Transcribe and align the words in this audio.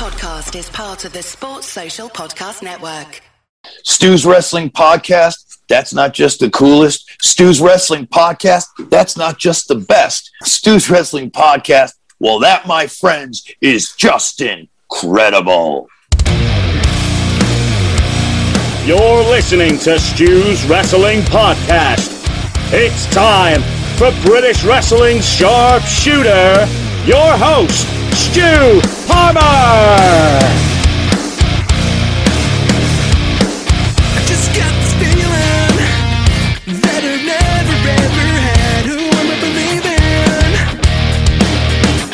podcast 0.00 0.58
is 0.58 0.70
part 0.70 1.04
of 1.04 1.12
the 1.12 1.22
Sports 1.22 1.66
Social 1.66 2.08
Podcast 2.08 2.62
Network. 2.62 3.20
Stu's 3.84 4.24
Wrestling 4.24 4.70
Podcast, 4.70 5.58
that's 5.68 5.92
not 5.92 6.14
just 6.14 6.40
the 6.40 6.48
coolest. 6.48 7.18
Stu's 7.20 7.60
Wrestling 7.60 8.06
Podcast, 8.06 8.64
that's 8.88 9.18
not 9.18 9.36
just 9.36 9.68
the 9.68 9.74
best. 9.74 10.30
Stu's 10.42 10.88
Wrestling 10.88 11.30
Podcast, 11.30 11.92
well, 12.18 12.38
that, 12.38 12.66
my 12.66 12.86
friends, 12.86 13.46
is 13.60 13.94
just 13.94 14.40
incredible. 14.40 15.86
You're 18.86 19.24
listening 19.28 19.76
to 19.80 19.98
Stu's 19.98 20.64
Wrestling 20.64 21.20
Podcast. 21.24 22.08
It's 22.72 23.04
time 23.12 23.60
for 23.98 24.10
British 24.26 24.64
Wrestling's 24.64 25.28
sharpshooter, 25.28 26.66
your 27.04 27.36
host, 27.36 27.99
Stu 28.30 28.80
Palmer. 29.08 29.40
I 34.14 34.22
just 34.24 34.54
got 34.54 34.70
this 34.78 34.94
feeling 35.02 35.74
that 36.80 37.02
I've 37.02 37.26
never 37.26 37.74
ever 37.90 38.26
had. 38.38 38.86
Who 38.86 38.98
am 39.02 39.26
I 39.26 39.36
believing? 39.40 40.54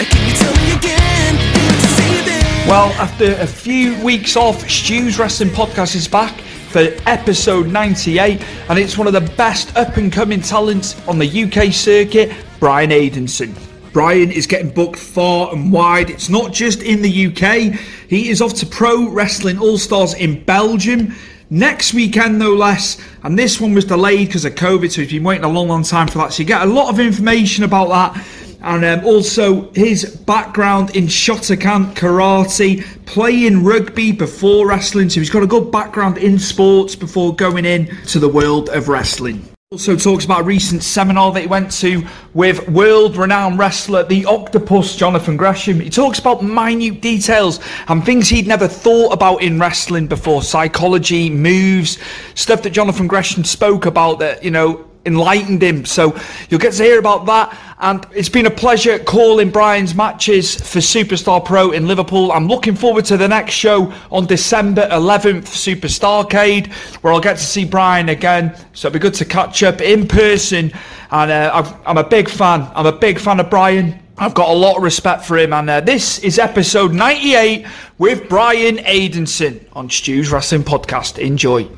Can 0.09 0.23
you 0.27 0.33
tell 0.41 0.57
me 0.57 0.73
again? 0.73 1.37
Feel 1.53 1.77
deceiving. 1.85 2.67
Well, 2.67 2.89
after 2.93 3.35
a 3.35 3.47
few 3.47 4.03
weeks 4.03 4.37
off, 4.37 4.67
Stu's 4.71 5.19
Wrestling 5.19 5.51
Podcast 5.51 5.95
is 5.95 6.09
back 6.09 6.41
for 6.71 6.97
episode 7.05 7.67
98, 7.67 8.41
and 8.71 8.79
it's 8.79 8.97
one 8.97 9.07
of 9.07 9.13
the 9.13 9.21
best 9.37 9.77
up 9.77 9.99
and 9.99 10.11
coming 10.11 10.41
talents 10.41 10.97
on 11.07 11.19
the 11.19 11.45
UK 11.45 11.75
circuit, 11.75 12.33
Brian 12.59 12.89
Aidenson. 12.89 13.55
Brian 13.97 14.31
is 14.31 14.47
getting 14.47 14.69
booked 14.69 14.99
far 14.99 15.51
and 15.55 15.73
wide. 15.73 16.11
It's 16.11 16.29
not 16.29 16.53
just 16.53 16.83
in 16.83 17.01
the 17.01 17.29
UK, 17.29 17.81
he 18.11 18.29
is 18.29 18.43
off 18.43 18.53
to 18.57 18.67
Pro 18.67 19.09
Wrestling 19.09 19.59
All 19.59 19.79
Stars 19.79 20.13
in 20.13 20.45
Belgium. 20.45 21.15
Next 21.49 21.95
weekend, 21.95 22.39
no 22.39 22.53
less, 22.53 23.01
and 23.23 23.39
this 23.39 23.59
one 23.59 23.73
was 23.73 23.87
delayed 23.87 24.27
because 24.27 24.45
of 24.45 24.55
COVID, 24.55 24.93
so 24.93 25.01
he's 25.01 25.13
been 25.13 25.25
waiting 25.25 25.45
a 25.45 25.49
long, 25.49 25.69
long 25.69 25.83
time 25.83 26.09
for 26.09 26.19
that. 26.19 26.35
So 26.35 26.43
you 26.43 26.45
get 26.47 26.61
a 26.61 26.67
lot 26.67 26.91
of 26.91 27.01
information 27.01 27.65
about 27.65 27.89
that 27.89 28.27
and 28.61 28.85
um, 28.85 29.03
also 29.07 29.73
his 29.73 30.05
background 30.05 30.95
in 30.95 31.05
Shotokan 31.07 31.95
karate, 31.95 32.85
playing 33.07 33.65
rugby 33.65 34.13
before 34.13 34.69
wrestling. 34.69 35.09
So 35.09 35.21
he's 35.21 35.31
got 35.31 35.43
a 35.43 35.47
good 35.47 35.73
background 35.73 36.19
in 36.19 36.39
sports 36.39 36.95
before 36.95 37.35
going 37.35 37.65
in 37.65 37.87
to 38.09 38.19
the 38.19 38.29
world 38.29 38.69
of 38.69 38.91
wrestling. 38.91 39.56
Also 39.73 39.97
talks 39.97 40.25
about 40.25 40.43
a 40.43 40.45
recent 40.45 40.81
seminar 40.81 41.33
that 41.33 41.41
he 41.41 41.49
went 41.49 41.73
to 41.73 42.07
with 42.35 42.69
world-renowned 42.69 43.59
wrestler 43.59 44.05
the 44.05 44.25
Octopus 44.25 44.95
Jonathan 44.95 45.37
Gresham. 45.37 45.81
He 45.81 45.91
talks 45.91 46.21
about 46.21 46.41
minute 46.45 47.01
details 47.01 47.59
and 47.89 48.07
things 48.07 48.29
he'd 48.29 48.47
never 48.47 48.69
thought 48.69 49.13
about 49.13 49.43
in 49.43 49.59
wrestling 49.59 50.07
before, 50.07 50.45
psychology, 50.45 51.29
moves, 51.29 51.99
stuff 52.37 52.63
that 52.63 52.71
Jonathan 52.71 53.09
Gresham 53.09 53.43
spoke 53.43 53.87
about 53.87 54.21
that 54.21 54.45
you 54.45 54.53
know 54.53 54.86
enlightened 55.07 55.63
him. 55.63 55.85
So 55.85 56.19
you'll 56.51 56.61
get 56.61 56.75
to 56.75 56.83
hear 56.83 56.99
about 56.99 57.25
that. 57.27 57.59
And 57.79 58.07
it's 58.15 58.29
been 58.29 58.47
a 58.47 58.51
pleasure 58.51 58.99
calling 58.99 59.51
Brian's 59.51 59.95
matches 59.95 60.55
for 60.55 60.79
Superstar 60.79 61.45
Pro 61.45 61.73
in 61.73 61.87
Liverpool. 61.87 62.33
I'm 62.33 62.49
looking 62.49 62.75
forward 62.75 63.05
to 63.07 63.17
the 63.17 63.29
next 63.29 63.53
show 63.53 63.93
on 64.11 64.27
December 64.27 64.89
11th, 64.91 65.45
Superstarcade, 65.45 66.73
where 67.03 67.13
I'll 67.13 67.21
get 67.21 67.37
to 67.37 67.45
see 67.45 67.65
Brian 67.65 68.09
again. 68.09 68.57
So 68.73 68.89
it'll 68.89 68.95
be 68.95 68.99
good 68.99 69.15
to 69.15 69.25
catch 69.25 69.63
up 69.63 69.81
in 69.81 70.09
person. 70.09 70.73
And 71.11 71.31
uh, 71.31 71.75
I'm 71.87 71.99
a 71.99 72.09
big 72.09 72.29
fan. 72.29 72.69
I'm 72.75 72.87
a 72.87 72.93
big 72.93 73.19
fan 73.19 73.41
of 73.41 73.51
Brian. 73.51 74.01
I've 74.19 74.35
got 74.35 74.49
a 74.49 74.53
lot 74.55 74.79
of 74.79 74.83
respect 74.83 75.27
for 75.27 75.37
him, 75.37 75.53
and 75.53 75.69
uh, 75.69 75.81
this 75.83 76.21
is 76.21 76.39
episode 76.39 76.95
98 76.95 77.67
with 77.99 78.31
Brian 78.31 78.79
Aidenson 78.79 79.67
on 79.75 79.91
Stu's 79.91 80.33
Wrestling 80.33 80.63
Podcast. 80.63 81.19
Enjoy. 81.19 81.69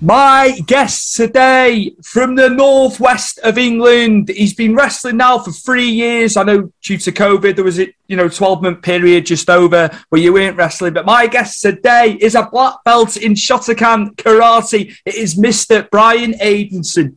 My 0.00 0.60
guest 0.66 1.16
today 1.16 1.92
from 2.04 2.36
the 2.36 2.48
northwest 2.48 3.40
of 3.40 3.58
England. 3.58 4.28
He's 4.28 4.54
been 4.54 4.76
wrestling 4.76 5.16
now 5.16 5.40
for 5.40 5.50
three 5.50 5.88
years. 5.88 6.36
I 6.36 6.44
know 6.44 6.72
due 6.84 6.98
to 6.98 7.10
COVID, 7.10 7.56
there 7.56 7.64
was 7.64 7.80
a 7.80 7.92
you 8.06 8.16
know 8.16 8.28
12 8.28 8.62
month 8.62 8.82
period 8.82 9.26
just 9.26 9.50
over 9.50 9.90
where 10.10 10.20
you 10.20 10.32
weren't 10.32 10.56
wrestling. 10.56 10.92
But 10.92 11.04
my 11.04 11.26
guest 11.26 11.62
today 11.62 12.16
is 12.20 12.36
a 12.36 12.48
black 12.48 12.84
belt 12.84 13.16
in 13.16 13.34
Shotokan 13.34 14.14
karate. 14.14 14.94
It 15.04 15.16
is 15.16 15.34
Mr. 15.34 15.90
Brian 15.90 16.34
Aidenson. 16.34 17.16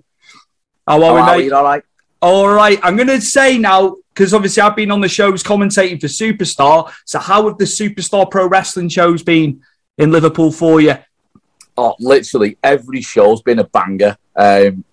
How 0.87 1.03
are 1.03 1.13
we, 1.13 1.21
How 1.21 1.37
mate? 1.37 1.51
All 1.51 1.63
right. 1.63 1.83
All 2.23 2.49
right, 2.49 2.79
I'm 2.83 2.95
going 2.95 3.07
to 3.07 3.21
say 3.21 3.57
now 3.57 3.97
because 4.13 4.33
obviously 4.33 4.61
I've 4.61 4.75
been 4.75 4.91
on 4.91 5.01
the 5.01 5.07
shows 5.07 5.43
commentating 5.43 6.01
for 6.01 6.07
Superstar. 6.07 6.91
So 7.05 7.19
how 7.19 7.47
have 7.47 7.57
the 7.57 7.65
Superstar 7.65 8.29
Pro 8.29 8.47
Wrestling 8.47 8.89
shows 8.89 9.23
been 9.23 9.61
in 9.97 10.11
Liverpool 10.11 10.51
for 10.51 10.81
you? 10.81 10.95
Oh, 11.77 11.95
literally 11.99 12.57
every 12.63 13.01
show's 13.01 13.41
been 13.41 13.59
a 13.59 13.63
banger. 13.63 14.17
Um, 14.35 14.83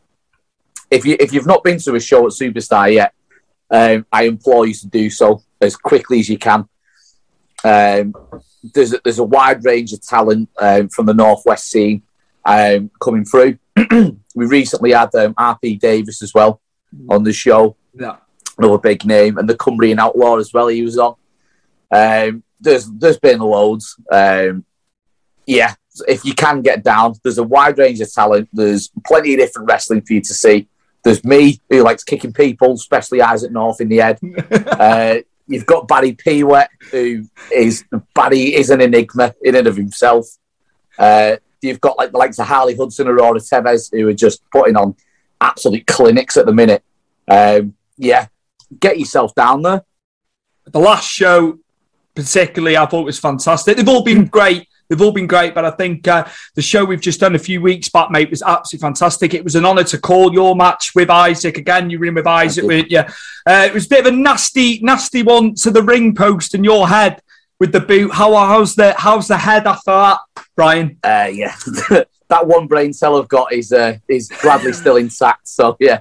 if 0.91 1.05
you 1.05 1.17
if 1.21 1.33
you've 1.33 1.47
not 1.47 1.65
been 1.65 1.79
to 1.81 1.95
a 1.95 2.01
show 2.01 2.27
at 2.27 2.33
Superstar 2.33 2.93
yet, 2.93 3.13
um, 3.71 4.07
I 4.13 4.25
implore 4.25 4.67
you 4.67 4.75
to 4.75 4.87
do 4.87 5.11
so 5.11 5.43
as 5.61 5.77
quickly 5.77 6.21
as 6.21 6.29
you 6.29 6.39
can. 6.39 6.69
Um, 7.65 8.15
there's 8.63 8.95
a, 8.95 9.01
there's 9.05 9.19
a 9.19 9.25
wide 9.25 9.65
range 9.65 9.93
of 9.93 10.03
talent 10.03 10.49
um, 10.59 10.89
from 10.89 11.07
the 11.07 11.15
northwest 11.15 11.69
scene 11.71 12.03
um, 12.45 12.91
coming 13.01 13.25
through. 13.25 13.59
we 14.35 14.47
recently 14.47 14.93
had 14.93 15.15
um, 15.15 15.35
RP 15.35 15.79
Davis 15.79 16.23
as 16.23 16.33
well 16.35 16.61
on 17.09 17.25
the 17.25 17.33
show. 17.33 17.77
Yeah. 17.95 18.17
another 18.57 18.79
big 18.79 19.05
name, 19.05 19.39
and 19.39 19.49
the 19.49 19.57
Cumbrian 19.57 19.99
Outlaw 19.99 20.37
as 20.37 20.53
well. 20.53 20.69
He 20.69 20.83
was 20.83 20.99
on. 20.99 21.15
Um, 21.91 22.43
there's 22.61 22.91
there's 22.91 23.19
been 23.19 23.41
loads. 23.41 23.97
Um, 24.11 24.65
yeah, 25.47 25.75
if 26.07 26.25
you 26.25 26.35
can 26.35 26.63
get 26.63 26.85
down, 26.85 27.15
there's 27.23 27.39
a 27.39 27.43
wide 27.43 27.79
range 27.79 28.01
of 28.01 28.13
talent. 28.13 28.49
There's 28.53 28.91
plenty 29.07 29.35
of 29.35 29.41
different 29.41 29.69
wrestling 29.69 30.03
for 30.03 30.13
you 30.13 30.21
to 30.21 30.35
see. 30.35 30.69
There's 31.03 31.25
me 31.25 31.61
who 31.71 31.83
likes 31.83 32.05
kicking 32.05 32.33
people, 32.33 32.73
especially 32.73 33.23
Isaac 33.23 33.51
North 33.51 33.81
in 33.81 33.89
the 33.89 33.97
head. 33.99 34.19
uh, 34.51 35.17
you've 35.47 35.67
got 35.67 35.89
Barry 35.89 36.13
Pewet, 36.13 36.69
who 36.91 37.25
is 37.53 37.85
Barry 38.15 38.55
is 38.55 38.71
an 38.71 38.81
enigma 38.81 39.35
in 39.43 39.55
and 39.55 39.67
of 39.67 39.77
himself. 39.77 40.27
Uh, 40.99 41.37
you've 41.63 41.81
got 41.81 41.97
like 41.97 42.13
the 42.13 42.19
likes 42.19 42.39
of 42.39 42.47
Harley 42.47 42.77
Hudson, 42.77 43.09
or 43.09 43.15
Aurora 43.15 43.41
Tevez, 43.41 43.91
who 43.93 44.09
are 44.09 44.15
just 44.15 44.43
putting 44.51 44.77
on 44.77 44.95
absolute 45.41 45.87
clinics 45.87 46.37
at 46.37 46.47
the 46.47 46.53
minute. 46.53 46.83
Um, 47.29 47.75
yeah, 47.97 48.27
get 48.81 48.99
yourself 48.99 49.35
down 49.35 49.63
there. 49.63 49.85
the 50.67 50.79
last 50.79 51.09
show 51.09 51.59
particularly 52.15 52.77
i 52.77 52.85
thought 52.87 53.05
was 53.05 53.19
fantastic 53.19 53.77
they've 53.77 53.89
all 53.89 54.03
been 54.03 54.27
great 54.27 54.67
they've 54.89 55.01
all 55.01 55.13
been 55.13 55.27
great 55.27 55.55
but 55.55 55.65
i 55.65 55.71
think 55.71 56.07
uh, 56.09 56.25
the 56.55 56.63
show 56.63 56.85
we've 56.85 57.01
just 57.01 57.21
done 57.21 57.35
a 57.35 57.39
few 57.39 57.61
weeks 57.61 57.89
back 57.89 58.11
mate 58.11 58.31
was 58.31 58.43
absolutely 58.43 58.87
fantastic 58.87 59.35
it 59.35 59.45
was 59.45 59.55
an 59.55 59.65
honor 59.65 59.85
to 59.85 59.99
call 59.99 60.33
your 60.33 60.55
match 60.57 60.93
with 60.95 61.11
isaac 61.11 61.59
again 61.59 61.91
you 61.91 61.99
were 61.99 62.07
in 62.07 62.15
with 62.15 62.27
isaac 62.27 62.65
with 62.65 62.91
you 62.91 63.01
uh, 63.47 63.65
it 63.67 63.75
was 63.75 63.87
a 63.87 63.89
bit 63.89 64.07
of 64.07 64.13
a 64.13 64.17
nasty 64.17 64.81
nasty 64.81 65.23
one 65.23 65.55
to 65.55 65.71
the 65.71 65.83
ring 65.83 66.15
post 66.15 66.55
and 66.55 66.65
your 66.65 66.89
head 66.89 67.21
with 67.61 67.73
the 67.73 67.81
boot 67.81 68.13
how 68.13 68.35
how's 68.35 68.75
the 68.75 68.95
how's 68.99 69.29
the 69.29 69.37
head 69.37 69.67
after 69.67 69.91
that 69.91 70.19
brian 70.57 70.99
Uh, 71.05 71.31
yeah, 71.33 71.55
that 72.29 72.47
one 72.47 72.67
brain 72.67 72.93
cell 72.93 73.17
I've 73.17 73.29
got 73.29 73.53
is 73.53 73.73
uh, 73.73 73.97
is 74.09 74.29
gladly 74.29 74.73
still 74.73 74.97
intact. 74.97 75.49
So 75.49 75.77
yeah, 75.81 76.01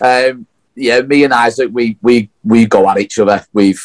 um, 0.00 0.46
yeah. 0.74 1.00
Me 1.02 1.24
and 1.24 1.32
Isaac, 1.32 1.70
we 1.72 1.98
we 2.02 2.30
we 2.42 2.66
go 2.66 2.88
at 2.88 2.98
each 2.98 3.18
other. 3.18 3.44
We've 3.52 3.82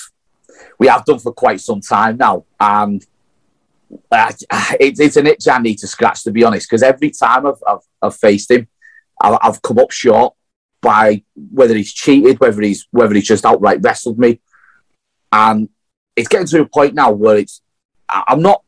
we 0.79 0.87
have 0.87 1.05
done 1.05 1.19
for 1.19 1.33
quite 1.33 1.59
some 1.61 1.81
time 1.81 2.17
now, 2.17 2.45
and 2.59 3.05
it, 3.89 4.99
it's 4.99 5.17
an 5.17 5.27
itch 5.27 5.47
I 5.47 5.59
need 5.59 5.77
to 5.79 5.87
scratch 5.87 6.23
to 6.23 6.31
be 6.31 6.43
honest. 6.43 6.69
Because 6.69 6.83
every 6.83 7.11
time 7.11 7.45
I've, 7.45 7.61
I've 7.67 7.79
I've 8.01 8.15
faced 8.15 8.51
him, 8.51 8.67
I've, 9.21 9.37
I've 9.41 9.61
come 9.61 9.79
up 9.79 9.91
short 9.91 10.33
by 10.81 11.23
whether 11.51 11.75
he's 11.75 11.93
cheated, 11.93 12.39
whether 12.39 12.61
he's 12.61 12.87
whether 12.91 13.13
he's 13.13 13.27
just 13.27 13.45
outright 13.45 13.79
wrestled 13.81 14.19
me, 14.19 14.39
and 15.31 15.69
it's 16.15 16.27
getting 16.27 16.47
to 16.47 16.61
a 16.61 16.65
point 16.65 16.95
now 16.95 17.11
where 17.11 17.37
it's 17.37 17.61
I'm 18.09 18.41
not 18.41 18.63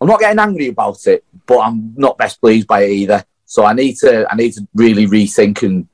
I'm 0.00 0.08
not 0.08 0.20
getting 0.20 0.38
angry 0.38 0.68
about 0.68 1.06
it, 1.06 1.24
but 1.46 1.58
I'm 1.58 1.94
not 1.96 2.18
best 2.18 2.40
pleased 2.40 2.66
by 2.66 2.82
it 2.82 2.90
either. 2.90 3.24
So 3.46 3.64
I 3.64 3.72
need 3.72 3.96
to 3.98 4.26
I 4.30 4.36
need 4.36 4.52
to 4.54 4.66
really 4.74 5.06
rethink 5.06 5.62
and 5.62 5.88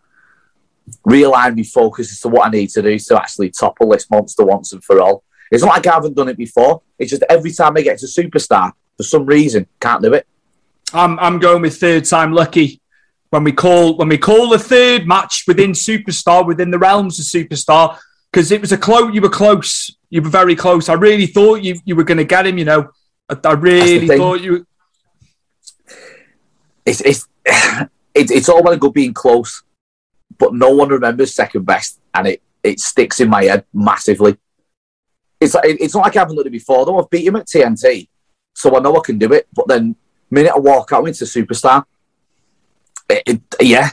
realign 1.07 1.57
my 1.57 1.63
focus 1.63 2.13
as 2.13 2.21
to 2.21 2.29
what 2.29 2.47
I 2.47 2.51
need 2.51 2.69
to 2.71 2.83
do 2.83 2.99
to 2.99 3.21
actually 3.21 3.51
topple 3.51 3.89
this 3.89 4.11
monster 4.11 4.45
once 4.45 4.73
and 4.73 4.85
for 4.85 5.01
all. 5.01 5.25
It's 5.51 5.63
not 5.63 5.75
like 5.75 5.87
I 5.87 5.95
haven't 5.95 6.17
done 6.17 6.29
it 6.29 6.37
before. 6.37 6.83
It's 6.99 7.11
just 7.11 7.23
every 7.29 7.53
time 7.53 7.77
I 7.77 7.83
get 7.83 7.99
to 7.99 8.07
superstar, 8.07 8.73
for 8.97 9.03
some 9.03 9.27
reason, 9.27 9.67
can't 9.81 10.03
do 10.03 10.15
it. 10.15 10.27
I'm 10.93 11.19
I'm 11.19 11.39
going 11.39 11.63
with 11.63 11.79
third 11.79 12.05
time 12.05 12.33
lucky. 12.33 12.81
When 13.31 13.43
we 13.43 13.53
call 13.53 13.97
when 13.97 14.09
we 14.09 14.19
call 14.19 14.51
the 14.51 14.59
third 14.59 15.07
match 15.07 15.45
within 15.47 15.73
Superstar, 15.73 16.47
within 16.47 16.71
the 16.71 16.79
realms 16.79 17.19
of 17.19 17.25
Superstar, 17.25 17.99
because 18.33 18.53
it 18.53 18.61
was 18.61 18.71
a 18.73 18.79
close. 18.79 19.13
You 19.13 19.21
were 19.21 19.29
close. 19.29 19.97
You 20.09 20.23
were 20.23 20.31
very 20.31 20.55
close. 20.55 20.89
I 20.89 20.95
really 20.95 21.27
thought 21.27 21.63
you 21.63 21.77
you 21.85 21.97
were 21.97 22.05
going 22.05 22.19
to 22.19 22.25
get 22.25 22.47
him. 22.47 22.59
You 22.59 22.65
know, 22.65 22.91
I, 23.29 23.37
I 23.45 23.53
really 23.53 24.07
thought 24.07 24.41
you. 24.41 24.67
It's 26.87 27.01
it's 27.01 27.27
it's, 28.15 28.31
it's 28.31 28.49
all 28.49 28.63
well 28.63 28.73
and 28.73 28.81
good 28.81 28.93
being 28.93 29.15
close, 29.15 29.65
but 30.39 30.55
no 30.55 30.71
one 30.71 30.89
remembers 30.91 31.35
second 31.35 31.65
best, 31.67 31.99
and 32.15 32.29
it 32.29 32.43
it 32.63 32.79
sticks 32.79 33.19
in 33.19 33.29
my 33.29 33.45
head 33.45 33.65
massively. 33.73 34.37
It's 35.45 35.55
like, 35.55 35.65
it's 35.67 35.95
not 35.95 36.05
like 36.05 36.17
I 36.17 36.21
haven't 36.21 36.37
done 36.37 36.47
it 36.47 36.51
before 36.51 36.85
though. 36.85 36.99
I've 36.99 37.11
beat 37.11 37.27
him 37.27 37.37
at 37.37 37.47
TNT, 37.47 38.09
so 38.55 38.77
I 38.77 38.81
know 38.81 38.97
I 38.97 39.01
can 39.05 39.19
do 39.19 39.33
it. 39.33 39.47
But 39.53 39.69
then, 39.69 39.97
minute 40.31 40.53
I 40.55 40.59
walk 40.59 40.93
out 40.93 41.07
into 41.07 41.25
superstar, 41.25 41.85
it, 43.09 43.23
it, 43.27 43.41
yeah, 43.61 43.91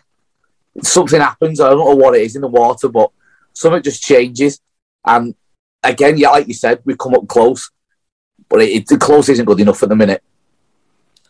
something 0.82 1.20
happens. 1.20 1.60
I 1.60 1.70
don't 1.70 1.80
know 1.80 1.96
what 1.96 2.16
it 2.16 2.22
is 2.22 2.36
in 2.36 2.42
the 2.42 2.48
water, 2.48 2.90
but 2.90 3.12
something 3.54 3.84
just 3.84 4.02
changes. 4.02 4.60
And 5.06 5.36
again, 5.84 6.18
yeah, 6.18 6.30
like 6.30 6.48
you 6.48 6.54
said, 6.54 6.82
we've 6.86 6.98
come 6.98 7.16
up 7.16 7.28
close, 7.28 7.70
but 8.50 8.62
it, 8.62 8.70
it, 8.70 8.88
the 8.88 8.98
close 8.98 9.30
isn't 9.30 9.46
good 9.46 9.60
enough 9.60 9.84
at 9.84 9.90
the 9.90 9.96
minute. 9.96 10.24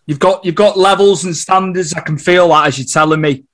You've 0.05 0.19
got 0.19 0.43
you've 0.43 0.55
got 0.55 0.77
levels 0.77 1.23
and 1.25 1.35
standards. 1.35 1.93
I 1.93 2.01
can 2.01 2.17
feel 2.17 2.49
that 2.49 2.67
as 2.67 2.77
you're 2.77 2.87
telling 2.87 3.21
me. 3.21 3.45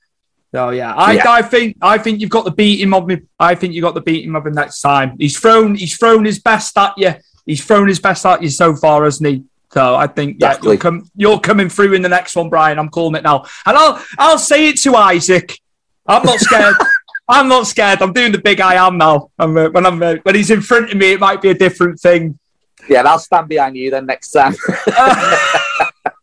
So 0.53 0.69
yeah, 0.69 0.93
I, 0.93 1.13
Yeah. 1.13 1.29
I 1.29 1.41
think 1.41 1.77
I 1.81 1.97
think 1.97 2.21
you've 2.21 2.29
got 2.29 2.45
the 2.45 2.51
beating 2.51 2.93
of 2.93 3.05
me. 3.07 3.21
I 3.39 3.53
think 3.55 3.73
you 3.73 3.81
got 3.81 3.93
the 3.95 4.01
beating 4.01 4.35
of 4.35 4.45
him 4.45 4.53
next 4.53 4.81
time. 4.81 5.15
He's 5.19 5.37
thrown 5.37 5.75
he's 5.75 5.97
thrown 5.97 6.25
his 6.25 6.39
best 6.39 6.77
at 6.77 6.93
you. 6.97 7.13
He's 7.45 7.63
thrown 7.63 7.87
his 7.87 7.99
best 7.99 8.25
at 8.25 8.41
you 8.41 8.49
so 8.49 8.75
far, 8.75 9.03
hasn't 9.03 9.27
he? 9.29 9.43
So 9.73 9.95
I 9.95 10.07
think 10.07 10.37
yeah, 10.39 10.47
Exactly. 10.51 10.71
you'll 10.71 10.77
come 10.79 11.11
you're 11.15 11.39
coming 11.39 11.69
through 11.69 11.93
in 11.93 12.01
the 12.01 12.09
next 12.09 12.35
one, 12.35 12.49
Brian. 12.49 12.79
I'm 12.79 12.89
calling 12.89 13.15
it 13.15 13.23
now, 13.23 13.45
and 13.65 13.77
I'll 13.77 14.01
I'll 14.17 14.37
say 14.39 14.69
it 14.69 14.77
to 14.83 14.95
Isaac. 14.95 15.59
I'm 16.07 16.23
not 16.23 16.39
scared. 16.39 16.75
I'm 17.29 17.49
not 17.49 17.67
scared. 17.67 18.01
I'm 18.01 18.13
doing 18.13 18.31
the 18.31 18.37
big 18.37 18.61
I 18.61 18.75
am 18.87 18.97
now. 18.97 19.29
I'm, 19.37 19.57
uh, 19.57 19.69
when 19.71 19.85
I'm 19.85 20.01
uh, 20.01 20.15
when 20.23 20.33
he's 20.35 20.49
in 20.49 20.61
front 20.61 20.89
of 20.91 20.97
me, 20.97 21.11
it 21.11 21.19
might 21.19 21.41
be 21.41 21.49
a 21.49 21.53
different 21.53 21.99
thing. 21.99 22.39
Yeah, 22.87 22.99
and 22.99 23.07
I'll 23.09 23.19
stand 23.19 23.49
behind 23.49 23.75
you 23.75 23.91
then 23.91 24.05
next 24.05 24.31
time. 24.31 24.55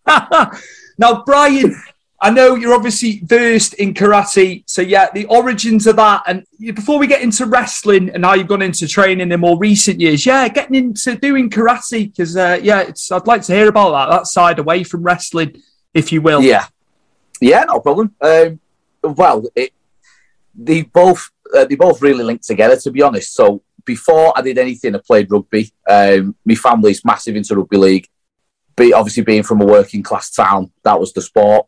now, 0.98 1.22
Brian, 1.26 1.74
I 2.24 2.30
know 2.30 2.54
you're 2.54 2.72
obviously 2.72 3.20
versed 3.22 3.74
in 3.74 3.92
karate. 3.92 4.64
So, 4.66 4.80
yeah, 4.80 5.10
the 5.12 5.26
origins 5.26 5.86
of 5.86 5.96
that. 5.96 6.22
And 6.26 6.46
before 6.58 6.98
we 6.98 7.06
get 7.06 7.20
into 7.20 7.44
wrestling 7.44 8.08
and 8.08 8.24
how 8.24 8.32
you've 8.32 8.48
gone 8.48 8.62
into 8.62 8.88
training 8.88 9.30
in 9.30 9.40
more 9.40 9.58
recent 9.58 10.00
years, 10.00 10.24
yeah, 10.24 10.48
getting 10.48 10.74
into 10.74 11.16
doing 11.16 11.50
karate, 11.50 12.10
because, 12.10 12.34
uh, 12.34 12.58
yeah, 12.62 12.90
I'd 13.12 13.26
like 13.26 13.42
to 13.42 13.52
hear 13.52 13.68
about 13.68 13.90
that, 13.90 14.16
that 14.16 14.26
side 14.26 14.58
away 14.58 14.84
from 14.84 15.02
wrestling, 15.02 15.60
if 15.92 16.12
you 16.12 16.22
will. 16.22 16.42
Yeah, 16.42 16.64
yeah, 17.42 17.64
no 17.64 17.80
problem. 17.80 18.14
Um, 18.22 18.58
well, 19.02 19.44
it, 19.54 19.74
they 20.54 20.80
both 20.80 21.30
uh, 21.54 21.66
they 21.66 21.74
both 21.74 22.00
really 22.00 22.24
linked 22.24 22.44
together, 22.44 22.76
to 22.76 22.90
be 22.90 23.02
honest. 23.02 23.34
So 23.34 23.62
before 23.84 24.32
I 24.34 24.40
did 24.40 24.56
anything, 24.56 24.94
I 24.94 25.00
played 25.06 25.30
rugby. 25.30 25.70
Um, 25.86 26.36
my 26.46 26.54
family's 26.54 27.04
massive 27.04 27.36
into 27.36 27.54
rugby 27.54 27.76
league. 27.76 28.08
Be 28.76 28.94
obviously 28.94 29.24
being 29.24 29.42
from 29.42 29.60
a 29.60 29.66
working 29.66 30.02
class 30.02 30.30
town, 30.30 30.72
that 30.84 30.98
was 30.98 31.12
the 31.12 31.20
sport, 31.20 31.66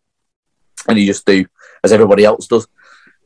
and 0.88 0.98
you 0.98 1.06
just 1.06 1.26
do 1.26 1.44
as 1.82 1.92
everybody 1.92 2.24
else 2.24 2.46
does. 2.46 2.66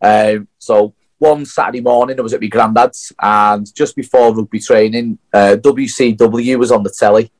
Um, 0.02 0.48
so 0.58 0.94
one 1.18 1.44
Saturday 1.44 1.80
morning, 1.82 2.18
I 2.18 2.22
was 2.22 2.32
at 2.32 2.40
my 2.40 2.46
granddad's, 2.46 3.12
and 3.20 3.72
just 3.74 3.94
before 3.94 4.34
rugby 4.34 4.58
training, 4.58 5.18
uh, 5.32 5.56
WCW 5.60 6.58
was 6.58 6.72
on 6.72 6.82
the 6.82 6.90
telly, 6.90 7.30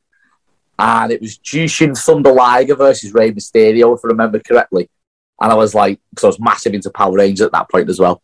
and 0.77 1.11
it 1.11 1.21
was 1.21 1.37
Jushin 1.39 1.97
Thunder 1.97 2.31
Liger 2.31 2.75
versus 2.75 3.13
Rey 3.13 3.31
Mysterio, 3.31 3.95
if 3.95 4.05
I 4.05 4.09
remember 4.09 4.39
correctly. 4.39 4.89
And 5.39 5.51
I 5.51 5.55
was 5.55 5.73
like, 5.73 5.99
because 6.11 6.23
I 6.23 6.27
was 6.27 6.39
massive 6.39 6.73
into 6.75 6.91
Power 6.91 7.13
Rangers 7.13 7.45
at 7.45 7.51
that 7.53 7.69
point 7.69 7.89
as 7.89 7.99
well. 7.99 8.21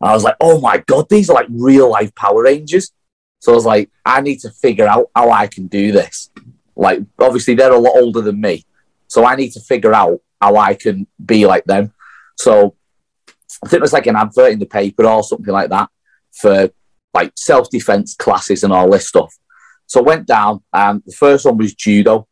And 0.00 0.10
I 0.10 0.14
was 0.14 0.24
like, 0.24 0.36
oh 0.40 0.60
my 0.60 0.78
God, 0.86 1.08
these 1.08 1.30
are 1.30 1.34
like 1.34 1.46
real 1.50 1.90
life 1.90 2.14
Power 2.14 2.42
Rangers. 2.42 2.92
So 3.40 3.52
I 3.52 3.54
was 3.54 3.64
like, 3.64 3.90
I 4.04 4.20
need 4.20 4.40
to 4.40 4.50
figure 4.50 4.86
out 4.86 5.10
how 5.14 5.30
I 5.30 5.46
can 5.46 5.66
do 5.68 5.92
this. 5.92 6.30
Like, 6.76 7.00
obviously, 7.18 7.54
they're 7.54 7.72
a 7.72 7.78
lot 7.78 7.96
older 7.96 8.20
than 8.20 8.40
me. 8.40 8.64
So 9.08 9.24
I 9.24 9.34
need 9.34 9.52
to 9.52 9.60
figure 9.60 9.94
out 9.94 10.20
how 10.40 10.56
I 10.56 10.74
can 10.74 11.06
be 11.24 11.46
like 11.46 11.64
them. 11.64 11.92
So 12.36 12.76
I 13.64 13.68
think 13.68 13.80
it 13.80 13.82
was 13.82 13.92
like 13.92 14.06
an 14.06 14.16
advert 14.16 14.52
in 14.52 14.58
the 14.58 14.66
paper 14.66 15.04
or 15.06 15.22
something 15.22 15.52
like 15.52 15.70
that 15.70 15.88
for 16.32 16.70
like 17.14 17.32
self 17.36 17.70
defense 17.70 18.14
classes 18.14 18.62
and 18.62 18.72
all 18.72 18.90
this 18.90 19.08
stuff. 19.08 19.34
So 19.86 20.00
I 20.00 20.04
went 20.04 20.26
down, 20.26 20.62
and 20.72 21.02
the 21.04 21.12
first 21.12 21.46
one 21.46 21.56
was 21.56 21.74
judo. 21.74 22.28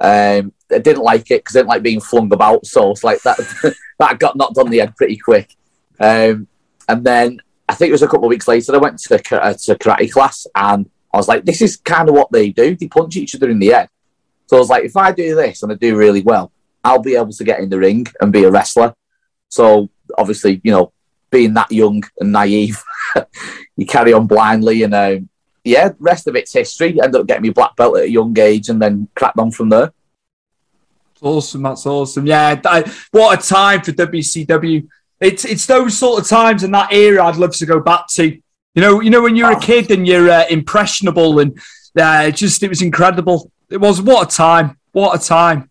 Um, 0.00 0.52
I 0.72 0.78
didn't 0.78 1.04
like 1.04 1.30
it 1.30 1.44
because 1.44 1.54
I 1.54 1.60
didn't 1.60 1.68
like 1.68 1.82
being 1.82 2.00
flung 2.00 2.32
about. 2.32 2.66
So 2.66 2.90
it's 2.90 3.04
like 3.04 3.22
that 3.22 3.38
that 3.98 4.18
got 4.18 4.36
knocked 4.36 4.58
on 4.58 4.70
the 4.70 4.78
head 4.78 4.96
pretty 4.96 5.18
quick. 5.18 5.54
Um, 6.00 6.48
and 6.88 7.04
then 7.04 7.40
I 7.68 7.74
think 7.74 7.90
it 7.90 7.92
was 7.92 8.02
a 8.02 8.08
couple 8.08 8.24
of 8.24 8.30
weeks 8.30 8.48
later, 8.48 8.74
I 8.74 8.78
went 8.78 8.98
to, 9.00 9.42
uh, 9.42 9.52
to 9.52 9.74
karate 9.76 10.10
class, 10.10 10.46
and 10.54 10.90
I 11.12 11.16
was 11.16 11.28
like, 11.28 11.44
this 11.44 11.62
is 11.62 11.76
kind 11.76 12.08
of 12.08 12.14
what 12.14 12.32
they 12.32 12.50
do. 12.50 12.74
They 12.74 12.88
punch 12.88 13.16
each 13.16 13.34
other 13.34 13.48
in 13.48 13.58
the 13.58 13.68
head. 13.68 13.88
So 14.46 14.56
I 14.56 14.60
was 14.60 14.68
like, 14.68 14.84
if 14.84 14.96
I 14.96 15.12
do 15.12 15.34
this 15.34 15.62
and 15.62 15.72
I 15.72 15.74
do 15.76 15.96
really 15.96 16.22
well, 16.22 16.52
I'll 16.82 17.02
be 17.02 17.16
able 17.16 17.32
to 17.32 17.44
get 17.44 17.60
in 17.60 17.70
the 17.70 17.78
ring 17.78 18.06
and 18.20 18.32
be 18.32 18.44
a 18.44 18.50
wrestler. 18.50 18.94
So 19.48 19.88
obviously, 20.18 20.60
you 20.64 20.72
know, 20.72 20.92
being 21.30 21.54
that 21.54 21.72
young 21.72 22.04
and 22.20 22.32
naive, 22.32 22.82
you 23.76 23.86
carry 23.86 24.12
on 24.12 24.26
blindly, 24.26 24.82
and 24.82 24.94
um, 24.94 25.28
yeah, 25.64 25.90
rest 25.98 26.26
of 26.28 26.36
it's 26.36 26.52
history. 26.52 27.00
Ended 27.00 27.20
up 27.20 27.26
getting 27.26 27.42
me 27.42 27.50
black 27.50 27.74
belt 27.76 27.96
at 27.96 28.04
a 28.04 28.10
young 28.10 28.38
age, 28.38 28.68
and 28.68 28.80
then 28.80 29.08
cracked 29.14 29.38
on 29.38 29.50
from 29.50 29.70
there. 29.70 29.92
Awesome, 31.22 31.62
that's 31.62 31.86
awesome. 31.86 32.26
Yeah, 32.26 32.54
that, 32.56 32.88
what 33.10 33.38
a 33.38 33.48
time 33.48 33.80
for 33.82 33.92
WCW. 33.92 34.86
It's 35.20 35.44
it's 35.44 35.66
those 35.66 35.96
sort 35.96 36.20
of 36.20 36.28
times 36.28 36.62
in 36.62 36.70
that 36.72 36.92
era 36.92 37.24
I'd 37.24 37.36
love 37.36 37.56
to 37.56 37.66
go 37.66 37.80
back 37.80 38.06
to. 38.14 38.26
You 38.74 38.82
know, 38.82 39.00
you 39.00 39.10
know 39.10 39.22
when 39.22 39.36
you're 39.36 39.52
a 39.52 39.60
kid 39.60 39.90
and 39.90 40.06
you're 40.06 40.30
uh, 40.30 40.44
impressionable 40.50 41.38
and 41.38 41.58
uh, 41.98 42.30
just 42.30 42.62
it 42.62 42.68
was 42.68 42.82
incredible. 42.82 43.50
It 43.74 43.80
was 43.80 44.00
what 44.00 44.32
a 44.32 44.36
time, 44.36 44.78
what 44.92 45.20
a 45.20 45.26
time. 45.26 45.68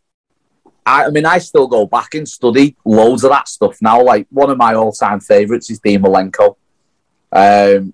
I, 0.85 1.05
I 1.05 1.09
mean, 1.09 1.25
I 1.25 1.37
still 1.37 1.67
go 1.67 1.85
back 1.85 2.15
and 2.15 2.27
study 2.27 2.75
loads 2.83 3.23
of 3.23 3.29
that 3.29 3.47
stuff 3.47 3.81
now. 3.81 4.03
Like 4.03 4.27
one 4.29 4.49
of 4.49 4.57
my 4.57 4.73
all-time 4.73 5.21
favorites 5.21 5.69
is 5.69 5.79
Dean 5.79 6.01
Malenko. 6.01 6.57
Um, 7.31 7.93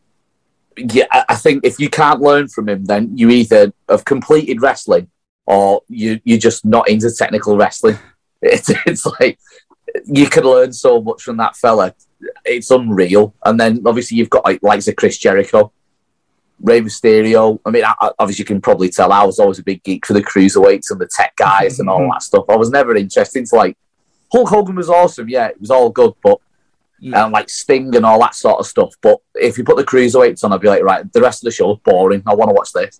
yeah, 0.75 1.05
I 1.11 1.25
I 1.29 1.35
think 1.35 1.63
if 1.63 1.79
you 1.79 1.91
can't 1.91 2.21
learn 2.21 2.47
from 2.47 2.69
him, 2.69 2.85
then 2.85 3.15
you 3.15 3.29
either 3.29 3.71
have 3.87 4.03
completed 4.03 4.63
wrestling 4.63 5.11
or 5.45 5.83
you 5.87 6.19
you're 6.23 6.39
just 6.39 6.65
not 6.65 6.89
into 6.89 7.11
technical 7.11 7.55
wrestling. 7.55 7.99
It's 8.41 8.71
it's 8.87 9.05
like 9.05 9.37
you 10.05 10.27
could 10.27 10.45
learn 10.45 10.73
so 10.73 11.01
much 11.01 11.21
from 11.21 11.37
that 11.37 11.55
fella. 11.55 11.93
It's 12.45 12.71
unreal. 12.71 13.35
And 13.45 13.59
then 13.59 13.83
obviously 13.85 14.17
you've 14.17 14.31
got 14.31 14.45
like 14.45 14.63
likes 14.63 14.87
of 14.87 14.95
Chris 14.95 15.19
Jericho, 15.19 15.71
Rey 16.61 16.81
Mysterio. 16.81 17.59
I 17.65 17.69
mean, 17.71 17.83
I, 17.85 17.93
I- 17.99 18.11
obviously 18.19 18.41
you 18.43 18.45
can 18.45 18.61
probably 18.61 18.89
tell 18.89 19.11
I 19.11 19.23
was 19.23 19.39
always 19.39 19.59
a 19.59 19.63
big 19.63 19.83
geek 19.83 20.05
for 20.05 20.13
the 20.13 20.21
cruiserweights 20.23 20.91
and 20.91 20.99
the 20.99 21.07
tech 21.11 21.35
guys 21.35 21.79
and 21.79 21.89
all 21.89 21.99
that 22.11 22.23
stuff. 22.23 22.45
I 22.49 22.55
was 22.55 22.69
never 22.69 22.95
interested. 22.95 23.39
It's 23.39 23.53
like 23.53 23.77
Hulk 24.31 24.49
Hogan 24.49 24.75
was 24.75 24.89
awesome. 24.89 25.29
Yeah, 25.29 25.47
it 25.47 25.59
was 25.59 25.71
all 25.71 25.89
good, 25.89 26.13
but 26.23 26.39
and 27.23 27.31
like 27.31 27.49
Sting 27.49 27.95
and 27.95 28.05
all 28.05 28.19
that 28.19 28.35
sort 28.35 28.59
of 28.59 28.65
stuff. 28.67 28.93
But 29.01 29.19
if 29.35 29.57
you 29.57 29.63
put 29.63 29.77
the 29.77 29.85
cruiserweights 29.85 30.43
on, 30.43 30.51
I'd 30.51 30.59
be 30.59 30.67
like, 30.67 30.83
right, 30.83 31.11
the 31.13 31.21
rest 31.21 31.41
of 31.41 31.45
the 31.45 31.51
show 31.51 31.71
is 31.71 31.79
boring. 31.83 32.21
I 32.27 32.33
want 32.35 32.49
to 32.49 32.53
watch 32.53 32.73
this. 32.73 32.99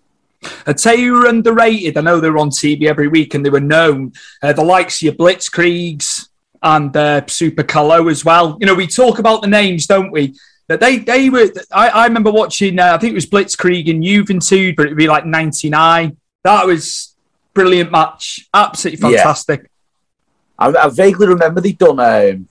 I'd 0.66 0.80
say 0.80 0.96
you 0.96 1.14
were 1.14 1.28
underrated. 1.28 1.98
I 1.98 2.02
know 2.02 2.22
they 2.22 2.30
were 2.30 2.38
on 2.38 2.50
TV 2.50 2.86
every 2.86 3.10
week 3.10 3.34
and 3.34 3.46
they 3.46 3.50
were 3.50 3.60
known. 3.60 4.13
Uh, 4.42 4.54
the 4.54 4.63
likes 4.63 5.00
of 5.00 5.01
your 5.01 5.13
Blitzkriegs 5.16 6.30
and 6.63 6.96
uh, 6.96 7.25
Super 7.28 7.63
Calo 7.63 8.10
as 8.10 8.24
well. 8.24 8.58
You 8.62 8.68
know, 8.68 8.74
we 8.75 8.88
talk 8.88 9.20
about 9.20 9.42
the 9.42 9.48
names, 9.50 9.86
don't 9.86 10.12
we? 10.12 10.34
That 10.70 10.80
they 10.80 11.00
they 11.00 11.30
were. 11.30 11.50
I, 11.72 11.90
I 11.90 12.06
remember 12.06 12.32
watching. 12.32 12.80
Uh, 12.80 12.94
I 12.94 12.98
think 13.00 13.12
it 13.12 13.16
was 13.16 13.26
Blitzkrieg 13.26 13.90
and 13.90 14.04
Juventud, 14.04 14.76
but 14.78 14.86
it'd 14.86 14.98
be 14.98 15.08
like 15.08 15.26
'99. 15.26 16.16
That 16.44 16.66
was 16.66 17.16
brilliant 17.54 17.92
match. 17.92 18.48
Absolutely 18.54 19.12
Yeah. 19.12 19.18
fantastic. 19.18 19.70
I, 20.58 20.68
I 20.68 20.90
vaguely 20.90 21.28
remember 21.28 21.60
they 21.60 21.72
done. 21.74 22.00
Um, 22.00 22.48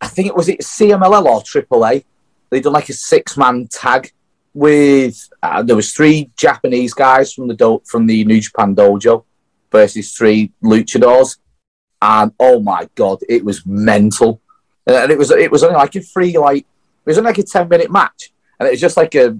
I 0.00 0.06
think 0.06 0.28
it 0.28 0.36
was 0.36 0.48
it 0.48 0.60
CMLL 0.60 1.24
or 1.26 1.40
AAA. 1.42 2.04
They 2.50 2.60
done 2.60 2.72
like 2.72 2.88
a 2.88 2.92
six 2.92 3.36
man 3.36 3.66
tag 3.66 4.12
with. 4.54 5.28
Uh, 5.42 5.62
there 5.64 5.76
was 5.76 5.92
three 5.92 6.30
Japanese 6.36 6.94
guys 6.94 7.32
from 7.32 7.48
the 7.48 7.54
do- 7.54 7.82
from 7.84 8.06
the 8.06 8.24
New 8.24 8.40
Japan 8.40 8.74
dojo 8.76 9.24
versus 9.72 10.12
three 10.16 10.52
luchadors, 10.62 11.38
and 12.00 12.32
oh 12.38 12.60
my 12.60 12.88
god, 12.94 13.18
it 13.28 13.44
was 13.44 13.66
mental. 13.66 14.40
Uh, 14.88 14.94
And 15.02 15.10
it 15.12 15.18
was 15.18 15.30
it 15.30 15.50
was 15.50 15.62
only 15.62 15.76
like 15.76 15.94
a 15.96 16.02
free 16.02 16.36
like 16.38 16.58
it 16.62 17.06
was 17.06 17.18
only 17.18 17.28
like 17.30 17.38
a 17.38 17.42
ten 17.42 17.68
minute 17.68 17.90
match, 17.90 18.32
and 18.58 18.66
it 18.66 18.72
was 18.72 18.80
just 18.80 18.96
like 18.96 19.14
a 19.14 19.36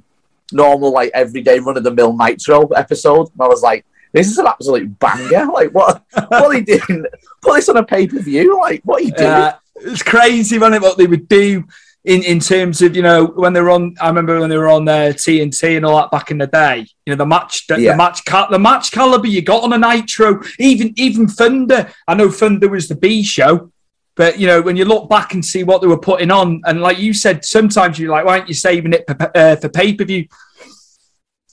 normal 0.53 0.93
like 0.93 1.11
everyday 1.15 1.59
run 1.59 1.77
of 1.77 1.85
the 1.85 1.91
mill 1.91 2.17
Nitro 2.17 2.67
episode. 2.69 3.29
And 3.33 3.41
I 3.41 3.47
was 3.49 3.63
like, 3.63 3.85
this 4.13 4.29
is 4.31 4.39
an 4.39 4.47
absolute 4.47 4.99
banger. 4.99 5.47
Like 5.53 5.71
what 5.73 6.03
what 6.13 6.33
are 6.33 6.53
they 6.53 6.63
doing? 6.63 7.05
Put 7.43 7.55
this 7.57 7.69
on 7.69 7.77
a 7.77 7.85
pay 7.85 8.07
per 8.07 8.21
view. 8.21 8.59
Like 8.59 8.83
what 8.85 9.01
are 9.01 9.05
you 9.05 9.13
doing? 9.13 9.31
Uh, 9.31 9.57
it's 9.77 10.03
crazy, 10.03 10.59
wasn't 10.59 10.77
it? 10.77 10.83
What 10.83 10.99
they 10.99 11.07
would 11.07 11.29
do 11.29 11.65
in, 12.05 12.23
in 12.23 12.41
terms 12.41 12.81
of 12.83 12.97
you 12.97 13.03
know 13.03 13.27
when 13.27 13.53
they 13.53 13.61
were 13.61 13.71
on. 13.71 13.95
I 14.01 14.09
remember 14.09 14.41
when 14.41 14.51
they 14.51 14.57
were 14.57 14.69
on 14.71 14.89
uh, 14.89 15.13
TNT 15.15 15.77
and 15.77 15.85
all 15.87 15.97
that 15.99 16.11
back 16.11 16.31
in 16.31 16.39
the 16.39 16.47
day. 16.47 16.87
You 17.07 17.13
know 17.13 17.17
the 17.17 17.27
match, 17.27 17.67
the, 17.67 17.81
Yeah. 17.81 17.93
the 17.93 17.97
match, 17.97 18.25
the 18.51 18.59
match 18.59 18.91
caliber 18.91 19.27
you 19.29 19.43
got 19.43 19.63
on 19.65 19.73
a 19.73 19.79
Nitro. 19.79 20.41
Even 20.59 20.93
even 20.97 21.29
Thunder. 21.29 21.93
I 22.07 22.15
know 22.15 22.31
Thunder 22.31 22.69
was 22.69 22.89
the 22.89 22.95
B 22.97 23.23
show, 23.23 23.71
but 24.19 24.37
you 24.37 24.49
know 24.49 24.61
when 24.61 24.77
you 24.77 24.85
look 24.85 25.09
back 25.09 25.33
and 25.33 25.45
see 25.45 25.63
what 25.63 25.81
they 25.81 25.87
were 25.87 25.97
putting 25.97 26.33
on, 26.33 26.61
and 26.65 26.81
like 26.81 26.99
you 26.99 27.15
said, 27.15 27.45
sometimes 27.45 28.01
you're 28.01 28.11
like, 28.11 28.25
why 28.25 28.39
aren't 28.39 28.49
you 28.49 28.55
saving 28.55 28.93
it 28.93 29.05
for, 29.07 29.31
uh, 29.37 29.55
for 29.55 29.69
pay 29.69 29.95
per 29.95 30.05
view? 30.05 30.27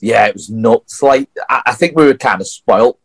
yeah, 0.00 0.26
it 0.26 0.34
was 0.34 0.50
nuts. 0.50 1.00
Like 1.00 1.30
I, 1.48 1.62
I 1.66 1.72
think 1.74 1.96
we 1.96 2.04
were 2.04 2.14
kind 2.14 2.40
of 2.40 2.48
spoilt. 2.48 2.98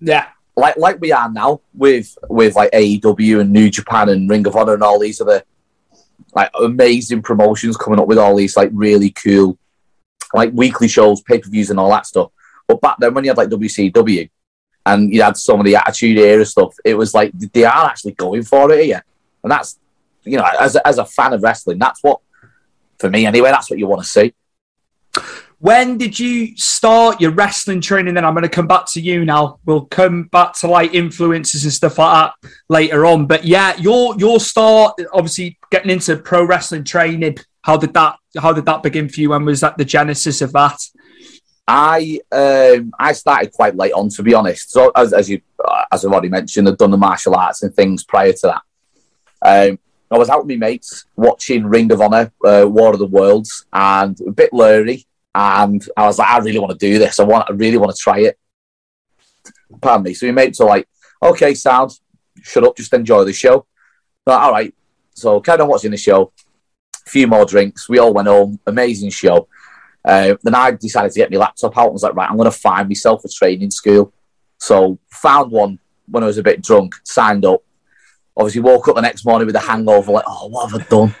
Yeah, 0.00 0.26
Like 0.54 0.76
like 0.76 1.00
we 1.00 1.12
are 1.12 1.32
now 1.32 1.62
with 1.72 2.16
with 2.28 2.56
like 2.56 2.70
AEW 2.72 3.40
and 3.40 3.52
New 3.52 3.70
Japan 3.70 4.10
and 4.10 4.28
Ring 4.28 4.46
of 4.46 4.54
Honor 4.54 4.74
and 4.74 4.82
all 4.82 5.00
these 5.00 5.22
other 5.22 5.42
like 6.34 6.50
amazing 6.60 7.22
promotions 7.22 7.78
coming 7.78 7.98
up 7.98 8.08
with 8.08 8.18
all 8.18 8.36
these 8.36 8.54
like 8.54 8.70
really 8.74 9.10
cool 9.10 9.58
like 10.34 10.52
weekly 10.52 10.88
shows, 10.88 11.22
pay 11.22 11.38
per 11.38 11.48
views, 11.48 11.70
and 11.70 11.80
all 11.80 11.90
that 11.90 12.04
stuff. 12.04 12.30
But 12.68 12.82
back 12.82 12.98
then, 12.98 13.14
when 13.14 13.24
you 13.24 13.30
had 13.30 13.38
like 13.38 13.48
WCW 13.48 14.28
and 14.86 15.12
you 15.12 15.20
had 15.20 15.36
some 15.36 15.60
of 15.60 15.66
the 15.66 15.76
Attitude 15.76 16.16
Era 16.16 16.46
stuff, 16.46 16.74
it 16.84 16.94
was 16.94 17.12
like 17.12 17.32
they 17.32 17.64
are 17.64 17.86
actually 17.86 18.12
going 18.12 18.44
for 18.44 18.72
it 18.72 18.84
here, 18.84 19.04
and 19.42 19.50
that's 19.50 19.78
you 20.26 20.36
know, 20.36 20.46
as 20.60 20.76
a, 20.76 20.86
as 20.86 20.98
a 20.98 21.04
fan 21.04 21.32
of 21.32 21.42
wrestling, 21.42 21.78
that's 21.78 22.02
what 22.02 22.20
for 22.98 23.08
me 23.08 23.26
anyway. 23.26 23.50
That's 23.50 23.70
what 23.70 23.78
you 23.78 23.86
want 23.86 24.02
to 24.02 24.08
see. 24.08 24.34
When 25.58 25.96
did 25.96 26.18
you 26.18 26.54
start 26.56 27.20
your 27.20 27.30
wrestling 27.30 27.80
training? 27.80 28.14
Then 28.14 28.26
I'm 28.26 28.34
going 28.34 28.42
to 28.42 28.48
come 28.48 28.66
back 28.66 28.84
to 28.88 29.00
you 29.00 29.24
now. 29.24 29.58
We'll 29.64 29.86
come 29.86 30.24
back 30.24 30.52
to 30.58 30.66
like 30.66 30.92
influences 30.92 31.64
and 31.64 31.72
stuff 31.72 31.98
like 31.98 32.32
that 32.42 32.50
later 32.68 33.06
on. 33.06 33.26
But 33.26 33.44
yeah, 33.44 33.74
your 33.76 34.14
your 34.18 34.38
start, 34.38 35.00
obviously 35.12 35.58
getting 35.70 35.90
into 35.90 36.16
pro 36.16 36.44
wrestling 36.44 36.84
training. 36.84 37.38
How 37.62 37.76
did 37.76 37.94
that 37.94 38.16
How 38.36 38.52
did 38.52 38.66
that 38.66 38.82
begin 38.82 39.08
for 39.08 39.20
you? 39.20 39.30
When 39.30 39.44
was 39.44 39.60
that 39.60 39.78
the 39.78 39.84
genesis 39.84 40.42
of 40.42 40.52
that? 40.52 40.78
I 41.68 42.20
um, 42.30 42.92
I 42.98 43.12
started 43.12 43.52
quite 43.52 43.76
late 43.76 43.92
on, 43.92 44.08
to 44.10 44.22
be 44.22 44.34
honest. 44.34 44.70
So 44.70 44.92
as, 44.94 45.12
as 45.12 45.28
you 45.28 45.40
as 45.90 46.04
I've 46.04 46.12
already 46.12 46.28
mentioned, 46.28 46.68
I've 46.68 46.78
done 46.78 46.92
the 46.92 46.96
martial 46.96 47.34
arts 47.34 47.62
and 47.62 47.74
things 47.74 48.04
prior 48.04 48.32
to 48.32 48.46
that. 48.46 48.62
Um, 49.42 49.78
I 50.10 50.18
was 50.18 50.28
out 50.28 50.46
with 50.46 50.48
my 50.48 50.68
mates 50.68 51.06
watching 51.16 51.66
Ring 51.66 51.90
of 51.90 52.00
Honor, 52.00 52.32
uh, 52.44 52.64
War 52.68 52.92
of 52.92 53.00
the 53.00 53.06
Worlds, 53.06 53.66
and 53.72 54.18
a 54.20 54.30
bit 54.30 54.52
blurry. 54.52 55.04
And 55.34 55.86
I 55.96 56.06
was 56.06 56.18
like, 56.18 56.28
I 56.28 56.38
really 56.38 56.60
want 56.60 56.72
to 56.72 56.78
do 56.78 56.98
this. 56.98 57.18
I 57.18 57.24
want, 57.24 57.50
I 57.50 57.52
really 57.52 57.76
want 57.76 57.94
to 57.94 58.00
try 58.00 58.20
it. 58.20 58.38
Pardon 59.82 60.04
me. 60.04 60.14
So 60.14 60.26
my 60.26 60.32
mates 60.32 60.60
are 60.60 60.68
like, 60.68 60.88
okay, 61.22 61.54
sound, 61.54 61.98
shut 62.42 62.64
up, 62.64 62.76
just 62.76 62.94
enjoy 62.94 63.24
the 63.24 63.32
show. 63.32 63.66
Like, 64.24 64.40
all 64.40 64.52
right. 64.52 64.74
So 65.14 65.40
carried 65.40 65.60
on 65.60 65.68
watching 65.68 65.90
the 65.90 65.96
show. 65.96 66.32
A 67.06 67.10
few 67.10 67.26
more 67.26 67.44
drinks. 67.44 67.88
We 67.88 67.98
all 67.98 68.14
went 68.14 68.28
home. 68.28 68.60
Amazing 68.66 69.10
show. 69.10 69.48
Uh, 70.06 70.36
then 70.42 70.54
I 70.54 70.70
decided 70.70 71.10
to 71.12 71.18
get 71.18 71.32
my 71.32 71.38
laptop 71.38 71.76
out 71.76 71.86
and 71.86 71.92
was 71.92 72.04
like, 72.04 72.14
right, 72.14 72.30
I'm 72.30 72.36
going 72.36 72.50
to 72.50 72.56
find 72.56 72.88
myself 72.88 73.24
a 73.24 73.28
training 73.28 73.72
school. 73.72 74.12
So 74.58 74.98
found 75.10 75.50
one 75.50 75.80
when 76.06 76.22
I 76.22 76.26
was 76.26 76.38
a 76.38 76.42
bit 76.42 76.62
drunk, 76.62 76.94
signed 77.04 77.44
up. 77.44 77.62
Obviously 78.36 78.60
woke 78.60 78.86
up 78.86 78.94
the 78.94 79.02
next 79.02 79.24
morning 79.24 79.46
with 79.46 79.56
a 79.56 79.60
hangover, 79.60 80.12
like, 80.12 80.24
oh, 80.26 80.46
what 80.48 80.70
have 80.70 80.80
I 80.80 80.84
done? 80.84 81.14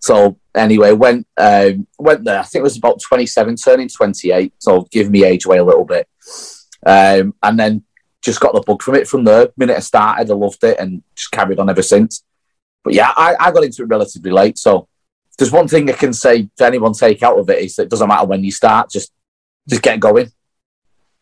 So 0.00 0.38
anyway, 0.54 0.92
went 0.92 1.26
um, 1.36 1.86
went 1.98 2.24
there. 2.24 2.40
I 2.40 2.42
think 2.42 2.60
it 2.60 2.64
was 2.64 2.76
about 2.76 3.00
27, 3.00 3.56
turning 3.56 3.88
28. 3.88 4.52
So 4.58 4.82
give 4.90 5.10
me 5.10 5.24
age 5.24 5.44
away 5.44 5.58
a 5.58 5.64
little 5.64 5.84
bit. 5.84 6.08
Um, 6.86 7.34
and 7.42 7.58
then 7.58 7.84
just 8.22 8.40
got 8.40 8.54
the 8.54 8.60
bug 8.60 8.82
from 8.82 8.94
it 8.96 9.08
from 9.08 9.24
the 9.24 9.52
minute 9.56 9.76
I 9.76 9.80
started, 9.80 10.30
I 10.30 10.34
loved 10.34 10.62
it 10.64 10.78
and 10.78 11.02
just 11.14 11.30
carried 11.30 11.58
on 11.58 11.70
ever 11.70 11.82
since. 11.82 12.24
But 12.84 12.94
yeah, 12.94 13.12
I, 13.16 13.36
I 13.38 13.50
got 13.50 13.64
into 13.64 13.82
it 13.82 13.88
relatively 13.88 14.30
late. 14.30 14.58
So 14.58 14.88
there's 15.38 15.52
one 15.52 15.68
thing 15.68 15.88
I 15.88 15.94
can 15.94 16.12
say 16.12 16.48
to 16.56 16.66
anyone 16.66 16.92
take 16.92 17.22
out 17.22 17.38
of 17.38 17.48
it 17.48 17.62
is 17.62 17.76
that 17.76 17.84
it 17.84 17.90
doesn't 17.90 18.08
matter 18.08 18.26
when 18.26 18.44
you 18.44 18.50
start, 18.50 18.90
just 18.90 19.12
just 19.68 19.82
get 19.82 20.00
going. 20.00 20.30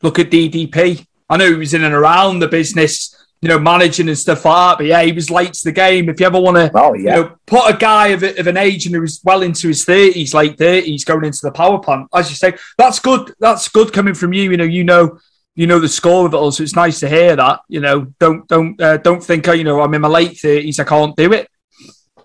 Look 0.03 0.19
at 0.19 0.31
DDP. 0.31 1.07
I 1.29 1.37
know 1.37 1.51
he 1.51 1.57
was 1.57 1.75
in 1.75 1.85
and 1.85 1.95
around 1.95 2.39
the 2.39 2.49
business, 2.49 3.27
you 3.43 3.49
know, 3.49 3.59
managing 3.59 4.09
and 4.09 4.17
stuff 4.17 4.45
like 4.45 4.55
that. 4.55 4.79
But 4.79 4.87
yeah, 4.87 5.03
he 5.03 5.13
was 5.13 5.31
late 5.31 5.53
to 5.55 5.65
the 5.65 5.73
game. 5.73 6.09
If 6.09 6.21
you 6.21 6.27
ever 6.27 6.41
want 6.41 6.57
to, 6.57 6.71
Oh 6.75 6.95
yeah. 6.95 7.17
you 7.17 7.23
know, 7.23 7.37
put 7.47 7.75
a 7.75 7.77
guy 7.77 8.09
of, 8.09 8.23
of 8.23 8.47
an 8.47 8.57
age 8.57 8.87
and 8.87 8.95
who's 8.95 9.21
well 9.25 9.43
into 9.43 9.69
his 9.69 9.85
thirties, 9.85 10.33
late 10.33 10.57
thirties, 10.57 11.05
going 11.05 11.25
into 11.25 11.41
the 11.43 11.53
power 11.53 11.79
plant, 11.79 12.09
as 12.15 12.31
you 12.31 12.37
say, 12.37 12.57
that's 12.79 13.01
good. 13.01 13.35
That's 13.41 13.69
good 13.69 13.93
coming 13.93 14.15
from 14.15 14.33
you. 14.33 14.51
You 14.51 14.57
know, 14.57 14.65
you 14.65 14.85
know, 14.85 15.19
you 15.55 15.67
know 15.67 15.81
the 15.81 15.89
score 15.89 16.27
of 16.27 16.35
it 16.35 16.37
all. 16.37 16.53
So 16.53 16.63
it's 16.63 16.77
nice 16.77 17.01
to 17.01 17.09
hear 17.09 17.37
that. 17.37 17.61
You 17.69 17.81
know, 17.81 18.07
don't 18.19 18.47
don't 18.49 18.81
uh, 18.81 18.99
don't 18.99 19.23
think, 19.23 19.49
oh, 19.49 19.53
you 19.53 19.65
know, 19.65 19.83
I'm 19.83 19.95
in 19.95 20.03
my 20.03 20.09
late 20.09 20.39
thirties, 20.39 20.79
I 20.79 20.85
can't 20.85 21.17
do 21.17 21.33
it. 21.33 21.51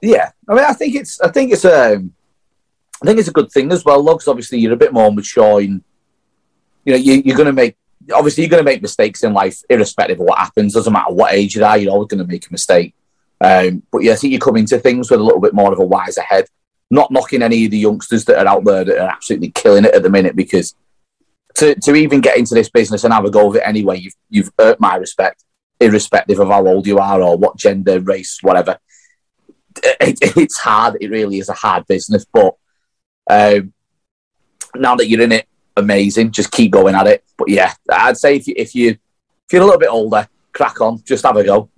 Yeah, 0.02 0.32
I 0.48 0.54
mean, 0.56 0.64
I 0.64 0.74
think 0.74 0.96
it's, 0.96 1.22
I 1.22 1.30
think 1.30 1.52
it's, 1.54 1.64
um, 1.64 2.14
I 3.02 3.06
think 3.06 3.20
it's 3.20 3.28
a 3.28 3.34
good 3.34 3.52
thing 3.52 3.72
as 3.72 3.86
well, 3.86 4.04
because 4.04 4.28
obviously 4.28 4.60
you're 4.60 4.74
a 4.74 4.78
bit 4.78 4.94
more 4.94 5.12
mature, 5.12 5.60
and 5.60 5.84
you 6.86 6.94
know, 6.94 6.98
you, 6.98 7.22
you're 7.24 7.38
going 7.38 7.48
to 7.48 7.54
make, 7.54 7.78
obviously 8.14 8.44
you're 8.44 8.50
going 8.50 8.64
to 8.64 8.72
make 8.72 8.82
mistakes 8.82 9.24
in 9.24 9.34
life, 9.34 9.62
irrespective 9.70 10.20
of 10.20 10.26
what 10.26 10.40
happens. 10.40 10.74
Doesn't 10.74 10.92
matter 10.92 11.14
what 11.14 11.34
age 11.34 11.56
you 11.56 11.64
are, 11.64 11.78
you're 11.78 11.92
always 11.92 12.08
going 12.08 12.24
to 12.24 12.28
make 12.28 12.48
a 12.48 12.52
mistake. 12.52 12.96
Um, 13.40 13.84
but 13.92 14.00
yeah, 14.00 14.14
I 14.14 14.16
think 14.16 14.34
you 14.34 14.40
come 14.40 14.58
into 14.58 14.80
things 14.80 15.10
with 15.10 15.20
a 15.20 15.24
little 15.24 15.42
bit 15.42 15.54
more 15.54 15.72
of 15.72 15.80
a 15.80 15.86
wiser 15.86 16.22
head. 16.22 16.46
Not 16.90 17.12
knocking 17.12 17.42
any 17.42 17.66
of 17.66 17.72
the 17.72 17.78
youngsters 17.78 18.26
that 18.26 18.40
are 18.40 18.48
out 18.48 18.66
there 18.66 18.84
that 18.84 18.98
are 18.98 19.10
absolutely 19.10 19.52
killing 19.52 19.86
it 19.86 19.94
at 19.94 20.04
the 20.04 20.10
minute, 20.10 20.36
because 20.36 20.76
to, 21.56 21.76
to 21.76 21.96
even 21.96 22.22
get 22.22 22.38
into 22.38 22.56
this 22.56 22.70
business 22.70 23.04
and 23.04 23.14
have 23.14 23.26
a 23.26 23.32
go 23.32 23.50
of 23.50 23.56
it 23.56 23.64
anyway, 23.66 24.00
you've 24.00 24.16
you've 24.30 24.52
earned 24.60 24.80
my 24.80 24.96
respect, 24.96 25.44
irrespective 25.80 26.40
of 26.40 26.50
how 26.50 26.68
old 26.68 26.88
you 26.88 26.98
are 26.98 27.22
or 27.22 27.38
what 27.38 27.58
gender, 27.58 28.00
race, 28.00 28.40
whatever 28.42 28.80
it, 29.84 30.38
it's 30.38 30.58
hard. 30.58 30.98
It 31.02 31.10
really 31.10 31.40
is 31.40 31.50
a 31.50 31.54
hard 31.54 31.86
business. 31.88 32.26
But 32.26 32.56
um, 33.30 33.74
now 34.76 34.96
that 34.96 35.08
you're 35.08 35.22
in 35.22 35.32
it, 35.32 35.48
amazing. 35.76 36.32
Just 36.32 36.52
keep 36.52 36.72
going 36.72 36.96
at 36.96 37.08
it. 37.08 37.24
But 37.38 37.50
yeah, 37.50 37.74
I'd 37.92 38.18
say 38.18 38.36
if 38.36 38.48
you 38.48 38.54
if 38.58 38.76
you 38.76 38.90
if 38.90 39.54
you're 39.54 39.62
a 39.62 39.66
little 39.66 39.80
bit 39.80 39.90
older, 39.90 40.28
crack 40.54 40.82
on. 40.82 41.02
Just 41.04 41.26
have 41.26 41.38
a 41.38 41.44
go. 41.44 41.70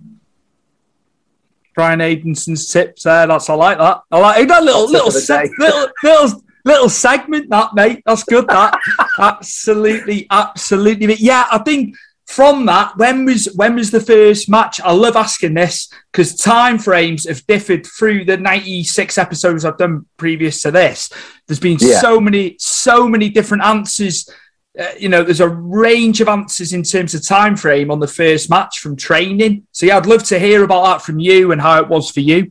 Brian 1.74 2.00
Aidenson's 2.00 2.68
tips 2.68 3.02
there. 3.02 3.26
That's 3.26 3.50
I 3.50 3.54
like 3.54 3.78
that. 3.78 4.02
I 4.10 4.18
like 4.18 4.48
that 4.48 4.62
little 4.62 4.88
little 4.90 5.10
se- 5.10 5.50
little 5.58 5.88
little 6.02 6.44
little 6.64 6.88
segment. 6.88 7.50
That 7.50 7.74
mate, 7.74 8.02
that's 8.06 8.24
good. 8.24 8.46
That 8.48 8.78
absolutely, 9.18 10.26
absolutely. 10.30 11.06
But 11.08 11.20
yeah, 11.20 11.46
I 11.50 11.58
think 11.58 11.96
from 12.26 12.66
that, 12.66 12.96
when 12.96 13.24
was 13.26 13.46
when 13.54 13.76
was 13.76 13.90
the 13.90 14.00
first 14.00 14.48
match? 14.48 14.80
I 14.80 14.92
love 14.92 15.14
asking 15.16 15.54
this 15.54 15.88
because 16.10 16.34
time 16.36 16.78
frames 16.78 17.28
have 17.28 17.46
differed 17.46 17.86
through 17.86 18.24
the 18.24 18.36
ninety 18.36 18.82
six 18.82 19.18
episodes 19.18 19.64
I've 19.64 19.76
done 19.78 20.06
previous 20.16 20.62
to 20.62 20.70
this. 20.70 21.10
There's 21.46 21.60
been 21.60 21.78
Yeah. 21.80 22.00
so 22.00 22.20
many, 22.20 22.56
so 22.58 23.06
many 23.08 23.28
different 23.28 23.62
answers. 23.64 24.28
Uh, 24.76 24.86
you 24.98 25.08
know, 25.08 25.22
there's 25.22 25.40
a 25.40 25.48
range 25.48 26.20
of 26.20 26.28
answers 26.28 26.72
in 26.72 26.82
terms 26.82 27.14
of 27.14 27.24
time 27.24 27.56
frame 27.56 27.90
on 27.90 28.00
the 28.00 28.08
first 28.08 28.50
match 28.50 28.80
from 28.80 28.96
training. 28.96 29.66
So 29.70 29.86
yeah, 29.86 29.98
I'd 29.98 30.06
love 30.06 30.24
to 30.24 30.38
hear 30.38 30.64
about 30.64 30.84
that 30.84 31.02
from 31.02 31.20
you 31.20 31.52
and 31.52 31.60
how 31.60 31.80
it 31.80 31.88
was 31.88 32.10
for 32.10 32.20
you. 32.20 32.50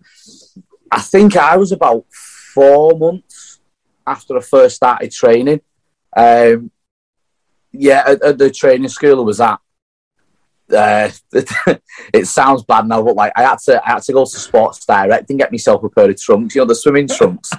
I 0.92 1.02
think 1.02 1.36
I 1.36 1.58
was 1.58 1.72
about 1.72 2.06
four 2.54 2.98
months 2.98 3.60
after 4.06 4.38
I 4.38 4.42
first 4.42 4.76
started 4.76 5.12
training. 5.12 5.62
Um, 6.16 6.72
yeah, 7.74 8.04
at, 8.08 8.24
at 8.24 8.38
the 8.38 8.50
training 8.50 8.90
school 8.90 9.20
I 9.20 9.24
was 9.24 9.42
at. 9.42 9.60
Uh, 10.72 11.10
it 12.14 12.26
sounds 12.26 12.64
bad 12.64 12.88
now, 12.88 13.04
but 13.04 13.16
like 13.16 13.34
I 13.36 13.44
had 13.44 13.60
to, 13.66 13.86
I 13.86 13.92
had 13.92 14.04
to 14.04 14.14
go 14.14 14.24
to 14.24 14.40
Sports 14.40 14.86
Direct 14.86 15.30
and 15.30 15.40
get 15.40 15.52
myself 15.52 15.84
a 15.84 15.90
pair 15.90 16.10
of 16.10 16.20
trunks. 16.20 16.56
You 16.56 16.62
know, 16.62 16.68
the 16.68 16.76
swimming 16.76 17.08
trunks. 17.08 17.52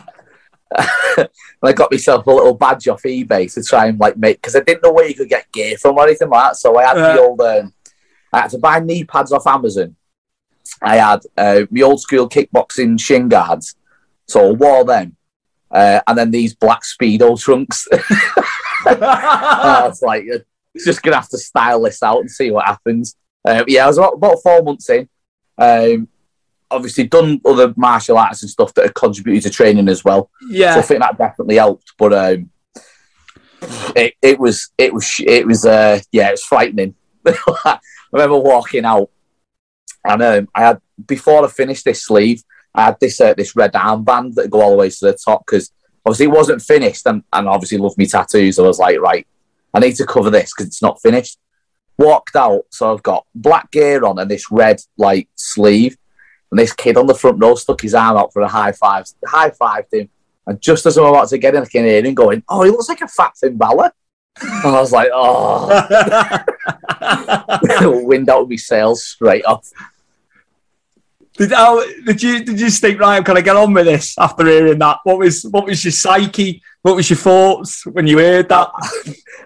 and 1.18 1.28
I 1.62 1.73
got 1.73 1.92
myself 1.92 2.26
a 2.26 2.30
little 2.30 2.54
badge 2.54 2.88
off 2.88 3.02
eBay 3.02 3.52
to 3.54 3.62
try 3.62 3.87
and 3.87 4.00
like 4.00 4.16
make 4.16 4.38
because 4.38 4.56
I 4.56 4.61
didn't 4.61 4.83
know 4.83 4.92
where 4.92 5.06
you 5.06 5.14
could 5.14 5.28
get 5.28 5.52
gear 5.52 5.76
from 5.76 5.97
or 5.99 6.04
anything 6.04 6.30
like 6.30 6.50
that. 6.50 6.56
So 6.56 6.76
I 6.78 6.85
had 6.85 6.97
Yeah. 6.97 7.12
the 7.12 7.21
old, 7.21 7.40
um, 7.40 7.73
I 8.33 8.40
had 8.40 8.50
to 8.50 8.59
buy 8.59 8.80
knee 8.80 9.04
pads 9.04 9.33
off 9.33 9.47
Amazon. 9.47 9.94
I 10.83 10.97
had 10.97 11.21
uh, 11.37 11.62
my 11.71 11.83
old 11.83 12.00
school 12.00 12.28
kickboxing 12.28 12.99
shin 12.99 13.28
guards, 13.28 13.76
so 14.26 14.49
I 14.49 14.52
wore 14.52 14.85
them, 14.85 15.16
uh, 15.71 16.00
and 16.06 16.18
then 16.18 16.30
these 16.30 16.54
black 16.54 16.83
speedo 16.83 17.38
trunks. 17.40 17.87
I 19.03 19.87
was 19.87 20.03
like, 20.03 20.25
uh, 20.33 20.38
just 20.76 21.03
gonna 21.03 21.17
have 21.17 21.29
to 21.29 21.38
style 21.38 21.83
this 21.83 22.03
out 22.03 22.21
and 22.21 22.31
see 22.31 22.50
what 22.50 22.67
happens. 22.67 23.17
Uh, 23.45 23.64
yeah, 23.67 23.85
I 23.85 23.88
was 23.88 23.99
about, 23.99 24.14
about 24.14 24.43
four 24.43 24.62
months 24.62 24.88
in. 24.91 25.09
Um, 25.59 26.09
obviously, 26.71 27.05
done 27.05 27.41
other 27.45 27.73
martial 27.76 28.19
arts 28.19 28.43
and 28.43 28.50
stuff 28.50 28.75
that 28.75 28.85
have 28.85 28.95
contributed 28.95 29.45
to 29.45 29.50
training 29.50 29.88
as 29.88 30.05
well. 30.05 30.31
Yeah, 30.49 30.75
So 30.75 30.81
I 30.81 30.83
think 30.83 31.00
that 31.00 31.19
definitely 31.19 31.57
helped. 31.57 31.93
But 31.99 32.12
um, 32.12 32.50
it, 33.97 34.14
it 34.21 34.38
was 34.38 34.71
it 34.79 34.93
was 34.93 35.11
it 35.21 35.47
was 35.47 35.64
uh, 35.64 36.00
yeah, 36.12 36.29
it 36.29 36.33
was 36.33 36.45
frightening. 36.45 36.95
I 37.26 37.79
remember 38.12 38.38
walking 38.38 38.85
out, 38.85 39.11
and 40.05 40.23
um, 40.23 40.49
I 40.55 40.61
had 40.62 40.81
before 41.07 41.45
I 41.45 41.49
finished 41.49 41.85
this 41.85 42.05
sleeve, 42.05 42.43
I 42.75 42.87
had 42.87 43.00
this 43.00 43.21
uh, 43.21 43.35
this 43.35 43.57
red 43.57 43.73
armband 43.73 44.35
that 44.35 44.50
go 44.50 44.61
all 44.61 44.71
the 44.71 44.76
way 44.76 44.91
to 44.91 44.99
the 45.00 45.19
top 45.23 45.45
because 45.47 45.71
obviously 46.04 46.26
it 46.26 46.37
wasn't 46.37 46.62
finished, 46.62 47.06
and, 47.06 47.23
and 47.32 47.49
obviously 47.49 47.78
love 47.78 47.96
me 47.96 48.06
tattoos. 48.06 48.58
I 48.58 48.62
was 48.62 48.78
like, 48.78 48.99
right, 49.00 49.26
I 49.73 49.80
need 49.80 49.96
to 49.96 50.06
cover 50.06 50.30
this 50.30 50.52
because 50.52 50.66
it's 50.66 50.82
not 50.82 51.00
finished. 51.00 51.38
Walked 51.96 52.37
out, 52.37 52.64
so 52.70 52.92
I've 52.92 53.02
got 53.02 53.26
black 53.34 53.70
gear 53.70 54.04
on 54.04 54.18
and 54.18 54.30
this 54.30 54.50
red 54.50 54.80
like 54.96 55.28
sleeve. 55.34 55.96
And 56.50 56.58
this 56.58 56.73
kid 56.73 56.96
on 56.96 57.06
the 57.06 57.14
front 57.14 57.42
row 57.42 57.54
stuck 57.56 57.80
his 57.80 57.94
arm 57.94 58.16
out 58.16 58.32
for 58.32 58.42
a 58.42 58.49
high 58.49 58.73
five, 58.73 59.06
high 59.26 59.50
fived 59.50 59.92
him. 59.92 60.08
And 60.46 60.61
just 60.61 60.87
as 60.87 60.96
I'm 60.99 61.06
about 61.06 61.28
to 61.30 61.38
get 61.38 61.54
in, 61.54 61.62
I 61.62 61.66
can 61.66 61.84
hear 61.84 62.04
him 62.04 62.14
going, 62.14 62.42
"Oh, 62.49 62.62
he 62.62 62.70
looks 62.70 62.88
like 62.88 63.00
a 63.00 63.08
fat 63.08 63.37
Finn 63.37 63.56
Balor." 63.56 63.90
And 64.40 64.50
I 64.76 64.80
was 64.80 64.92
like, 64.92 65.11
"Oh, 65.12 65.66
wind 68.04 68.28
out 68.28 68.42
of 68.42 68.50
my 68.50 68.56
sails 68.56 69.04
straight 69.04 69.44
off." 69.44 69.70
Did, 71.37 71.53
how, 71.53 71.85
did 72.05 72.23
you 72.23 72.45
did 72.45 72.61
you 72.61 72.71
think 72.71 73.00
right? 73.00 73.25
Can 73.25 73.37
I 73.37 73.41
get 73.41 73.57
on 73.57 73.73
with 73.73 73.87
this 73.87 74.17
after 74.19 74.47
hearing 74.47 74.79
that? 74.79 74.99
What 75.05 75.19
was 75.19 75.43
what 75.45 75.67
was 75.67 75.85
your 75.85 75.93
psyche? 75.93 76.62
What 76.83 76.97
was 76.97 77.11
your 77.11 77.17
thoughts 77.17 77.85
when 77.87 78.07
you 78.07 78.19
heard 78.19 78.49
that? 78.49 78.71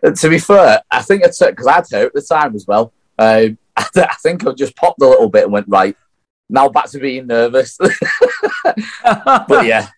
To 0.00 0.28
be 0.28 0.38
fair, 0.38 0.80
I 0.88 1.02
think 1.02 1.24
it's 1.24 1.40
because 1.40 1.66
I'd 1.66 1.84
heard 1.90 2.06
at 2.06 2.14
the 2.14 2.22
time 2.22 2.54
as 2.54 2.64
well. 2.68 2.92
Um, 3.18 3.58
I, 3.76 3.84
I 3.96 4.14
think 4.22 4.46
I 4.46 4.52
just 4.52 4.76
popped 4.76 5.02
a 5.02 5.08
little 5.08 5.28
bit 5.28 5.42
and 5.42 5.52
went 5.52 5.66
right. 5.68 5.96
Now 6.48 6.68
back 6.68 6.88
to 6.90 7.00
being 7.00 7.26
nervous. 7.26 7.76
but 9.02 9.66
yeah, 9.66 9.88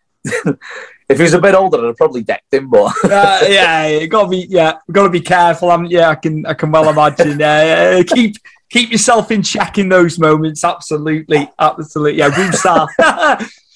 If 1.11 1.17
he 1.17 1.25
was 1.25 1.35
a 1.35 1.41
bit 1.41 1.57
older, 1.57 1.89
I'd 1.89 1.97
probably 1.97 2.23
decked 2.23 2.55
him. 2.55 2.71
But 2.71 2.95
uh, 3.05 3.41
yeah, 3.49 3.89
you 3.89 4.07
got 4.07 4.23
to 4.23 4.29
be 4.29 4.47
yeah, 4.49 4.75
got 4.93 5.05
to 5.05 5.11
be 5.11 5.21
careful. 5.21 5.71
I'm, 5.71 5.85
yeah, 5.87 6.11
I 6.11 6.15
can 6.15 6.47
I 6.47 6.55
can 6.55 6.71
well 6.71 6.89
imagine. 6.89 7.43
Uh, 7.43 8.03
keep 8.07 8.37
keep 8.71 8.91
yourself 8.91 9.31
in 9.31 9.43
check 9.43 9.79
in 9.79 9.89
those 9.89 10.19
moments. 10.19 10.65
Absolutely, 10.65 11.50
absolutely. 11.59 12.19
Yeah, 12.19 12.31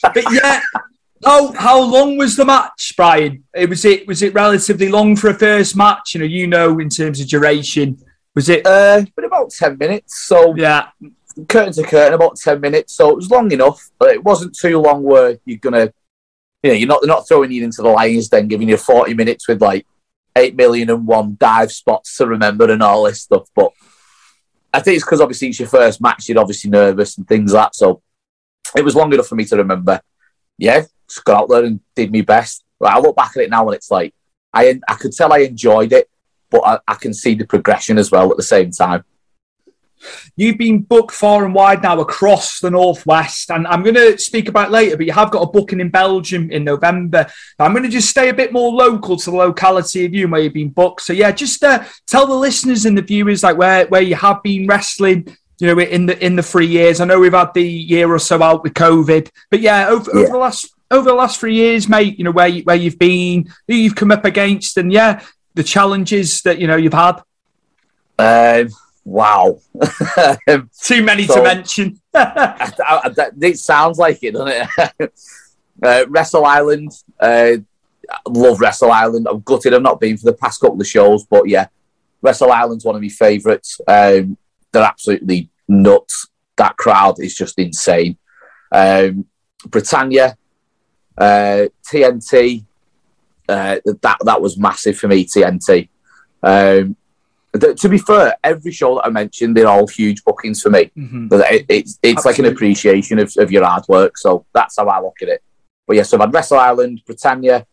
but 0.02 0.24
yeah. 0.32 0.60
How 1.24 1.52
how 1.52 1.80
long 1.80 2.18
was 2.18 2.36
the 2.36 2.44
match, 2.44 2.92
Brian? 2.96 3.44
It 3.54 3.70
was 3.70 3.84
it 3.84 4.06
was 4.06 4.22
it 4.22 4.34
relatively 4.34 4.88
long 4.88 5.16
for 5.16 5.30
a 5.30 5.34
first 5.34 5.74
match? 5.74 6.14
You 6.14 6.20
know, 6.20 6.26
you 6.26 6.46
know, 6.46 6.78
in 6.78 6.90
terms 6.90 7.18
of 7.20 7.28
duration, 7.28 7.98
was 8.34 8.48
it? 8.48 8.66
uh, 8.66 9.02
it's 9.02 9.26
about 9.26 9.50
ten 9.50 9.78
minutes. 9.78 10.20
So 10.20 10.54
yeah, 10.54 10.88
curtain 11.48 11.72
to 11.74 11.82
curtain, 11.82 12.12
about 12.12 12.36
ten 12.36 12.60
minutes. 12.60 12.92
So 12.92 13.08
it 13.10 13.16
was 13.16 13.30
long 13.30 13.50
enough, 13.52 13.90
but 13.98 14.10
it 14.10 14.22
wasn't 14.22 14.54
too 14.54 14.78
long 14.78 15.02
where 15.02 15.38
you're 15.46 15.58
gonna, 15.58 15.94
you 16.62 16.70
know, 16.70 16.76
you're 16.76 16.88
not 16.88 17.00
they're 17.00 17.08
not 17.08 17.26
throwing 17.26 17.52
you 17.52 17.64
into 17.64 17.80
the 17.80 17.88
lions 17.88 18.28
then, 18.28 18.48
giving 18.48 18.68
you 18.68 18.76
forty 18.76 19.14
minutes 19.14 19.48
with 19.48 19.62
like 19.62 19.86
eight 20.36 20.56
million 20.56 20.90
and 20.90 21.06
one 21.06 21.38
dive 21.40 21.72
spots 21.72 22.18
to 22.18 22.26
remember 22.26 22.70
and 22.70 22.82
all 22.82 23.04
this 23.04 23.22
stuff. 23.22 23.48
But 23.54 23.72
I 24.74 24.80
think 24.80 24.96
it's 24.96 25.04
because 25.04 25.20
obviously 25.20 25.48
it's 25.48 25.60
your 25.60 25.68
first 25.68 26.00
match, 26.00 26.28
you're 26.28 26.40
obviously 26.40 26.68
nervous 26.68 27.16
and 27.16 27.28
things 27.28 27.52
like 27.52 27.66
that. 27.66 27.76
So 27.76 28.02
it 28.76 28.84
was 28.84 28.96
long 28.96 29.12
enough 29.12 29.28
for 29.28 29.36
me 29.36 29.44
to 29.44 29.56
remember. 29.56 30.00
Yeah, 30.58 30.82
just 31.08 31.24
got 31.24 31.42
out 31.42 31.48
there 31.48 31.64
and 31.64 31.80
did 31.94 32.12
my 32.12 32.22
best. 32.22 32.64
But 32.80 32.92
I 32.92 32.98
look 32.98 33.14
back 33.14 33.36
at 33.36 33.44
it 33.44 33.50
now 33.50 33.66
and 33.68 33.76
it's 33.76 33.90
like 33.90 34.12
I 34.52 34.80
I 34.88 34.94
could 34.94 35.12
tell 35.12 35.32
I 35.32 35.38
enjoyed 35.38 35.92
it, 35.92 36.10
but 36.50 36.62
I, 36.66 36.78
I 36.88 36.94
can 36.94 37.14
see 37.14 37.34
the 37.34 37.46
progression 37.46 37.98
as 37.98 38.10
well 38.10 38.30
at 38.32 38.36
the 38.36 38.42
same 38.42 38.72
time. 38.72 39.04
You've 40.36 40.58
been 40.58 40.80
booked 40.80 41.14
far 41.14 41.44
and 41.44 41.54
wide 41.54 41.82
now 41.82 42.00
across 42.00 42.60
the 42.60 42.70
Northwest, 42.70 43.50
and 43.50 43.66
I'm 43.66 43.82
going 43.82 43.94
to 43.94 44.18
speak 44.18 44.48
about 44.48 44.68
it 44.68 44.72
later, 44.72 44.96
but 44.96 45.06
you 45.06 45.12
have 45.12 45.30
got 45.30 45.42
a 45.42 45.50
booking 45.50 45.80
in 45.80 45.90
Belgium 45.90 46.50
in 46.50 46.64
November. 46.64 47.26
I'm 47.58 47.72
going 47.72 47.84
to 47.84 47.88
just 47.88 48.10
stay 48.10 48.28
a 48.28 48.34
bit 48.34 48.52
more 48.52 48.72
local 48.72 49.16
to 49.16 49.30
the 49.30 49.36
locality 49.36 50.04
of 50.04 50.14
you 50.14 50.24
and 50.24 50.32
where 50.32 50.40
you've 50.42 50.52
been 50.52 50.70
booked. 50.70 51.02
So, 51.02 51.12
yeah, 51.12 51.30
just 51.30 51.62
uh, 51.62 51.84
tell 52.06 52.26
the 52.26 52.34
listeners 52.34 52.84
and 52.86 52.96
the 52.98 53.02
viewers 53.02 53.42
like 53.42 53.56
where, 53.56 53.86
where 53.86 54.02
you 54.02 54.14
have 54.16 54.42
been 54.42 54.66
wrestling. 54.66 55.36
You 55.60 55.72
know, 55.72 55.80
in 55.80 56.06
the 56.06 56.24
in 56.24 56.34
the 56.34 56.42
three 56.42 56.66
years, 56.66 57.00
I 57.00 57.04
know 57.04 57.20
we've 57.20 57.32
had 57.32 57.54
the 57.54 57.62
year 57.62 58.12
or 58.12 58.18
so 58.18 58.42
out 58.42 58.64
with 58.64 58.74
COVID, 58.74 59.30
but 59.50 59.60
yeah, 59.60 59.88
over, 59.88 60.10
Yeah. 60.12 60.22
over 60.22 60.32
the 60.32 60.38
last 60.38 60.68
over 60.90 61.08
the 61.08 61.14
last 61.14 61.38
three 61.38 61.54
years, 61.54 61.88
mate, 61.88 62.18
you 62.18 62.24
know 62.24 62.32
where 62.32 62.48
you, 62.48 62.62
where 62.64 62.76
you've 62.76 62.98
been, 62.98 63.48
who 63.68 63.74
you've 63.74 63.94
come 63.94 64.10
up 64.10 64.24
against, 64.24 64.76
and 64.78 64.92
yeah, 64.92 65.22
the 65.54 65.62
challenges 65.62 66.42
that 66.42 66.58
you 66.58 66.66
know 66.66 66.76
you've 66.76 66.92
had. 66.92 67.22
Um, 68.18 68.68
wow. 69.04 69.58
Too 70.82 71.02
many 71.02 71.26
to 71.26 71.42
mention. 71.42 72.00
I- 72.14 72.72
I- 73.04 73.08
that- 73.10 73.32
it 73.40 73.58
sounds 73.58 73.98
like 73.98 74.22
it, 74.22 74.32
doesn't 74.32 74.68
it? 74.98 75.12
uh, 75.82 76.04
Wrestle 76.08 76.44
Island. 76.44 76.92
Uh, 77.20 77.56
love 78.28 78.60
Wrestle 78.60 78.92
Island. 78.92 79.26
I'm 79.30 79.40
gutted 79.40 79.74
I've 79.74 79.82
not 79.82 80.00
been 80.00 80.16
for 80.16 80.26
the 80.26 80.36
past 80.36 80.60
couple 80.60 80.80
of 80.80 80.86
shows, 80.86 81.24
but 81.24 81.48
yeah, 81.48 81.66
Wrestle 82.22 82.52
Island's 82.52 82.84
one 82.84 82.96
of 82.96 83.02
my 83.02 83.08
favourites. 83.08 83.80
Um, 83.86 84.36
they're 84.72 84.82
absolutely 84.82 85.50
nuts. 85.68 86.26
That 86.56 86.76
crowd 86.76 87.20
is 87.20 87.34
just 87.34 87.58
insane. 87.58 88.16
Um, 88.72 89.26
Britannia, 89.66 90.36
uh, 91.18 91.66
TNT. 91.90 92.64
Uh, 93.48 93.78
that 93.84 94.18
that 94.24 94.40
was 94.40 94.56
massive 94.58 94.96
for 94.96 95.08
me. 95.08 95.26
TNT. 95.26 95.88
Um, 96.42 96.96
th- 97.60 97.80
to 97.80 97.88
be 97.88 97.98
fair, 97.98 98.36
every 98.42 98.72
show 98.72 98.96
that 98.96 99.06
I 99.06 99.10
mentioned, 99.10 99.56
they're 99.56 99.68
all 99.68 99.86
huge 99.86 100.24
bookings 100.24 100.62
for 100.62 100.70
me. 100.70 100.90
Mhm. 100.96 101.28
But 101.28 101.50
it, 101.52 101.66
it's 101.68 101.98
it's 102.02 102.24
like 102.24 102.38
an 102.38 102.46
appreciation 102.46 103.18
of, 103.18 103.32
of 103.38 103.50
your 103.50 103.64
hard 103.64 103.84
work. 103.88 104.18
So 104.18 104.44
that's 104.52 104.76
how 104.76 104.86
I 104.88 105.00
look 105.00 105.16
at 105.22 105.28
it. 105.28 105.42
But 105.86 105.96
yeah, 105.96 106.02
so 106.02 106.16
I've 106.16 106.22
had 106.22 106.34
Wrestle 106.34 106.58
Island, 106.58 107.02
Britannia, 107.06 107.66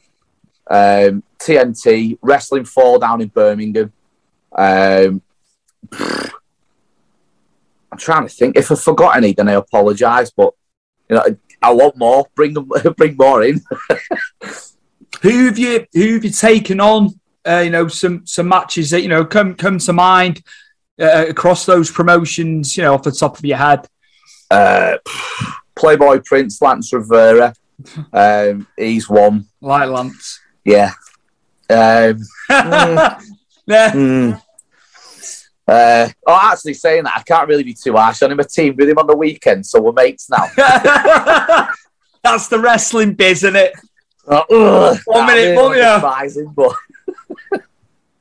um, 0.69 1.23
TNT, 1.39 2.17
Wrestling 2.21 2.65
Fall 2.65 2.99
down 2.99 3.21
in 3.21 3.29
Birmingham. 3.29 3.91
Um, 4.55 5.21
I'm 7.91 7.97
trying 7.97 8.23
to 8.27 8.33
think. 8.33 8.57
If 8.57 8.71
I 8.71 8.75
forgot 8.75 9.17
any, 9.17 9.33
then 9.33 9.49
I 9.49 9.53
apologise. 9.53 10.31
But 10.31 10.53
you 11.09 11.15
know, 11.15 11.23
I 11.61 11.71
want 11.73 11.97
more. 11.97 12.27
Bring 12.35 12.53
them, 12.53 12.69
bring 12.97 13.15
more 13.17 13.43
in. 13.43 13.61
Who 15.21 15.45
have 15.45 15.59
you 15.59 15.85
who 15.93 16.13
have 16.15 16.23
you 16.25 16.31
taken 16.31 16.79
on? 16.79 17.19
Uh, 17.47 17.61
you 17.65 17.69
know, 17.71 17.87
some 17.87 18.25
some 18.25 18.47
matches 18.47 18.91
that 18.91 19.01
you 19.01 19.09
know 19.09 19.25
come 19.25 19.55
come 19.55 19.79
to 19.79 19.93
mind 19.93 20.43
uh, 20.99 21.25
across 21.27 21.65
those 21.65 21.89
promotions. 21.91 22.77
You 22.77 22.83
know, 22.83 22.93
off 22.93 23.03
the 23.03 23.11
top 23.11 23.37
of 23.37 23.45
your 23.45 23.57
head. 23.57 23.87
Uh, 24.49 24.97
Playboy 25.75 26.21
Prince, 26.25 26.61
Lance 26.61 26.93
Rivera. 26.93 27.53
Um, 28.13 28.67
he's 28.77 29.09
one. 29.09 29.45
Like 29.61 29.89
Lance. 29.89 30.39
Yeah. 30.63 30.91
Um, 31.69 32.19
yeah. 32.49 33.91
Mm. 33.91 34.41
Uh, 35.67 36.09
oh, 36.27 36.39
actually, 36.51 36.73
saying 36.73 37.03
that, 37.03 37.13
I 37.15 37.23
can't 37.23 37.47
really 37.47 37.63
be 37.63 37.73
too 37.73 37.93
harsh 37.95 38.21
on 38.21 38.31
him. 38.31 38.39
A 38.39 38.43
team 38.43 38.75
with 38.75 38.89
him 38.89 38.97
on 38.97 39.07
the 39.07 39.15
weekend, 39.15 39.65
so 39.65 39.79
we're 39.81 39.93
mates 39.93 40.29
now. 40.29 40.47
That's 42.23 42.49
the 42.49 42.59
wrestling 42.59 43.13
biz, 43.13 43.43
isn't 43.43 43.55
it? 43.55 43.73
Uh, 44.27 44.43
ugh, 44.51 44.99
One 45.05 45.25
minute, 45.27 45.55
one- 45.55 45.73
I 45.73 45.77
yeah. 45.77 46.43
but 46.53 46.75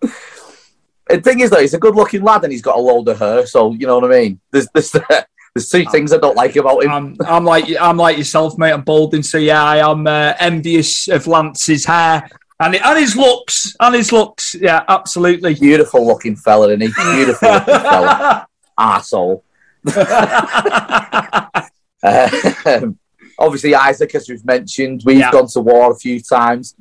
the 0.00 1.20
thing 1.22 1.40
is, 1.40 1.50
though, 1.50 1.61
he's 1.61 1.74
a 1.74 1.79
good-looking 1.79 2.22
lad 2.22 2.44
and 2.44 2.53
he's 2.53 2.62
got 2.62 2.76
a 2.76 2.81
load 2.81 3.09
of 3.09 3.18
hair. 3.18 3.46
So 3.46 3.72
you 3.72 3.87
know 3.87 3.98
what 3.98 4.12
I 4.12 4.20
mean. 4.20 4.40
There's 4.50 4.68
there's, 4.72 4.90
there's 5.55 5.68
two 5.68 5.85
things 5.87 6.12
I 6.12 6.18
don't 6.18 6.37
like 6.37 6.57
about 6.57 6.85
him. 6.85 6.90
I'm, 6.90 7.16
I'm 7.26 7.44
like 7.44 7.64
I'm 7.81 7.96
like 7.96 8.16
yourself, 8.18 8.57
mate. 8.59 8.72
I'm 8.72 8.83
balding, 8.83 9.22
so 9.22 9.38
yeah, 9.38 9.62
I 9.62 9.79
am 9.90 10.07
uh, 10.07 10.35
envious 10.38 11.09
of 11.09 11.26
Lance's 11.26 11.85
hair 11.85 12.29
and 12.61 12.76
and 12.76 12.98
his 12.98 13.16
looks 13.16 13.74
and 13.81 13.94
his 13.94 14.12
looks. 14.12 14.55
Yeah, 14.55 14.85
absolutely. 14.87 15.55
Beautiful-looking 15.55 16.37
fella, 16.37 16.68
isn't 16.68 16.83
he? 16.83 16.87
Beautiful-looking 17.14 17.64
fella, 17.74 18.46
arsehole. 18.79 19.42
Um, 22.03 22.98
obviously, 23.38 23.74
Isaac, 23.74 24.14
as 24.14 24.26
we've 24.26 24.42
mentioned, 24.44 25.03
we've 25.05 25.18
Yeah. 25.18 25.31
gone 25.31 25.48
to 25.48 25.61
war 25.61 25.92
a 25.92 25.94
few 25.94 26.18
times. 26.18 26.74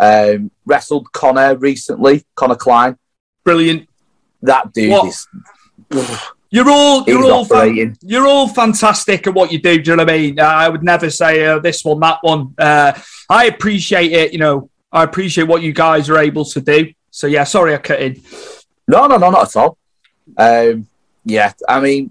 Um, 0.00 0.50
wrestled 0.64 1.12
Connor 1.12 1.56
recently, 1.56 2.24
Connor 2.34 2.56
Klein. 2.56 2.96
Brilliant. 3.44 3.86
That 4.42 4.72
dude 4.72 4.90
What? 4.90 5.08
is. 5.08 5.26
You're 6.52 6.68
all 6.68 7.04
you're 7.06 7.30
all 7.30 7.44
fan- 7.44 7.96
you're 8.02 8.26
all 8.26 8.48
fantastic 8.48 9.24
at 9.28 9.34
what 9.34 9.52
you 9.52 9.60
do. 9.60 9.80
Do 9.80 9.92
you 9.92 9.96
know 9.96 10.02
what 10.02 10.12
I 10.12 10.18
mean? 10.18 10.40
I 10.40 10.68
would 10.68 10.82
never 10.82 11.08
say 11.08 11.46
uh, 11.46 11.60
this 11.60 11.84
one, 11.84 12.00
that 12.00 12.18
one. 12.22 12.56
Uh, 12.58 12.92
I 13.28 13.44
appreciate 13.44 14.10
it. 14.10 14.32
You 14.32 14.40
know, 14.40 14.70
I 14.90 15.04
appreciate 15.04 15.44
what 15.46 15.62
you 15.62 15.72
guys 15.72 16.10
are 16.10 16.18
able 16.18 16.44
to 16.46 16.60
do. 16.60 16.92
So 17.12 17.28
yeah, 17.28 17.44
sorry 17.44 17.72
I 17.72 17.78
cut 17.78 18.00
in. 18.02 18.20
No, 18.88 19.06
no, 19.06 19.16
no, 19.16 19.30
not 19.30 19.48
at 19.48 19.56
all. 19.60 19.78
Um, 20.36 20.88
yeah, 21.24 21.52
I 21.68 21.78
mean, 21.78 22.10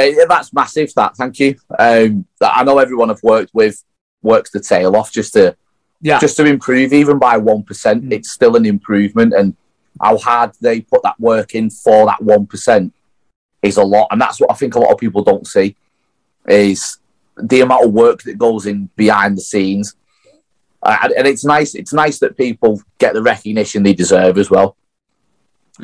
eh, 0.00 0.24
that's 0.28 0.52
massive. 0.52 0.92
That 0.94 1.16
thank 1.16 1.38
you. 1.38 1.54
Um, 1.78 2.26
I 2.40 2.64
know 2.64 2.78
everyone 2.78 3.08
I've 3.08 3.22
worked 3.22 3.54
with 3.54 3.84
works 4.20 4.50
the 4.50 4.58
tail 4.58 4.96
off 4.96 5.12
just 5.12 5.34
to 5.34 5.56
Yeah, 6.00 6.18
just 6.18 6.36
to 6.38 6.44
improve, 6.46 6.92
even 6.92 7.18
by 7.18 7.36
one 7.36 7.62
Mm. 7.62 8.12
It's 8.12 8.30
still 8.30 8.56
an 8.56 8.66
improvement, 8.66 9.34
and 9.34 9.54
how 10.00 10.16
hard 10.18 10.52
they 10.60 10.80
put 10.80 11.02
that 11.02 11.20
work 11.20 11.54
in 11.54 11.70
for 11.70 12.06
that 12.06 12.22
one 12.22 12.46
percent 12.46 12.94
is 13.62 13.76
a 13.76 13.84
lot, 13.84 14.08
and 14.10 14.20
that's 14.20 14.40
what 14.40 14.50
I 14.50 14.54
think 14.54 14.74
a 14.74 14.80
lot 14.80 14.92
of 14.92 14.98
people 14.98 15.22
don't 15.22 15.46
see 15.46 15.76
is 16.48 16.98
the 17.36 17.60
amount 17.60 17.84
of 17.84 17.92
work 17.92 18.22
that 18.22 18.38
goes 18.38 18.66
in 18.66 18.88
behind 18.96 19.36
the 19.36 19.42
scenes. 19.42 19.94
Uh, 20.82 20.96
and- 21.16 21.26
it's 21.26 21.44
nice. 21.44 21.74
It's 21.74 21.92
nice 21.92 22.18
that 22.20 22.36
people 22.38 22.82
get 22.98 23.12
the 23.12 23.22
recognition 23.22 23.82
they 23.82 23.92
deserve 23.92 24.38
as 24.38 24.50
well. 24.50 24.76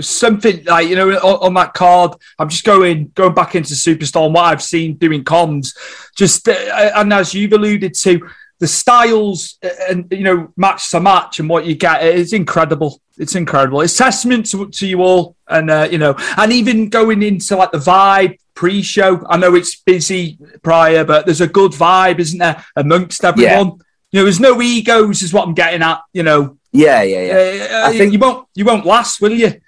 something 0.01 0.65
like 0.65 0.89
you 0.89 0.97
know 0.97 1.11
on, 1.11 1.47
on 1.47 1.55
that 1.55 1.75
card. 1.75 2.13
I'm 2.39 2.49
just 2.49 2.65
going 2.65 3.13
going 3.15 3.35
back 3.35 3.55
into 3.55 3.75
Superstar 3.75 4.27
and 4.27 4.35
what 4.35 4.45
I've 4.45 4.63
seen 4.63 4.95
doing 4.95 5.25
comms. 5.25 5.77
Just 6.17 6.49
uh, 6.49 6.53
and 6.97 7.13
as 7.13 7.35
you've 7.35 7.53
alluded 7.53 7.95
to, 7.95 8.29
the 8.59 8.67
styles 8.67 9.59
uh, 9.65 9.69
and 9.91 10.07
you 10.11 10.25
know 10.25 10.53
match 10.57 10.91
to 10.91 11.01
match 11.01 11.41
and 11.41 11.49
what 11.49 11.67
you 11.67 11.75
get 11.75 12.03
is 12.05 12.33
incredible. 12.33 13.01
It's 13.19 13.35
incredible. 13.35 13.81
It's 13.81 13.97
testament 13.97 14.47
to, 14.51 14.69
to 14.69 14.87
you 14.87 15.03
all, 15.03 15.37
and 15.49 15.71
uh, 15.71 15.89
you 15.91 15.99
know, 15.99 16.15
and 16.37 16.53
even 16.53 16.89
going 16.89 17.23
into 17.23 17.57
like 17.57 17.73
the 17.73 17.79
vibe 17.79 18.39
pre-show. 18.55 19.25
I 19.29 19.37
know 19.37 19.55
it's 19.55 19.77
busy 19.77 20.39
prior, 20.63 21.05
but 21.05 21.25
there's 21.27 21.41
a 21.41 21.47
good 21.47 21.73
vibe, 21.73 22.19
isn't 22.19 22.39
there, 22.39 22.65
amongst 22.75 23.25
everyone. 23.25 23.79
You 24.13 24.21
know, 24.21 24.25
there's 24.25 24.41
no 24.41 24.61
egos, 24.63 25.23
is 25.23 25.33
what 25.33 25.47
I'm 25.47 25.55
getting 25.55 25.83
at. 25.83 26.01
You 26.13 26.23
know, 26.23 26.59
Yeah, 26.73 27.03
yeah, 27.03 27.23
yeah. 27.55 27.83
uh, 27.85 27.89
I 27.89 27.97
think- 27.99 28.13
you 28.13 28.19
won't 28.19 28.49
you 28.55 28.65
won't 28.65 28.87
last, 28.87 29.21
will 29.21 29.33
you? 29.33 29.61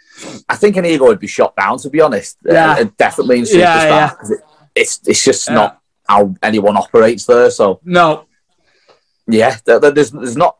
I 0.48 0.57
think 0.57 0.77
an 0.77 0.85
ego 0.87 1.05
would 1.07 1.20
be 1.20 1.27
shot 1.27 1.55
down, 1.57 1.79
to 1.79 1.90
be 1.90 2.01
honest. 2.01 2.37
Yeah. 2.44 2.72
Uh, 2.72 2.85
definitely 2.98 3.38
in 3.40 3.44
Superstar. 3.44 3.59
Yeah, 3.59 3.85
yeah. 3.85 4.12
it- 4.31 4.40
it's, 4.74 5.01
it's 5.07 5.24
just 5.24 5.48
Yeah. 5.48 5.55
not 5.55 5.81
how 6.09 6.35
anyone 6.42 6.77
operates 6.77 7.24
there. 7.27 7.51
So, 7.51 7.81
No, 7.85 8.27
yeah, 9.29 9.57
there, 9.64 9.81
there- 9.81 9.91
there's, 9.91 10.11
there's 10.11 10.37
not. 10.37 10.57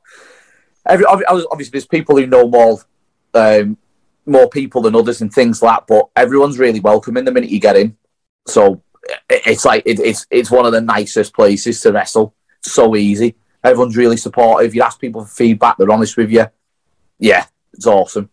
Every, 0.87 1.05
obviously, 1.05 1.71
there's 1.73 1.87
people 1.87 2.17
who 2.17 2.27
know 2.27 2.49
more 2.49 2.79
um, 3.35 3.77
more 4.27 4.49
people 4.49 4.81
than 4.83 4.95
others 4.95 5.21
and 5.21 5.33
things 5.33 5.63
like 5.63 5.81
that, 5.81 5.87
but 5.87 6.09
everyone's 6.17 6.59
really 6.59 6.81
welcoming 6.81 7.25
the 7.25 7.33
minute 7.33 7.51
you 7.51 7.61
get 7.61 7.77
in. 7.77 7.97
So, 8.47 8.83
it's 9.29 9.65
like 9.65 9.83
it, 9.87 10.01
it's 10.01 10.27
it's 10.31 10.51
one 10.51 10.67
of 10.67 10.73
the 10.73 10.81
nicest 10.81 11.35
places 11.35 11.81
to 11.83 11.93
wrestle. 11.93 12.35
So 12.63 12.97
easy. 12.97 13.37
Everyone's 13.63 13.97
really 13.97 14.17
supportive. 14.17 14.75
You 14.75 14.83
ask 14.83 15.01
people 15.01 15.25
for 15.25 15.31
feedback, 15.31 15.77
they're 15.77 15.91
honest 15.91 16.17
with 16.17 16.31
you. 16.31 16.47
Yeah, 17.19 17.47
it's 17.75 17.87
awesome. 17.87 18.31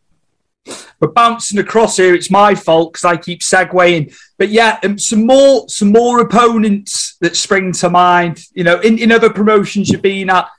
We're 0.99 1.12
bouncing 1.12 1.60
across 1.60 1.97
here. 1.97 2.15
It's 2.15 2.32
my 2.32 2.56
fault 2.56 2.93
because 2.93 3.06
I 3.06 3.17
keep 3.17 3.41
segueing. 3.41 4.15
But 4.38 4.49
yeah, 4.49 4.80
um, 4.84 4.97
some 4.97 5.25
more 5.25 5.67
some 5.69 5.91
more 5.91 6.21
opponents 6.21 7.17
that 7.21 7.36
spring 7.36 7.71
to 7.73 7.89
mind. 7.89 8.43
You 8.54 8.63
know, 8.63 8.80
in, 8.80 8.97
in 8.97 9.12
other 9.12 9.30
promotions 9.30 9.89
you've 9.89 10.01
been 10.01 10.30
at. 10.30 10.49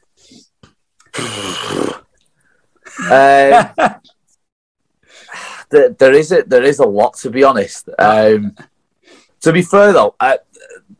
Um, 2.98 3.74
there, 5.70 5.90
there 5.90 6.12
is 6.12 6.32
a, 6.32 6.42
there 6.42 6.62
is 6.62 6.78
a 6.78 6.86
lot 6.86 7.14
to 7.18 7.30
be 7.30 7.42
honest. 7.42 7.88
Um, 7.98 8.54
to 9.40 9.52
be 9.52 9.62
fair 9.62 9.92
though, 9.92 10.14
uh, 10.20 10.36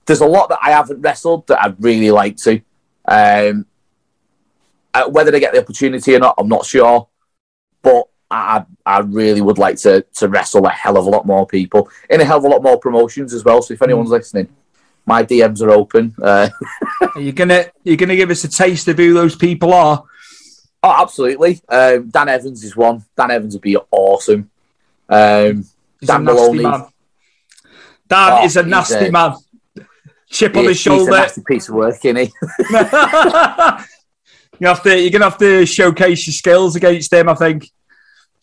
there's 0.06 0.20
a 0.20 0.26
lot 0.26 0.48
that 0.48 0.58
I 0.62 0.70
haven't 0.70 1.00
wrestled 1.00 1.46
that 1.48 1.62
I'd 1.62 1.82
really 1.82 2.10
like 2.10 2.36
to. 2.38 2.60
Um, 3.06 3.66
uh, 4.94 5.08
whether 5.08 5.30
they 5.30 5.40
get 5.40 5.52
the 5.52 5.60
opportunity 5.60 6.14
or 6.14 6.18
not, 6.18 6.34
I'm 6.38 6.48
not 6.48 6.64
sure. 6.64 7.08
But 7.82 8.08
I, 8.30 8.64
I 8.84 8.98
really 9.00 9.40
would 9.40 9.58
like 9.58 9.76
to 9.78 10.04
to 10.16 10.28
wrestle 10.28 10.66
a 10.66 10.70
hell 10.70 10.96
of 10.98 11.06
a 11.06 11.10
lot 11.10 11.26
more 11.26 11.46
people 11.46 11.88
in 12.10 12.20
a 12.20 12.24
hell 12.24 12.38
of 12.38 12.44
a 12.44 12.48
lot 12.48 12.62
more 12.62 12.78
promotions 12.78 13.32
as 13.32 13.44
well. 13.44 13.62
So 13.62 13.74
if 13.74 13.82
anyone's 13.82 14.10
listening, 14.10 14.48
my 15.06 15.22
DMs 15.22 15.62
are 15.62 15.70
open. 15.70 16.14
Uh, 16.20 16.48
Are 17.14 17.20
you 17.20 17.32
gonna 17.32 17.66
you're 17.84 17.96
gonna 17.96 18.16
give 18.16 18.30
us 18.30 18.42
a 18.44 18.48
taste 18.48 18.88
of 18.88 18.96
who 18.96 19.14
those 19.14 19.36
people 19.36 19.72
are? 19.72 20.02
oh, 20.82 21.02
absolutely. 21.02 21.60
Um, 21.68 22.08
Dan 22.10 22.28
Evans 22.28 22.62
is 22.64 22.76
one. 22.76 23.04
Dan 23.16 23.30
Evans 23.30 23.54
would 23.54 23.62
be 23.62 23.76
awesome. 23.90 24.50
Um, 25.08 25.64
Dan 26.04 26.24
Moloney. 26.24 26.62
man. 26.62 26.84
Dan 28.08 28.32
Oh, 28.32 28.44
is 28.44 28.56
a 28.56 28.62
nasty 28.64 29.06
a- 29.06 29.10
man. 29.12 29.34
Chip 30.28 30.56
on 30.56 30.64
his 30.64 30.70
he's 30.78 30.80
a 30.80 30.82
shoulder. 30.96 31.10
nasty 31.12 31.42
piece 31.46 31.68
of 31.68 31.76
work, 31.76 32.04
isn't 32.04 32.16
he? 32.16 32.32
you 34.58 34.66
have 34.66 34.82
to. 34.82 34.98
You're 35.00 35.10
gonna 35.10 35.24
have 35.30 35.38
to 35.38 35.64
showcase 35.66 36.26
your 36.26 36.34
skills 36.34 36.76
against 36.76 37.12
him. 37.12 37.28
I 37.28 37.34
think. 37.34 37.70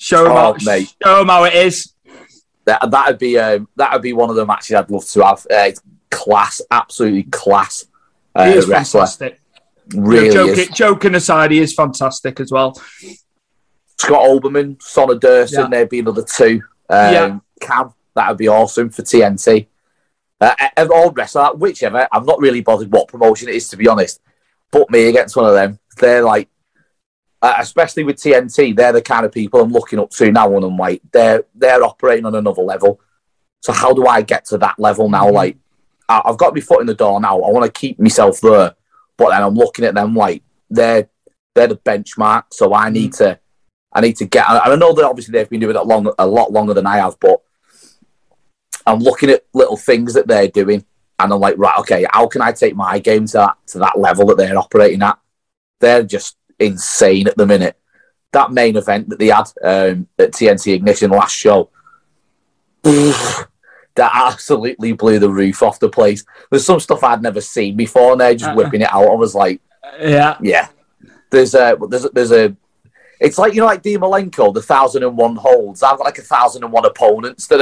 Show 0.03 0.25
him 0.25 0.31
Oh, 0.33 0.35
how. 0.35 0.55
mate. 0.65 0.93
Show 1.01 1.21
him 1.21 1.27
how 1.29 1.45
it 1.45 1.53
is. 1.55 1.93
that 2.65 2.91
that'd 2.91 3.17
be 3.19 3.37
um, 3.39 3.67
that'd 3.77 4.01
be 4.01 4.11
one 4.13 4.29
of 4.29 4.35
the 4.35 4.45
matches 4.45 4.75
I'd 4.75 4.89
love 4.89 5.05
to 5.07 5.23
have. 5.25 5.47
Uh, 5.49 5.71
class, 6.11 6.61
absolutely 6.69 7.23
class. 7.23 7.85
Uh, 8.35 8.45
he 8.45 8.53
is 8.57 8.67
wrestler, 8.67 9.01
fantastic. 9.01 9.39
really 9.95 10.27
You 10.27 10.33
know, 10.33 10.45
is. 10.47 10.57
joking, 10.57 10.73
joking 10.73 11.15
aside, 11.15 11.51
he 11.51 11.59
is 11.59 11.73
fantastic 11.73 12.39
as 12.41 12.51
well. 12.51 12.73
Scott 13.97 14.21
Olbermann, 14.29 14.77
Sonna 14.79 15.19
Durson, 15.19 15.51
Yeah. 15.63 15.67
there'd 15.69 15.89
be 15.89 15.99
another 15.99 16.23
two. 16.23 16.61
Um, 16.89 17.13
Yeah. 17.13 17.39
Cam, 17.61 17.93
that 18.15 18.27
would 18.29 18.37
be 18.37 18.47
awesome 18.49 18.89
for 18.89 19.03
TNT. 19.03 19.67
Uh, 20.41 20.53
of 20.75 20.91
all 20.91 21.11
wrestler, 21.11 21.53
whichever. 21.55 22.07
I'm 22.11 22.25
not 22.25 22.39
really 22.41 22.59
bothered 22.61 22.91
what 22.91 23.07
promotion 23.07 23.47
it 23.47 23.55
is, 23.55 23.69
to 23.69 23.77
be 23.77 23.87
honest. 23.87 24.19
Put 24.71 24.89
me 24.89 25.07
against 25.07 25.35
one 25.37 25.45
of 25.45 25.53
them. 25.53 25.79
They're 25.97 26.23
like, 26.23 26.49
uh, 27.43 27.56
especially 27.60 28.03
with 28.06 28.15
TNT, 28.15 28.75
they're 28.75 28.93
the 28.93 29.01
kind 29.01 29.25
of 29.25 29.32
people 29.32 29.60
I'm 29.62 29.71
looking 29.71 29.99
up 29.99 30.10
to 30.12 30.32
now, 30.32 30.56
and 30.56 30.63
I'm 30.65 30.77
like, 30.77 31.01
they're 31.12 31.43
they're 31.53 31.84
operating 31.84 32.25
on 32.25 32.34
another 32.34 32.63
level. 32.63 32.99
So 33.62 33.73
how 33.73 33.93
do 33.93 34.08
I 34.08 34.21
get 34.21 34.45
to 34.45 34.58
that 34.60 34.79
level 34.79 35.10
now? 35.10 35.25
Mm-hmm. 35.25 35.36
Like, 35.36 35.58
I- 36.10 36.21
I've 36.25 36.38
got 36.38 36.56
my 36.56 36.62
foot 36.62 36.82
in 36.82 36.88
the 36.88 36.95
door 36.95 37.19
now. 37.19 37.36
I 37.41 37.51
want 37.51 37.65
to 37.65 37.71
keep 37.71 37.99
myself 37.99 38.39
there, 38.41 38.73
but 39.17 39.29
then 39.29 39.43
I'm 39.43 39.56
looking 39.56 39.86
at 39.86 39.93
them 39.93 40.15
like 40.15 40.41
they're 40.69 41.10
they're 41.53 41.67
the 41.67 41.75
benchmark. 41.77 42.45
So 42.51 42.73
I 42.73 42.89
need 42.89 43.12
Mm-hmm. 43.12 43.23
to 43.25 43.39
I 43.95 44.01
need 44.01 44.15
to 44.17 44.25
get. 44.25 44.49
And 44.49 44.58
I 44.60 44.75
know 44.75 44.93
that 44.93 45.06
obviously 45.06 45.34
they've 45.34 45.49
been 45.49 45.60
doing 45.60 45.75
it 45.75 45.86
long, 45.86 46.12
a 46.17 46.25
lot 46.25 46.51
longer 46.51 46.73
than 46.73 46.88
I 46.88 46.97
have, 46.97 47.19
but 47.19 47.41
I'm 48.88 48.99
looking 48.99 49.29
at 49.29 49.45
little 49.53 49.77
things 49.77 50.13
that 50.13 50.27
they're 50.27 50.47
doing, 50.47 50.84
and 51.19 51.32
I'm 51.34 51.39
like, 51.39 51.58
right, 51.58 51.77
okay, 51.79 52.06
how 52.12 52.27
can 52.27 52.41
I 52.41 52.51
take 52.53 52.75
my 52.75 52.99
game 52.99 53.25
to 53.27 53.34
that 53.34 53.58
to 53.67 53.79
that 53.79 53.99
level 53.99 54.25
that 54.27 54.38
they're 54.38 54.58
operating 54.58 55.03
at? 55.03 55.19
They're 55.79 56.03
just 56.03 56.38
insane 56.65 57.28
at 57.28 57.38
the 57.38 57.45
minute. 57.45 57.78
That 58.32 58.52
main 58.52 58.76
event 58.78 59.10
that 59.10 59.19
they 59.19 59.28
had 59.28 59.45
um, 59.63 60.08
at 60.17 60.32
TNT 60.32 60.73
Ignition 60.73 61.12
last 61.12 61.36
show, 61.36 61.69
that 62.84 64.12
absolutely 64.13 64.93
blew 64.93 65.19
the 65.19 65.30
roof 65.30 65.62
off 65.62 65.80
the 65.80 65.89
place. 65.89 66.26
There's 66.49 66.65
some 66.65 66.80
stuff 66.80 67.04
I'd 67.04 67.21
never 67.21 67.41
seen 67.41 67.76
before, 67.78 68.13
and 68.13 68.21
they're 68.21 68.34
just 68.34 68.49
Uh-uh. 68.49 68.56
whipping 68.56 68.82
it 68.82 68.91
out. 68.91 69.08
I 69.08 69.15
was 69.15 69.36
like, 69.36 69.62
Yeah, 69.99 70.38
yeah. 70.41 70.67
There's 71.30 71.54
a 71.56 71.78
there's 71.89 72.06
a, 72.06 72.10
there's 72.10 72.32
a 72.32 72.56
it's 73.19 73.38
like 73.38 73.54
you 73.54 73.62
know 73.62 73.67
like 73.67 73.82
Dean 73.82 73.99
Malenko, 73.99 74.54
the 74.54 74.62
thousand 74.62 75.04
and 75.04 75.15
one 75.17 75.36
holds. 75.36 75.82
I've 75.84 75.97
got 75.97 76.06
like 76.06 76.17
a 76.17 76.23
thousand 76.23 76.63
and 76.63 76.73
one 76.73 76.86
opponents 76.86 77.47
that 77.47 77.62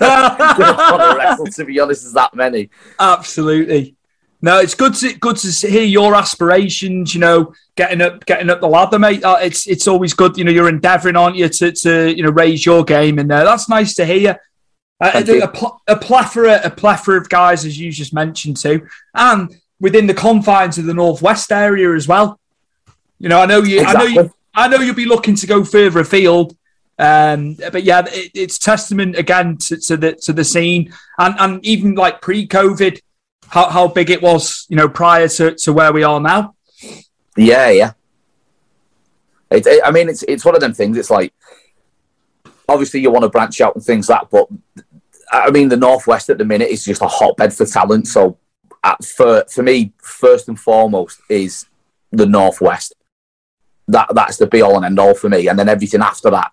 I 0.00 0.90
want 0.92 1.02
to 1.12 1.18
wrestle. 1.18 1.46
To 1.46 1.64
be 1.64 1.80
honest, 1.80 2.02
there's 2.02 2.12
that 2.14 2.34
many. 2.34 2.70
absolutely. 2.98 3.96
No, 4.42 4.58
it's 4.58 4.74
good 4.74 4.94
to 4.94 5.12
good 5.14 5.36
to 5.36 5.68
hear 5.68 5.84
your 5.84 6.14
aspirations. 6.14 7.14
You 7.14 7.20
know, 7.20 7.54
getting 7.76 8.00
up, 8.00 8.24
getting 8.24 8.48
up 8.48 8.60
the 8.60 8.68
ladder, 8.68 8.98
mate. 8.98 9.22
Uh, 9.22 9.38
it's 9.40 9.66
it's 9.66 9.86
always 9.86 10.14
good. 10.14 10.38
You 10.38 10.44
know, 10.44 10.50
you're 10.50 10.68
endeavouring, 10.68 11.16
aren't 11.16 11.36
you, 11.36 11.48
to 11.48 11.72
to 11.72 12.16
you 12.16 12.22
know 12.22 12.30
raise 12.30 12.64
your 12.64 12.82
game, 12.84 13.18
and 13.18 13.30
uh, 13.30 13.44
that's 13.44 13.68
nice 13.68 13.94
to 13.94 14.06
hear. 14.06 14.40
Uh, 15.02 15.22
a, 15.26 15.40
a, 15.40 15.48
pl- 15.48 15.80
a 15.88 15.96
plethora, 15.96 16.60
a 16.62 16.70
plethora 16.70 17.18
of 17.18 17.28
guys, 17.30 17.64
as 17.64 17.78
you 17.78 17.90
just 17.90 18.12
mentioned 18.12 18.56
too, 18.56 18.86
and 19.14 19.56
within 19.80 20.06
the 20.06 20.14
confines 20.14 20.76
of 20.76 20.84
the 20.84 20.94
northwest 20.94 21.50
area 21.52 21.94
as 21.94 22.06
well. 22.06 22.38
You 23.18 23.28
know, 23.28 23.40
I 23.40 23.46
know 23.46 23.62
you. 23.62 23.80
I 23.82 23.92
know 23.92 24.04
you. 24.04 24.34
I 24.54 24.68
know 24.68 24.78
you'll 24.78 24.94
be 24.94 25.06
looking 25.06 25.34
to 25.36 25.46
go 25.46 25.64
further 25.64 26.00
afield. 26.00 26.56
Um, 26.98 27.54
but 27.54 27.82
yeah, 27.82 28.04
it, 28.06 28.30
it's 28.34 28.58
testament 28.58 29.16
again 29.16 29.56
to, 29.56 29.78
to 29.78 29.96
the 29.96 30.12
to 30.16 30.34
the 30.34 30.44
scene 30.44 30.92
and, 31.18 31.34
and 31.38 31.64
even 31.64 31.94
like 31.94 32.20
pre-COVID, 32.20 33.00
how, 33.50 33.68
how 33.68 33.88
big 33.88 34.10
it 34.10 34.22
was, 34.22 34.66
you 34.68 34.76
know, 34.76 34.88
prior 34.88 35.28
to, 35.28 35.54
to 35.56 35.72
where 35.72 35.92
we 35.92 36.02
are 36.04 36.20
now. 36.20 36.54
Yeah, 37.36 37.70
yeah. 37.70 37.92
It, 39.50 39.66
it- 39.66 39.82
I 39.84 39.90
mean, 39.90 40.08
it's 40.08 40.22
it's 40.24 40.44
one 40.44 40.54
of 40.54 40.60
them 40.60 40.72
things. 40.72 40.96
It's 40.96 41.10
like 41.10 41.32
obviously 42.68 43.00
you 43.00 43.10
want 43.10 43.24
to 43.24 43.28
branch 43.28 43.60
out 43.60 43.74
and 43.74 43.84
things 43.84 44.08
like 44.08 44.20
that, 44.20 44.30
but 44.30 44.48
I 45.32 45.50
mean, 45.50 45.68
the 45.68 45.76
northwest 45.76 46.30
at 46.30 46.38
the 46.38 46.44
minute 46.44 46.70
is 46.70 46.84
just 46.84 47.02
a 47.02 47.06
hotbed 47.08 47.52
for 47.52 47.66
talent. 47.66 48.06
So, 48.08 48.38
uh, 48.84 48.94
for 49.16 49.44
for 49.50 49.62
me, 49.62 49.92
first 50.02 50.48
and 50.48 50.58
foremost 50.58 51.20
is 51.28 51.66
the 52.12 52.26
northwest. 52.26 52.94
That 53.88 54.08
that's 54.14 54.36
the 54.36 54.46
be 54.46 54.62
all 54.62 54.76
and 54.76 54.84
end 54.84 54.98
all 55.00 55.14
for 55.14 55.28
me, 55.28 55.48
and 55.48 55.58
then 55.58 55.68
everything 55.68 56.02
after 56.02 56.30
that 56.30 56.52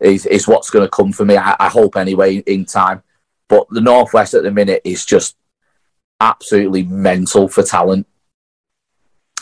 is 0.00 0.26
is 0.26 0.48
what's 0.48 0.70
going 0.70 0.84
to 0.84 0.90
come 0.90 1.12
for 1.12 1.24
me. 1.24 1.36
I, 1.36 1.54
I 1.60 1.68
hope 1.68 1.96
anyway 1.96 2.38
in 2.38 2.64
time. 2.64 3.02
But 3.46 3.68
the 3.70 3.80
northwest 3.80 4.34
at 4.34 4.42
the 4.42 4.50
minute 4.50 4.82
is 4.84 5.04
just 5.04 5.36
absolutely 6.24 6.82
mental 6.84 7.48
for 7.48 7.62
talent. 7.62 8.06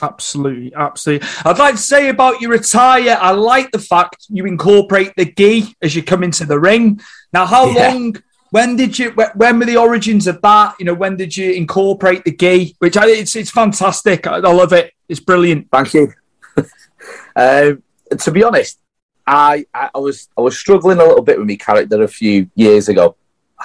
Absolutely, 0.02 0.74
absolutely. 0.74 1.28
I'd 1.44 1.58
like 1.58 1.76
to 1.76 1.80
say 1.80 2.08
about 2.08 2.40
your 2.40 2.54
attire, 2.54 3.16
I 3.20 3.30
like 3.30 3.70
the 3.70 3.78
fact 3.78 4.26
you 4.28 4.46
incorporate 4.46 5.12
the 5.16 5.26
gi 5.26 5.76
as 5.80 5.94
you 5.94 6.02
come 6.02 6.24
into 6.24 6.44
the 6.44 6.58
ring. 6.58 7.00
Now, 7.32 7.46
how 7.46 7.66
Yeah. 7.70 7.92
long? 7.92 8.16
When 8.50 8.76
did 8.76 8.98
you? 8.98 9.12
When 9.12 9.58
were 9.58 9.64
the 9.64 9.78
origins 9.78 10.26
of 10.26 10.42
that? 10.42 10.74
You 10.78 10.84
know, 10.84 10.92
when 10.92 11.16
did 11.16 11.34
you 11.34 11.52
incorporate 11.52 12.22
the 12.24 12.32
gi? 12.32 12.74
Which 12.80 12.96
I, 12.98 13.06
it's 13.08 13.34
it's 13.34 13.50
fantastic. 13.50 14.26
I, 14.26 14.34
I 14.34 14.52
love 14.52 14.74
it. 14.74 14.92
It's 15.08 15.20
brilliant. 15.20 15.68
Thank 15.70 15.94
you. 15.94 16.12
um, 17.36 17.82
to 18.18 18.30
be 18.30 18.44
honest, 18.44 18.78
I, 19.26 19.64
I 19.72 19.88
I 19.94 19.98
was 19.98 20.28
I 20.36 20.42
was 20.42 20.58
struggling 20.58 20.98
a 20.98 21.04
little 21.04 21.22
bit 21.22 21.38
with 21.38 21.48
my 21.48 21.56
character 21.56 22.02
a 22.02 22.08
few 22.08 22.50
years 22.54 22.90
ago. 22.90 23.16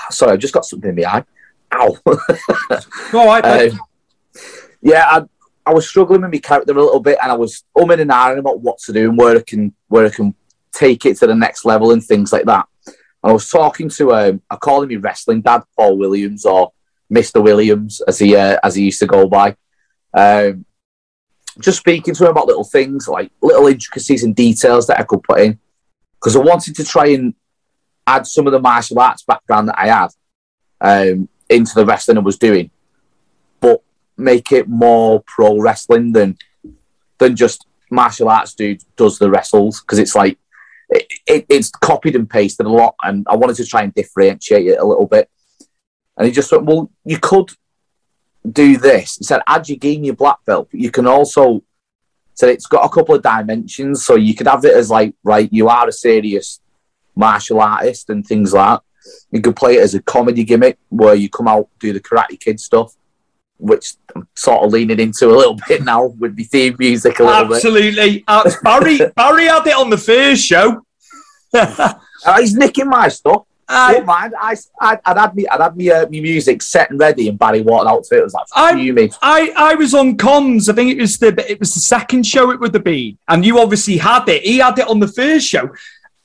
Sorry, 0.10 0.32
I 0.34 0.38
just 0.38 0.54
got 0.54 0.66
something 0.66 0.92
in 0.92 0.96
the 0.96 1.06
eye. 1.08 1.26
Ow. 1.74 1.98
Right, 3.14 3.44
mate. 3.44 3.72
um, 3.72 3.80
yeah, 4.82 5.06
I, 5.10 5.24
I 5.66 5.74
was 5.74 5.88
struggling 5.88 6.22
with 6.22 6.32
my 6.32 6.38
character 6.40 6.72
a 6.72 6.82
little 6.82 7.00
bit, 7.00 7.18
and 7.22 7.32
I 7.32 7.36
was 7.36 7.64
umming 7.78 8.02
and 8.02 8.12
ahhing 8.12 8.38
about 8.38 8.62
what 8.62 8.80
to 8.80 8.94
do 8.94 9.10
and 9.10 9.18
where 9.18 9.38
I 9.38 9.42
can 9.42 9.74
where 9.88 10.06
I 10.06 10.10
can 10.10 10.36
take 10.74 11.06
it 11.06 11.18
to 11.18 11.28
the 11.28 11.36
next 11.36 11.66
level 11.66 11.92
and 11.92 12.04
things 12.04 12.32
like 12.32 12.46
that. 12.46 12.68
And 12.86 12.96
I 13.24 13.32
was 13.32 13.50
talking 13.50 13.90
to 13.90 14.14
um, 14.14 14.42
I 14.50 14.56
call 14.58 14.84
him 14.84 14.90
my 14.90 14.96
wrestling 14.96 15.42
dad, 15.42 15.64
Paul 15.78 15.98
Williams, 15.98 16.46
or 16.46 16.72
Mister 17.10 17.42
Williams, 17.42 18.02
as 18.08 18.20
he 18.20 18.36
uh, 18.36 18.58
as 18.64 18.76
he 18.76 18.86
used 18.86 19.00
to 19.00 19.08
go 19.08 19.28
by. 19.28 19.56
Um, 20.14 20.66
just 21.60 21.80
speaking 21.80 22.14
to 22.14 22.24
him 22.24 22.32
about 22.32 22.48
little 22.48 22.64
things 22.64 23.08
like 23.08 23.32
little 23.42 23.68
intricacies 23.68 24.24
and 24.24 24.36
details 24.36 24.88
that 24.88 25.00
I 25.00 25.04
could 25.04 25.24
put 25.24 25.40
in 25.40 25.60
because 26.20 26.36
I 26.36 26.40
wanted 26.40 26.76
to 26.76 26.84
try 26.84 27.08
and 27.08 27.34
add 28.06 28.28
some 28.28 28.48
of 28.48 28.54
the 28.54 28.60
martial 28.60 29.00
arts 29.00 29.24
background 29.24 29.70
that 29.70 29.80
I 29.80 29.88
had 29.88 30.10
um, 30.80 31.30
into 31.50 31.74
the 31.76 31.86
wrestling 31.86 32.18
I 32.18 32.22
was 32.22 32.38
doing, 32.38 32.72
but 33.60 33.82
make 34.18 34.52
it 34.52 34.68
more 34.68 35.24
pro 35.26 35.60
wrestling 35.60 36.12
than 36.12 36.38
than 37.18 37.36
just 37.36 37.66
martial 37.90 38.30
arts 38.30 38.54
dude 38.54 38.84
does 38.96 39.18
the 39.18 39.30
wrestles 39.30 39.82
because 39.82 39.98
it's 39.98 40.16
like 40.16 40.38
it, 40.90 41.08
it, 41.26 41.46
it's 41.50 41.70
copied 41.70 42.16
and 42.16 42.30
pasted 42.30 42.66
a 42.66 42.70
lot, 42.70 42.96
and 43.04 43.26
I 43.30 43.36
wanted 43.36 43.58
to 43.58 43.66
try 43.66 43.84
and 43.84 43.94
differentiate 43.94 44.68
it 44.68 44.80
a 44.80 44.86
little 44.86 45.06
bit. 45.06 45.30
And 46.18 46.26
he 46.26 46.32
just 46.32 46.52
went, 46.52 46.66
"Well, 46.66 46.90
you 47.04 47.20
could 47.20 47.52
do 48.50 48.78
this." 48.78 49.18
He 49.18 49.26
said, 49.26 49.42
"Add 49.48 49.68
your 49.70 49.78
game, 49.78 50.04
your 50.04 50.16
black 50.16 50.38
belt, 50.46 50.70
you 50.72 50.92
can 50.92 51.08
also." 51.08 51.64
So 52.34 52.48
it's 52.48 52.68
got 52.68 52.86
a 52.86 52.90
couple 52.90 53.16
of 53.16 53.24
dimensions, 53.24 54.06
so 54.06 54.16
you 54.16 54.36
could 54.36 54.48
have 54.48 54.64
it 54.64 54.76
as 54.76 54.92
like, 54.92 55.16
right, 55.24 55.52
you 55.52 55.70
are 55.70 55.88
a 55.88 55.92
serious 55.92 56.60
martial 57.16 57.60
artist 57.60 58.12
and 58.12 58.26
things 58.26 58.54
like 58.54 58.80
that. 58.80 58.84
You 59.32 59.42
could 59.42 59.56
play 59.56 59.76
it 59.76 59.82
as 59.82 59.94
a 59.96 60.02
comedy 60.02 60.44
gimmick 60.44 60.78
where 60.90 61.16
you 61.16 61.30
come 61.30 61.48
out 61.48 61.68
do 61.80 61.94
the 61.94 62.00
Karate 62.00 62.40
Kid 62.40 62.60
stuff, 62.60 62.96
which 63.58 63.96
I'm 64.16 64.28
sort 64.36 64.64
of 64.64 64.72
leaning 64.72 65.00
into 65.00 65.30
a 65.30 65.36
little 65.36 65.58
bit 65.68 65.84
now 65.84 66.06
with 66.06 66.36
the 66.36 66.44
theme 66.44 66.76
music 66.80 67.20
a 67.20 67.24
little 67.24 67.46
bit. 67.46 67.56
Absolutely. 67.56 68.24
Uh, 68.28 68.50
Barry 68.64 69.00
Barry 69.16 69.46
had 69.46 69.68
it 69.68 69.76
on 69.76 69.90
the 69.90 69.98
first 69.98 70.44
show. 70.44 70.84
Uh, 71.54 71.94
he's 72.40 72.56
nicking 72.56 72.88
my 72.90 73.08
stuff. 73.08 73.44
I- 73.70 73.96
Don't 73.96 74.06
mind. 74.06 74.34
I, 74.40 74.56
I'd, 74.80 75.00
I'd 75.06 75.18
had 75.18 75.36
me, 75.36 75.46
I'd 75.48 75.60
had 75.60 75.76
me, 75.76 75.92
uh, 75.92 76.08
me 76.08 76.22
music 76.22 76.62
set 76.62 76.90
and 76.90 76.98
ready, 77.00 77.28
and 77.28 77.38
Barry 77.38 77.62
walked 77.62 77.88
out 77.90 78.04
to 78.06 78.16
it. 78.16 78.20
It 78.20 78.24
was 78.24 78.34
like, 78.34 78.48
fuming. 78.78 79.12
I, 79.22 79.52
I 79.58 79.76
was 79.76 79.94
on 79.94 80.16
comms. 80.16 80.70
I 80.70 80.74
think 80.74 80.92
it 80.92 81.02
was 81.02 81.18
the 81.18 81.28
it 81.52 81.60
was 81.60 81.74
the 81.74 81.82
second 81.82 82.26
show 82.26 82.50
it 82.52 82.62
would 82.62 82.74
have 82.74 82.86
been, 82.86 83.18
and 83.28 83.46
you 83.46 83.60
obviously 83.60 83.98
had 83.98 84.28
it. 84.30 84.44
He 84.44 84.60
had 84.60 84.80
it 84.80 84.88
on 84.88 85.02
the 85.02 85.08
first 85.10 85.48
show. 85.48 85.70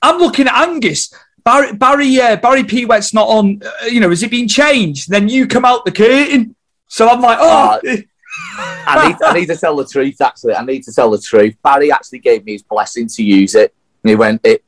I'm 0.01 0.19
looking 0.19 0.47
at 0.47 0.55
Angus. 0.69 1.13
Barry 1.45 1.73
Barry 1.73 2.21
uh, 2.21 2.37
Barry 2.37 2.65
Pewet's 2.65 3.13
not 3.13 3.29
on. 3.29 3.61
Uh, 3.65 3.87
you 3.87 4.01
know, 4.01 4.11
has 4.11 4.23
it 4.23 4.31
been 4.31 4.49
changed? 4.49 5.09
Then 5.09 5.29
you 5.29 5.47
come 5.47 5.65
out 5.65 5.85
the 5.85 5.93
curtain. 5.93 6.55
So 6.89 7.09
I'm 7.09 7.21
like, 7.21 7.39
oh, 7.41 7.81
I 8.87 9.09
need, 9.09 9.17
I 9.23 9.33
need 9.33 9.47
to 9.47 9.57
tell 9.57 9.77
the 9.77 9.87
truth. 9.87 10.21
Actually, 10.21 10.55
I 10.55 10.65
need 10.65 10.83
to 10.85 10.93
tell 10.93 11.11
the 11.11 11.19
truth. 11.19 11.57
Barry 11.63 11.91
actually 11.91 12.19
gave 12.19 12.45
me 12.45 12.53
his 12.53 12.63
blessing 12.63 13.09
to 13.09 13.23
use 13.23 13.55
it. 13.55 13.75
He 14.03 14.15
went, 14.15 14.41
it. 14.45 14.65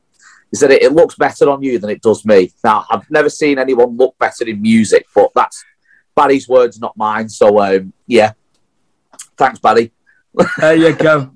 He 0.51 0.57
said 0.57 0.71
it, 0.71 0.81
it 0.81 0.93
looks 0.93 1.15
better 1.15 1.49
on 1.49 1.61
you 1.61 1.79
than 1.79 1.89
it 1.89 2.01
does 2.01 2.25
me. 2.25 2.51
Now, 2.63 2.85
I've 2.89 3.09
never 3.11 3.29
seen 3.29 3.59
anyone 3.59 3.97
look 3.97 4.17
better 4.17 4.45
in 4.47 4.61
music, 4.61 5.05
but 5.13 5.31
that's 5.35 5.63
Barry's 6.15 6.47
words, 6.47 6.79
not 6.79 6.95
mine. 6.95 7.29
So, 7.29 7.59
um, 7.59 7.93
yeah, 8.07 8.33
thanks, 9.37 9.59
Barry. 9.59 9.91
there 10.57 10.75
you 10.75 10.93
go. 10.95 11.34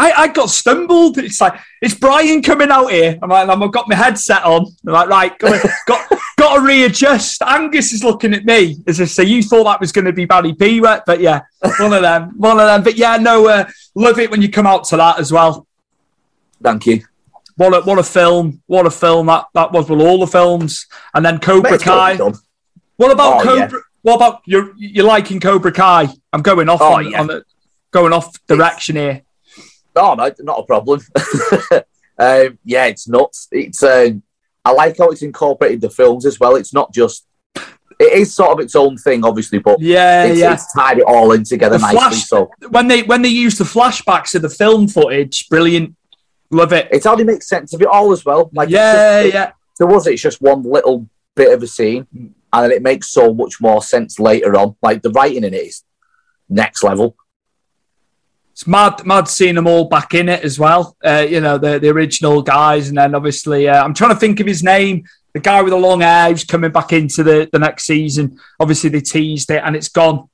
I, 0.00 0.12
I 0.12 0.28
got 0.28 0.48
stumbled. 0.50 1.18
It's 1.18 1.40
like 1.40 1.58
it's 1.82 1.94
Brian 1.94 2.40
coming 2.42 2.70
out 2.70 2.86
here. 2.92 3.18
I'm 3.20 3.28
like, 3.28 3.48
I've 3.48 3.72
got 3.72 3.88
my 3.88 3.96
headset 3.96 4.44
on. 4.44 4.66
I'm 4.86 4.92
like, 4.92 5.08
right, 5.08 5.38
got 5.38 5.66
got, 5.86 6.08
got 6.38 6.54
to 6.56 6.60
readjust. 6.60 7.42
Angus 7.42 7.92
is 7.92 8.04
looking 8.04 8.32
at 8.32 8.44
me 8.44 8.76
as 8.86 9.00
if 9.00 9.10
say 9.10 9.24
you 9.24 9.42
thought 9.42 9.64
that 9.64 9.80
was 9.80 9.90
going 9.90 10.04
to 10.04 10.12
be 10.12 10.24
Barry 10.24 10.52
Pewet, 10.52 11.02
but 11.04 11.20
yeah, 11.20 11.40
one 11.80 11.92
of 11.92 12.02
them, 12.02 12.32
one 12.38 12.60
of 12.60 12.66
them. 12.66 12.82
But 12.84 12.96
yeah, 12.96 13.16
no, 13.16 13.48
uh, 13.48 13.64
love 13.96 14.18
it 14.20 14.30
when 14.30 14.40
you 14.40 14.48
come 14.50 14.66
out 14.68 14.84
to 14.84 14.96
that 14.98 15.18
as 15.18 15.32
well. 15.32 15.66
Thank 16.62 16.86
you. 16.86 17.02
What 17.56 17.74
a 17.74 17.80
what 17.80 17.98
a 17.98 18.04
film! 18.04 18.62
What 18.66 18.86
a 18.86 18.90
film 18.90 19.26
that 19.26 19.46
that 19.54 19.72
was 19.72 19.90
with 19.90 20.00
all 20.00 20.20
the 20.20 20.28
films, 20.28 20.86
and 21.12 21.24
then 21.26 21.40
Cobra 21.40 21.76
Kai. 21.76 22.12
to 22.16 22.24
be 22.24 22.30
done. 22.30 22.40
What 22.98 23.10
about 23.10 23.44
Oh, 23.44 23.54
yeah. 23.54 23.66
Cobra? 23.66 23.80
What 24.02 24.14
about 24.14 24.42
you? 24.46 24.74
You 24.76 25.02
liking 25.02 25.40
Cobra 25.40 25.72
Kai? 25.72 26.06
I'm 26.32 26.42
going 26.42 26.68
off 26.68 26.80
Oh, 26.80 26.94
on, 26.94 27.10
yeah. 27.10 27.20
on 27.20 27.26
the 27.26 27.42
going 27.90 28.12
off 28.12 28.32
direction 28.46 28.94
here. 28.94 29.22
Oh 29.98 30.14
no, 30.14 30.30
not 30.40 30.60
a 30.60 30.62
problem. 30.64 31.00
um, 32.18 32.58
yeah, 32.64 32.86
it's 32.86 33.08
nuts. 33.08 33.48
It's 33.52 33.82
um, 33.82 34.22
I 34.64 34.72
like 34.72 34.98
how 34.98 35.08
it's 35.10 35.22
incorporated 35.22 35.80
the 35.80 35.90
films 35.90 36.26
as 36.26 36.38
well. 36.40 36.56
It's 36.56 36.72
not 36.74 36.92
just 36.92 37.26
it 38.00 38.12
is 38.12 38.32
sort 38.34 38.52
of 38.52 38.60
its 38.60 38.76
own 38.76 38.96
thing, 38.96 39.24
obviously, 39.24 39.58
but 39.58 39.80
Yeah, 39.80 40.24
it's, 40.24 40.38
yeah. 40.38 40.52
it's 40.54 40.72
tied 40.72 40.98
it 40.98 41.04
all 41.04 41.32
in 41.32 41.42
together 41.44 41.78
The 41.78 41.82
nicely. 41.82 41.98
flash- 41.98 42.24
So 42.26 42.50
when 42.70 42.86
they 42.88 43.02
when 43.02 43.22
they 43.22 43.28
use 43.28 43.58
the 43.58 43.64
flashbacks 43.64 44.34
of 44.34 44.42
the 44.42 44.48
film 44.50 44.88
footage, 44.88 45.48
brilliant. 45.48 45.94
Love 46.50 46.72
it. 46.72 46.88
it 46.90 47.04
only 47.06 47.24
makes 47.24 47.46
sense 47.48 47.74
of 47.74 47.82
it 47.82 47.88
all 47.88 48.12
as 48.12 48.24
well. 48.24 48.50
Like 48.54 48.68
Yeah, 48.70 49.22
just- 49.22 49.34
yeah. 49.34 49.50
there 49.78 49.86
was 49.86 50.06
it's 50.06 50.22
just 50.22 50.40
one 50.40 50.62
little 50.62 51.06
bit 51.34 51.52
of 51.52 51.62
a 51.62 51.66
scene, 51.66 52.06
and 52.14 52.34
then 52.52 52.70
it 52.70 52.82
makes 52.82 53.08
so 53.10 53.34
much 53.34 53.60
more 53.60 53.82
sense 53.82 54.18
later 54.18 54.56
on. 54.56 54.76
Like 54.82 55.02
the 55.02 55.10
writing 55.10 55.44
in 55.44 55.52
it 55.54 55.62
is 55.62 55.82
next 56.48 56.82
level. 56.82 57.16
It's 58.58 58.66
mad, 58.66 59.06
mad 59.06 59.28
seeing 59.28 59.54
them 59.54 59.68
all 59.68 59.84
back 59.84 60.14
in 60.14 60.28
it 60.28 60.42
as 60.42 60.58
well. 60.58 60.96
Uh, 61.04 61.24
you 61.30 61.40
know, 61.40 61.58
the, 61.58 61.78
the 61.78 61.90
original 61.90 62.42
guys, 62.42 62.88
and 62.88 62.98
then 62.98 63.14
obviously, 63.14 63.68
uh, 63.68 63.84
I'm 63.84 63.94
trying 63.94 64.10
to 64.10 64.18
think 64.18 64.40
of 64.40 64.48
his 64.48 64.64
name. 64.64 65.04
The 65.32 65.38
guy 65.38 65.62
with 65.62 65.70
the 65.70 65.78
long 65.78 66.00
hair 66.00 66.28
who's 66.28 66.42
coming 66.42 66.72
back 66.72 66.92
into 66.92 67.22
the, 67.22 67.48
the 67.52 67.60
next 67.60 67.84
season. 67.84 68.36
Obviously, 68.58 68.90
they 68.90 69.00
teased 69.00 69.48
it, 69.52 69.62
and 69.64 69.76
it's 69.76 69.86
gone. 69.86 70.28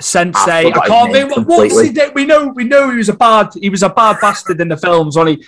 Sensei, 0.00 0.70
I 0.70 0.70
I, 0.70 0.88
can't 0.88 1.12
think. 1.12 1.46
What's 1.46 1.78
his 1.78 1.92
name? 1.92 2.12
We 2.14 2.24
know, 2.24 2.46
we 2.46 2.64
know 2.64 2.88
he 2.88 2.96
was 2.96 3.10
a 3.10 3.14
bad, 3.14 3.50
he 3.60 3.68
was 3.68 3.82
a 3.82 3.90
bad 3.90 4.16
bastard 4.22 4.58
in 4.62 4.68
the 4.68 4.78
films, 4.78 5.14
he? 5.14 5.44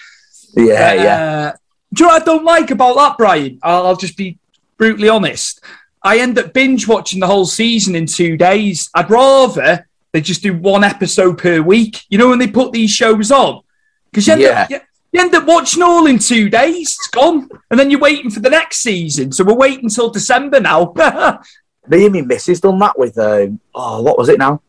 Yeah, 0.54 0.92
yeah. 0.92 1.52
Uh, 1.54 1.56
do 1.94 2.04
you 2.04 2.08
know 2.08 2.12
what 2.12 2.22
I 2.22 2.24
don't 2.26 2.44
like 2.44 2.70
about 2.72 2.96
that, 2.96 3.16
Brian? 3.16 3.58
I'll, 3.62 3.86
I'll 3.86 3.96
just 3.96 4.18
be 4.18 4.38
brutally 4.76 5.08
honest. 5.08 5.64
I 6.02 6.18
end 6.18 6.38
up 6.38 6.52
binge 6.52 6.86
watching 6.86 7.20
the 7.20 7.26
whole 7.26 7.46
season 7.46 7.96
in 7.96 8.04
two 8.04 8.36
days. 8.36 8.90
I'd 8.94 9.10
rather 9.10 9.88
they 10.16 10.20
just 10.22 10.42
do 10.42 10.56
one 10.56 10.82
episode 10.82 11.38
per 11.38 11.60
week. 11.60 12.04
You 12.08 12.16
know 12.18 12.28
when 12.30 12.38
they 12.38 12.48
put 12.48 12.72
these 12.72 12.90
shows 12.90 13.30
on, 13.30 13.62
because 14.10 14.26
you, 14.26 14.32
end 14.32 14.42
up- 14.44 14.70
Yeah. 14.70 14.78
you, 14.78 14.80
you 15.12 15.20
end 15.20 15.34
up 15.34 15.46
watching 15.46 15.82
all 15.82 16.06
in 16.06 16.18
two 16.18 16.48
days. 16.48 16.96
It's 16.98 17.08
gone, 17.08 17.48
and 17.70 17.78
then 17.78 17.90
you're 17.90 18.00
waiting 18.00 18.30
for 18.30 18.40
the 18.40 18.50
next 18.50 18.78
season. 18.78 19.30
So 19.32 19.44
we're 19.44 19.54
waiting 19.54 19.84
until 19.84 20.10
December 20.10 20.58
now. 20.60 20.92
Me 21.88 22.04
and 22.06 22.14
my 22.14 22.20
missus 22.22 22.60
done 22.60 22.80
that 22.80 22.98
with 22.98 23.16
um, 23.16 23.60
oh, 23.72 24.02
what 24.02 24.18
was 24.18 24.28
it 24.28 24.38
now? 24.40 24.60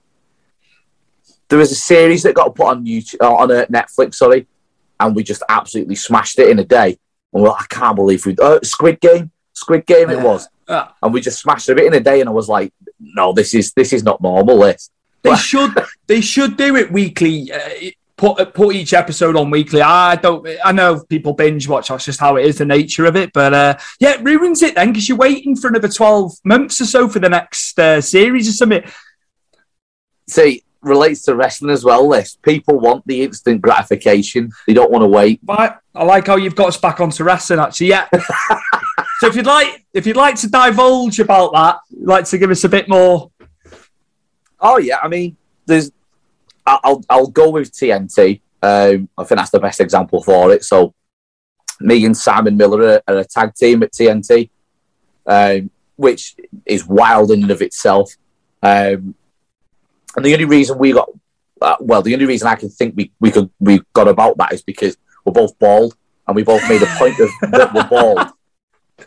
There 1.49 1.57
was 1.57 1.71
a 1.71 1.75
series 1.75 2.23
that 2.23 2.35
got 2.35 2.53
put 2.55 2.67
on 2.67 2.85
YouTube 2.85 3.21
uh, 3.21 3.33
on 3.33 3.51
uh, 3.51 3.65
Netflix, 3.71 4.15
sorry, 4.15 4.45
and 4.99 5.15
we 5.15 5.23
just 5.23 5.41
absolutely 5.49 5.95
smashed 5.95 6.37
it 6.39 6.49
in 6.49 6.59
a 6.59 6.63
day. 6.65 6.97
And 7.33 7.41
well, 7.43 7.57
I 7.59 7.65
can't 7.69 7.95
believe 7.95 8.25
we 8.25 8.35
uh, 8.41 8.59
Squid 8.63 8.99
Game, 8.99 9.31
Squid 9.53 9.85
Game 9.85 10.09
it 10.09 10.19
was, 10.21 10.47
and 11.01 11.13
we 11.13 11.21
just 11.21 11.39
smashed 11.39 11.69
it 11.69 11.79
in 11.79 11.93
a 11.93 11.99
day. 11.99 12.19
And 12.19 12.29
I 12.29 12.33
was 12.33 12.49
like, 12.49 12.73
no, 12.99 13.33
this 13.33 13.53
is 13.55 13.73
this 13.73 13.93
is 13.93 14.03
not 14.03 14.21
normal. 14.21 14.59
This 14.59 14.89
they 15.23 15.35
should 15.35 15.71
they 16.07 16.21
should 16.21 16.57
do 16.57 16.75
it 16.75 16.91
weekly. 16.91 17.51
Uh, 17.51 17.91
put 18.17 18.53
put 18.53 18.75
each 18.75 18.93
episode 18.93 19.35
on 19.35 19.49
weekly. 19.49 19.81
I 19.81 20.15
don't. 20.15 20.45
I 20.63 20.71
know 20.71 21.03
people 21.07 21.33
binge 21.33 21.67
watch. 21.67 21.87
That's 21.87 22.05
just 22.05 22.19
how 22.19 22.35
it 22.35 22.45
is, 22.45 22.57
the 22.57 22.65
nature 22.65 23.05
of 23.05 23.15
it. 23.15 23.31
But 23.31 23.53
uh, 23.53 23.77
yeah, 23.99 24.15
it 24.15 24.23
ruins 24.23 24.61
it 24.61 24.75
then 24.75 24.91
because 24.91 25.07
you're 25.07 25.17
waiting 25.17 25.55
for 25.55 25.69
another 25.69 25.87
twelve 25.87 26.33
months 26.43 26.81
or 26.81 26.85
so 26.85 27.07
for 27.07 27.19
the 27.19 27.29
next 27.29 27.79
uh, 27.79 28.01
series 28.01 28.49
or 28.49 28.53
something. 28.53 28.83
see 30.27 30.63
relates 30.81 31.23
to 31.23 31.35
wrestling 31.35 31.71
as 31.71 31.83
well. 31.83 32.09
This 32.09 32.35
people 32.35 32.79
want 32.79 33.05
the 33.07 33.23
instant 33.23 33.61
gratification; 33.61 34.51
they 34.65 34.73
don't 34.73 34.91
want 34.91 35.03
to 35.03 35.07
wait. 35.07 35.39
But 35.45 35.79
I 35.95 36.03
like 36.03 36.27
how 36.27 36.35
you've 36.35 36.55
got 36.55 36.69
us 36.69 36.77
back 36.77 36.99
onto 36.99 37.23
wrestling. 37.23 37.59
Actually, 37.59 37.87
yeah. 37.87 38.07
so 39.19 39.27
if 39.27 39.35
you'd 39.35 39.45
like, 39.45 39.85
if 39.93 40.07
you'd 40.07 40.17
like 40.17 40.35
to 40.37 40.49
divulge 40.49 41.19
about 41.19 41.53
that, 41.53 41.79
you'd 41.89 42.07
like 42.07 42.25
to 42.25 42.37
give 42.37 42.51
us 42.51 42.63
a 42.63 42.69
bit 42.69 42.89
more. 42.89 43.31
Oh 44.59 44.77
yeah, 44.77 44.97
I 45.01 45.07
mean, 45.07 45.37
there's. 45.65 45.91
I'll 46.65 47.03
I'll 47.09 47.27
go 47.27 47.49
with 47.51 47.71
TNT. 47.71 48.41
Um, 48.61 49.07
I 49.17 49.23
think 49.23 49.37
that's 49.39 49.51
the 49.51 49.59
best 49.59 49.79
example 49.79 50.21
for 50.21 50.51
it. 50.51 50.63
So, 50.65 50.93
me 51.79 52.03
and 52.05 52.17
Simon 52.17 52.57
Miller 52.57 52.83
are, 52.83 53.01
are 53.07 53.17
a 53.19 53.23
tag 53.25 53.53
team 53.53 53.83
at 53.83 53.93
TNT, 53.93 54.49
um, 55.25 55.69
which 55.95 56.35
is 56.65 56.85
wild 56.85 57.31
in 57.31 57.43
and 57.43 57.51
of 57.51 57.61
itself. 57.61 58.11
Um, 58.61 59.15
and 60.15 60.25
the 60.25 60.33
only 60.33 60.45
reason 60.45 60.77
we 60.79 60.91
got, 60.91 61.09
uh, 61.61 61.75
well, 61.79 62.01
the 62.01 62.13
only 62.13 62.25
reason 62.25 62.47
I 62.47 62.55
can 62.55 62.69
think 62.69 62.95
we, 62.97 63.11
we 63.19 63.31
could 63.31 63.49
we 63.59 63.79
got 63.93 64.07
about 64.07 64.37
that 64.39 64.51
is 64.53 64.61
because 64.63 64.97
we're 65.23 65.33
both 65.33 65.57
bald, 65.59 65.95
and 66.27 66.35
we 66.35 66.43
both 66.43 66.67
made 66.67 66.81
a 66.81 66.87
point 66.97 67.17
of 67.19 67.29
that 67.51 67.73
we're 67.73 67.87
bald. 67.87 68.27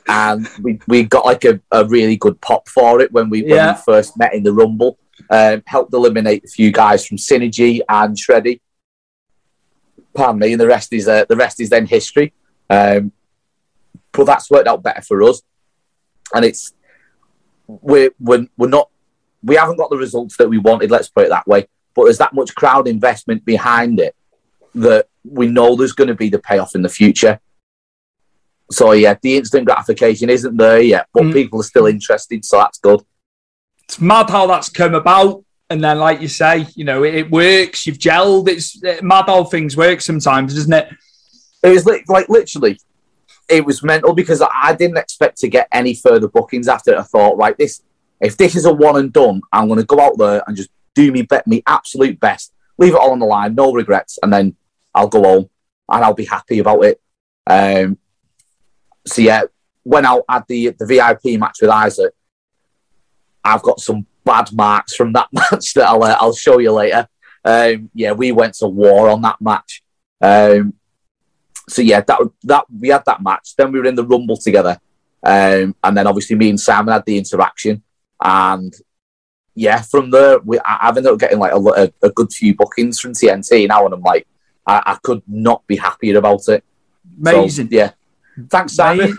And 0.08 0.48
we, 0.62 0.78
we 0.86 1.02
got 1.02 1.26
like 1.26 1.44
a, 1.44 1.60
a 1.72 1.84
really 1.84 2.16
good 2.16 2.40
pop 2.40 2.68
for 2.68 3.00
it 3.00 3.12
when 3.12 3.28
we, 3.28 3.42
when 3.42 3.50
Yeah. 3.50 3.72
we 3.74 3.82
first 3.84 4.16
met 4.16 4.32
in 4.32 4.44
the 4.44 4.52
Rumble 4.52 4.96
um, 5.28 5.62
helped 5.66 5.92
eliminate 5.92 6.44
a 6.44 6.48
few 6.48 6.72
guys 6.72 7.06
from 7.06 7.16
Synergy 7.16 7.80
and 7.88 8.16
Shreddy. 8.16 8.61
Pardon 10.14 10.40
me, 10.40 10.52
and 10.52 10.61
the 10.61 10.66
rest 10.66 10.92
is 10.92 11.06
uh, 11.09 11.24
the 11.28 11.37
rest 11.37 11.61
is 11.61 11.70
then 11.70 11.87
history. 11.87 12.33
Um, 12.68 13.12
but 14.12 14.24
that's 14.24 14.50
worked 14.50 14.68
out 14.68 14.83
better 14.83 15.02
for 15.02 15.22
us, 15.22 15.42
and 16.35 16.44
it's 16.44 16.72
we're 17.66 18.11
we're, 18.18 18.46
we're 18.56 18.68
not 18.68 18.90
we 19.42 19.56
haven't 19.56 19.76
got 19.76 19.90
the 19.90 19.96
results 19.96 20.37
that 20.37 20.48
we 20.48 20.59
wanted. 20.59 20.90
Let's 20.90 21.09
put 21.09 21.26
it 21.26 21.30
that 21.30 21.46
way. 21.46 21.66
But 21.94 22.04
there's 22.04 22.18
that 22.18 22.35
much 22.35 22.54
crowd 22.54 22.88
investment 22.88 23.44
behind 23.44 24.00
it 24.00 24.14
that 24.74 25.09
we 25.24 25.46
know 25.48 25.76
there's 25.76 25.92
going 25.92 26.09
to 26.09 26.14
be 26.14 26.28
the 26.28 26.38
payoff 26.38 26.74
in 26.74 26.83
the 26.83 26.88
future. 26.88 27.40
So 28.70 28.92
yeah, 28.92 29.14
the 29.20 29.37
instant 29.37 29.64
gratification 29.66 30.30
isn't 30.30 30.56
there 30.56 30.80
yet, 30.80 31.09
but 31.12 31.24
Mm. 31.24 31.33
people 31.33 31.61
are 31.61 31.64
still 31.64 31.87
interested, 31.87 32.44
so 32.44 32.59
that's 32.59 32.78
good. 32.78 33.00
It's 33.90 34.00
mad 34.00 34.31
how 34.31 34.46
that's 34.46 34.68
come 34.68 34.94
about. 34.94 35.44
And 35.68 35.83
then, 35.83 35.98
like 35.98 36.20
you 36.20 36.29
say, 36.29 36.68
you 36.76 36.85
know, 36.85 37.03
it, 37.03 37.12
it 37.12 37.31
works. 37.31 37.88
You've 37.88 37.98
gelled. 37.98 38.46
It's 38.46 38.81
uh, 38.85 39.00
mad 39.03 39.24
how 39.26 39.42
things 39.42 39.76
work 39.76 40.00
sometimes, 40.00 40.57
isn't 40.57 40.72
it? 40.72 40.94
It 41.64 41.70
was 41.70 41.87
li- 41.87 42.05
like 42.07 42.29
literally, 42.29 42.79
it 43.48 43.64
was 43.64 43.83
mental 43.83 44.14
because 44.14 44.42
I 44.42 44.76
didn't 44.76 44.96
expect 44.96 45.38
to 45.38 45.48
get 45.48 45.66
any 45.72 45.96
further 45.96 46.29
bookings 46.29 46.68
after 46.68 46.92
it. 46.92 46.98
I 46.98 47.03
thought, 47.03 47.37
right, 47.37 47.59
this 47.59 47.83
if 48.20 48.37
this 48.37 48.55
is 48.55 48.64
a 48.64 48.72
one 48.72 48.96
and 48.96 49.12
done, 49.12 49.40
I'm 49.53 49.66
going 49.66 49.81
to 49.81 49.85
go 49.85 49.98
out 49.98 50.16
there 50.16 50.44
and 50.46 50.57
just 50.57 50.70
do 50.94 51.11
me 51.11 51.22
bet 51.22 51.48
me 51.48 51.64
absolute 51.66 52.20
best, 52.20 52.53
leave 52.79 52.94
it 52.94 53.00
all 53.00 53.11
on 53.11 53.18
the 53.18 53.26
line, 53.26 53.57
no 53.57 53.72
regrets, 53.72 54.20
and 54.22 54.33
then 54.33 54.55
I'll 54.94 55.09
go 55.09 55.24
home 55.24 55.50
and 55.88 56.05
I'll 56.05 56.14
be 56.14 56.26
happy 56.26 56.61
about 56.61 56.85
it. 56.85 57.00
Um, 57.44 57.98
so 59.05 59.20
yeah, 59.20 59.42
went 59.83 60.07
out 60.07 60.22
had 60.29 60.44
the 60.46 60.70
the 60.79 60.87
VIP 60.87 61.40
match 61.40 61.59
with 61.61 61.70
Isaac. 61.70 62.14
I've 63.44 63.62
got 63.62 63.81
some 63.81 64.07
bad 64.24 64.53
marks 64.53 64.94
from 64.94 65.12
that 65.14 65.29
match 65.33 65.74
that 65.74 65.88
I'll 65.88 66.03
uh, 66.03 66.16
I'll 66.20 66.35
show 66.35 66.59
you 66.59 66.72
later. 66.72 67.09
Um, 67.44 67.90
yeah, 67.94 68.12
we 68.12 68.33
went 68.33 68.55
to 68.55 68.66
war 68.66 69.09
on 69.09 69.22
that 69.22 69.40
match. 69.40 69.83
Um, 70.20 70.74
so 71.68 71.83
yeah, 71.83 72.00
that 72.00 72.20
that 72.44 72.64
we 72.70 72.88
had 72.88 73.05
that 73.07 73.22
match. 73.22 73.55
Then 73.57 73.72
we 73.72 73.79
were 73.79 73.87
in 73.87 73.94
the 73.94 74.05
rumble 74.07 74.37
together, 74.37 74.79
um, 75.22 75.74
and 75.83 75.96
then 75.96 76.07
obviously 76.07 76.37
me 76.37 76.50
and 76.50 76.61
Simon 76.61 76.92
had 76.92 77.07
the 77.07 77.16
interaction, 77.16 77.83
and 78.22 78.74
yeah, 79.55 79.83
from 79.83 80.11
there, 80.11 80.38
we, 80.38 80.59
I, 80.61 80.88
I've 80.88 80.96
ended 80.96 81.12
up 81.12 81.18
getting 81.18 81.38
like 81.38 81.53
a, 81.53 81.57
a, 81.57 81.92
a 82.03 82.11
good 82.11 82.33
few 82.33 82.55
bookings 82.55 83.00
from 83.00 83.12
TNT 83.12 83.68
now, 83.68 83.85
and 83.85 83.94
I'm 83.94 84.03
like, 84.03 84.26
I, 84.66 84.83
I 84.87 84.98
could 85.03 85.22
not 85.26 85.66
be 85.66 85.76
happier 85.76 86.18
about 86.18 86.48
it. 86.48 86.64
So, 87.22 87.40
Amazing. 87.40 87.68
yeah. 87.70 87.92
Thanks, 88.48 88.74
Simon. 88.74 89.16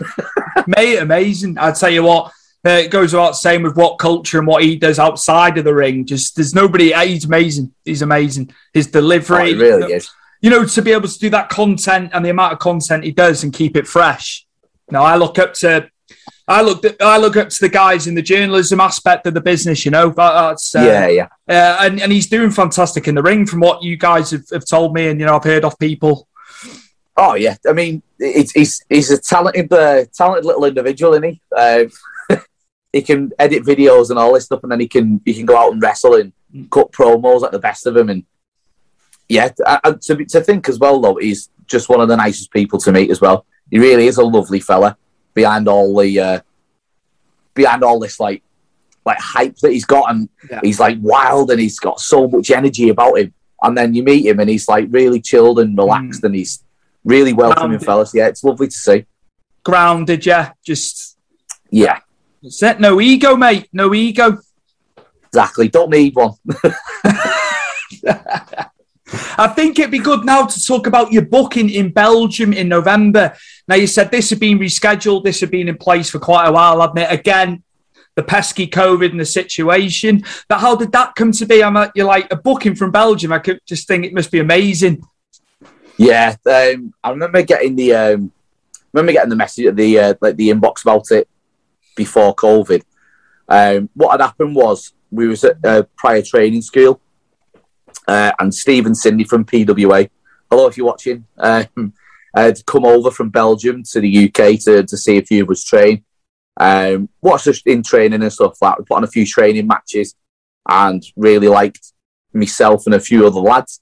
Mate, 0.66 0.66
mate, 0.66 0.96
amazing. 0.98 1.58
I 1.58 1.70
tell 1.72 1.90
you 1.90 2.02
what, 2.02 2.32
uh, 2.66 2.70
it 2.70 2.90
goes 2.90 3.12
without 3.12 3.32
same 3.32 3.62
with 3.62 3.76
what 3.76 3.98
culture 3.98 4.38
and 4.38 4.46
what 4.46 4.62
he 4.62 4.76
does 4.76 4.98
outside 4.98 5.58
of 5.58 5.64
the 5.64 5.74
ring. 5.74 6.04
Just 6.06 6.36
there's 6.36 6.54
nobody. 6.54 6.94
uh, 6.94 7.00
He's 7.04 7.24
amazing. 7.24 7.72
He's 7.84 8.02
amazing. 8.02 8.52
His 8.72 8.86
Oh, 8.88 8.90
delivery, 8.92 9.50
it 9.52 9.58
really 9.58 9.92
is. 9.92 10.08
you 10.40 10.50
know, 10.50 10.64
to 10.64 10.82
be 10.82 10.92
able 10.92 11.08
to 11.08 11.18
do 11.18 11.30
that 11.30 11.48
content 11.48 12.10
and 12.12 12.24
the 12.24 12.30
amount 12.30 12.52
of 12.52 12.58
content 12.58 13.04
he 13.04 13.10
does 13.12 13.42
and 13.44 13.52
keep 13.52 13.76
it 13.76 13.86
fresh. 13.86 14.46
Now, 14.90 15.02
I 15.02 15.16
look 15.16 15.38
up 15.38 15.54
to, 15.54 15.88
I 16.46 16.60
look, 16.62 16.84
I 17.00 17.16
look 17.18 17.36
up 17.36 17.48
to 17.48 17.60
the 17.60 17.68
guys 17.68 18.06
in 18.06 18.14
the 18.14 18.22
journalism 18.22 18.78
aspect 18.80 19.26
of 19.26 19.34
the 19.34 19.40
business. 19.40 19.84
You 19.84 19.90
know, 19.90 20.10
that, 20.10 20.32
that's 20.32 20.74
uh, 20.74 20.80
yeah, 20.82 21.08
yeah. 21.08 21.28
uh, 21.48 21.78
and 21.84 22.00
and 22.00 22.12
he's 22.12 22.26
doing 22.28 22.50
fantastic 22.50 23.08
in 23.08 23.14
the 23.14 23.22
ring 23.22 23.46
from 23.46 23.60
what 23.60 23.82
you 23.82 23.96
guys 23.96 24.30
have, 24.32 24.44
have 24.52 24.66
told 24.66 24.92
me, 24.94 25.08
and 25.08 25.18
you 25.18 25.26
know, 25.26 25.36
I've 25.36 25.44
heard 25.44 25.64
off 25.64 25.78
people. 25.78 26.28
Oh 27.16 27.34
yeah, 27.34 27.56
I 27.68 27.72
mean, 27.72 28.02
it's, 28.18 28.52
he's 28.52 28.84
he's 28.88 29.10
a 29.10 29.20
talented, 29.20 29.72
uh, 29.72 30.04
talented 30.14 30.44
little 30.44 30.64
individual, 30.64 31.12
isn't 31.14 31.24
he? 31.30 31.40
He 32.92 33.02
can 33.02 33.32
edit 33.38 33.64
videos 33.64 34.10
and 34.10 34.18
all 34.18 34.34
this 34.34 34.44
stuff, 34.44 34.62
and 34.62 34.70
then 34.72 34.80
he 34.80 34.88
can 34.88 35.20
he 35.24 35.32
can 35.34 35.46
go 35.46 35.56
out 35.56 35.72
and 35.72 35.82
wrestle 35.82 36.14
and 36.16 36.32
cut 36.70 36.92
promos 36.92 37.42
at 37.42 37.52
the 37.52 37.58
best 37.58 37.86
of 37.86 37.96
him. 37.96 38.08
And 38.10 38.24
yeah, 39.28 39.48
I, 39.66 39.92
to 39.92 40.24
to 40.24 40.40
think 40.42 40.68
as 40.68 40.78
well 40.78 41.00
though, 41.00 41.16
he's 41.16 41.48
just 41.66 41.88
one 41.88 42.00
of 42.00 42.08
the 42.08 42.16
nicest 42.16 42.50
people 42.50 42.78
to 42.80 42.92
meet 42.92 43.10
as 43.10 43.20
well. 43.20 43.46
He 43.70 43.78
really 43.78 44.06
is 44.06 44.18
a 44.18 44.24
lovely 44.24 44.60
fella 44.60 44.96
behind 45.32 45.68
all 45.68 45.96
the 45.96 46.20
uh, 46.20 46.40
behind 47.54 47.82
all 47.82 47.98
this 47.98 48.20
like 48.20 48.42
like 49.04 49.18
hype 49.18 49.56
that 49.56 49.72
he's 49.72 49.84
got, 49.86 50.10
and 50.10 50.28
Yeah. 50.50 50.60
he's 50.62 50.78
like 50.78 50.98
wild 51.00 51.50
and 51.50 51.58
he's 51.60 51.78
got 51.80 51.98
so 52.00 52.28
much 52.28 52.50
energy 52.50 52.88
about 52.90 53.18
him. 53.18 53.32
And 53.62 53.76
then 53.78 53.94
you 53.94 54.02
meet 54.02 54.26
him 54.26 54.38
and 54.40 54.50
he's 54.50 54.68
like 54.68 54.88
really 54.90 55.20
chilled 55.20 55.58
and 55.60 55.76
relaxed, 55.78 56.22
and 56.24 56.34
he's 56.34 56.62
really 57.04 57.32
welcoming 57.32 57.70
Grounded. 57.78 57.86
fellas. 57.86 58.12
Yeah, 58.14 58.28
it's 58.28 58.44
lovely 58.44 58.66
to 58.68 58.72
see. 58.74 59.06
Grounded, 59.64 60.26
yeah, 60.26 60.52
just 60.64 61.16
Yeah, 61.70 62.00
that's 62.42 62.62
it. 62.62 62.80
No 62.80 63.00
ego, 63.00 63.36
mate. 63.36 63.68
No 63.72 63.94
ego. 63.94 64.38
exactly. 65.26 65.68
Don't 65.68 65.90
need 65.90 66.14
one. 66.14 66.32
I 69.38 69.48
think 69.48 69.78
it'd 69.78 69.90
be 69.90 69.98
good 69.98 70.24
now 70.24 70.46
to 70.46 70.64
talk 70.64 70.86
about 70.86 71.12
your 71.12 71.22
booking 71.22 71.70
in 71.70 71.90
Belgium 71.90 72.52
in 72.52 72.68
November. 72.68 73.36
Now, 73.68 73.76
you 73.76 73.86
said 73.86 74.10
this 74.10 74.30
had 74.30 74.40
been 74.40 74.58
rescheduled, 74.58 75.24
this 75.24 75.40
had 75.40 75.50
been 75.50 75.68
in 75.68 75.76
place 75.76 76.10
for 76.10 76.18
quite 76.18 76.46
a 76.46 76.52
while, 76.52 76.80
hadn't 76.80 76.98
it? 76.98 77.12
Again, 77.12 77.62
the 78.14 78.22
pesky 78.22 78.66
COVID 78.66 79.10
and 79.10 79.20
the 79.20 79.26
situation. 79.26 80.24
But 80.48 80.58
how 80.58 80.76
did 80.76 80.92
that 80.92 81.14
come 81.14 81.32
to 81.32 81.46
be? 81.46 81.62
I'm 81.62 81.76
at, 81.76 81.92
you're 81.94 82.06
like 82.06 82.32
a 82.32 82.36
booking 82.36 82.74
from 82.74 82.90
Belgium. 82.90 83.32
I 83.32 83.38
could 83.38 83.60
just 83.66 83.86
think 83.86 84.04
it 84.04 84.14
must 84.14 84.30
be 84.30 84.40
amazing. 84.40 85.02
Yeah, 85.98 86.36
um, 86.46 86.94
I 87.04 87.10
remember 87.10 87.42
getting 87.42 87.76
the 87.76 87.94
um, 87.94 88.32
remember 88.92 89.12
getting 89.12 89.30
the 89.30 89.36
message, 89.36 89.74
the 89.74 89.98
uh, 89.98 90.14
like 90.20 90.36
the 90.36 90.48
inbox 90.48 90.82
about 90.82 91.10
it 91.10 91.28
before 91.96 92.34
COVID. 92.34 92.82
Um, 93.48 93.90
what 93.94 94.12
had 94.12 94.24
happened 94.24 94.54
was 94.54 94.92
we 95.10 95.28
was 95.28 95.44
at 95.44 95.56
a 95.64 95.86
prior 95.96 96.22
training 96.22 96.62
school, 96.62 97.00
uh, 98.08 98.32
and 98.38 98.54
Steve 98.54 98.86
and 98.86 98.96
Cindy 98.96 99.24
from 99.24 99.44
PWA. 99.44 100.08
Hello, 100.50 100.66
if 100.66 100.76
you're 100.76 100.86
watching. 100.86 101.26
Um, 101.38 101.92
had 102.34 102.64
come 102.64 102.86
over 102.86 103.10
from 103.10 103.28
Belgium 103.28 103.82
to 103.82 104.00
the 104.00 104.26
UK 104.26 104.58
to, 104.60 104.82
to 104.84 104.96
see 104.96 105.18
a 105.18 105.22
few 105.22 105.42
of 105.42 105.50
us 105.50 105.62
train. 105.64 106.02
Um, 106.56 107.10
watched 107.20 107.46
us 107.46 107.60
in 107.66 107.82
training 107.82 108.22
and 108.22 108.32
stuff 108.32 108.56
like. 108.60 108.72
that. 108.72 108.78
We 108.78 108.84
put 108.86 108.96
on 108.96 109.04
a 109.04 109.08
few 109.08 109.26
training 109.26 109.66
matches, 109.66 110.14
and 110.68 111.02
really 111.16 111.48
liked 111.48 111.92
myself 112.32 112.86
and 112.86 112.94
a 112.94 113.00
few 113.00 113.26
other 113.26 113.40
lads. 113.40 113.80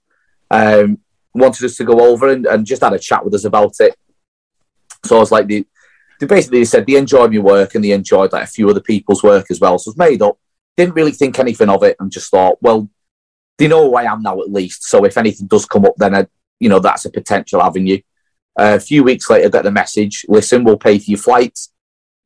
Um, 0.50 0.98
wanted 1.34 1.64
us 1.64 1.76
to 1.76 1.84
go 1.84 2.00
over 2.10 2.28
and, 2.28 2.46
and 2.46 2.66
just 2.66 2.82
had 2.82 2.92
a 2.92 2.98
chat 2.98 3.24
with 3.24 3.34
us 3.34 3.44
about 3.44 3.74
it. 3.80 3.94
So 5.04 5.16
I 5.16 5.20
was 5.20 5.30
like, 5.30 5.46
they, 5.46 5.64
they 6.20 6.26
basically 6.26 6.64
said 6.66 6.86
they 6.86 6.96
enjoyed 6.96 7.32
my 7.32 7.38
work 7.38 7.74
and 7.74 7.82
they 7.82 7.92
enjoyed 7.92 8.32
like 8.32 8.44
a 8.44 8.46
few 8.46 8.68
other 8.68 8.80
people's 8.80 9.22
work 9.22 9.46
as 9.50 9.58
well. 9.58 9.78
So 9.78 9.88
it 9.88 9.92
was 9.92 10.10
made 10.10 10.22
up. 10.22 10.38
Didn't 10.76 10.94
really 10.94 11.12
think 11.12 11.38
anything 11.38 11.70
of 11.70 11.82
it 11.82 11.96
and 11.98 12.12
just 12.12 12.30
thought, 12.30 12.58
well, 12.60 12.88
they 13.58 13.68
know 13.68 13.88
who 13.88 13.96
I 13.96 14.04
am 14.04 14.22
now 14.22 14.40
at 14.40 14.52
least. 14.52 14.84
So 14.84 15.04
if 15.04 15.16
anything 15.16 15.46
does 15.46 15.66
come 15.66 15.86
up, 15.86 15.94
then 15.96 16.14
I, 16.14 16.26
you 16.60 16.68
know 16.68 16.78
that's 16.78 17.06
a 17.06 17.10
potential 17.10 17.62
avenue. 17.62 18.00
Uh, 18.58 18.76
a 18.76 18.80
few 18.80 19.02
weeks 19.02 19.28
later, 19.30 19.48
got 19.48 19.64
the 19.64 19.70
message: 19.70 20.24
listen, 20.28 20.62
we'll 20.62 20.76
pay 20.76 20.98
for 20.98 21.10
your 21.10 21.18
flights, 21.18 21.72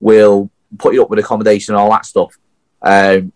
we'll 0.01 0.51
put 0.79 0.95
you 0.95 1.03
up 1.03 1.11
with 1.11 1.19
accommodation 1.19 1.75
and 1.75 1.81
all 1.81 1.91
that 1.91 2.07
stuff. 2.07 2.37
Um, 2.83 3.33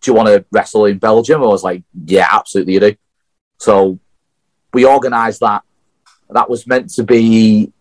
do 0.00 0.10
you 0.10 0.14
want 0.14 0.28
to 0.28 0.44
wrestle 0.50 0.86
in 0.86 0.98
Belgium? 0.98 1.42
I 1.42 1.46
was 1.46 1.62
like, 1.62 1.82
yeah, 2.04 2.28
absolutely, 2.30 2.74
you 2.74 2.80
do. 2.80 2.96
So 3.58 3.98
we 4.72 4.84
organised 4.84 5.40
that. 5.40 5.62
That 6.30 6.50
was 6.50 6.66
meant 6.66 6.90
to 6.94 7.04
be, 7.04 7.72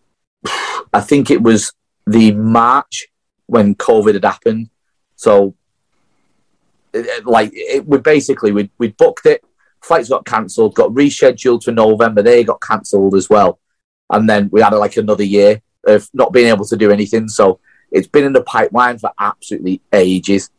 I 0.93 1.01
think 1.01 1.31
it 1.31 1.41
was 1.41 1.73
the 2.05 2.31
March 2.31 3.07
when 3.45 3.75
COVID 3.75 4.13
had 4.13 4.25
happened. 4.25 4.69
So, 5.15 5.55
like, 7.23 7.51
it, 7.53 7.85
we 7.85 7.97
basically 7.99 8.51
we 8.51 8.69
we 8.77 8.89
booked 8.89 9.25
it. 9.25 9.43
Flights 9.81 10.09
got 10.09 10.25
cancelled, 10.25 10.75
got 10.75 10.91
rescheduled 10.91 11.63
for 11.63 11.71
November. 11.71 12.21
They 12.21 12.43
got 12.43 12.61
cancelled 12.61 13.15
as 13.15 13.29
well, 13.29 13.59
and 14.09 14.29
then 14.29 14.49
we 14.51 14.61
had 14.61 14.73
like 14.73 14.97
another 14.97 15.23
year 15.23 15.61
of 15.85 16.09
not 16.13 16.33
being 16.33 16.47
able 16.47 16.65
to 16.65 16.77
do 16.77 16.91
anything. 16.91 17.27
So 17.27 17.59
it's 17.91 18.07
been 18.07 18.25
in 18.25 18.33
the 18.33 18.43
pipeline 18.43 18.97
for 18.99 19.11
absolutely 19.19 19.81
ages. 19.91 20.49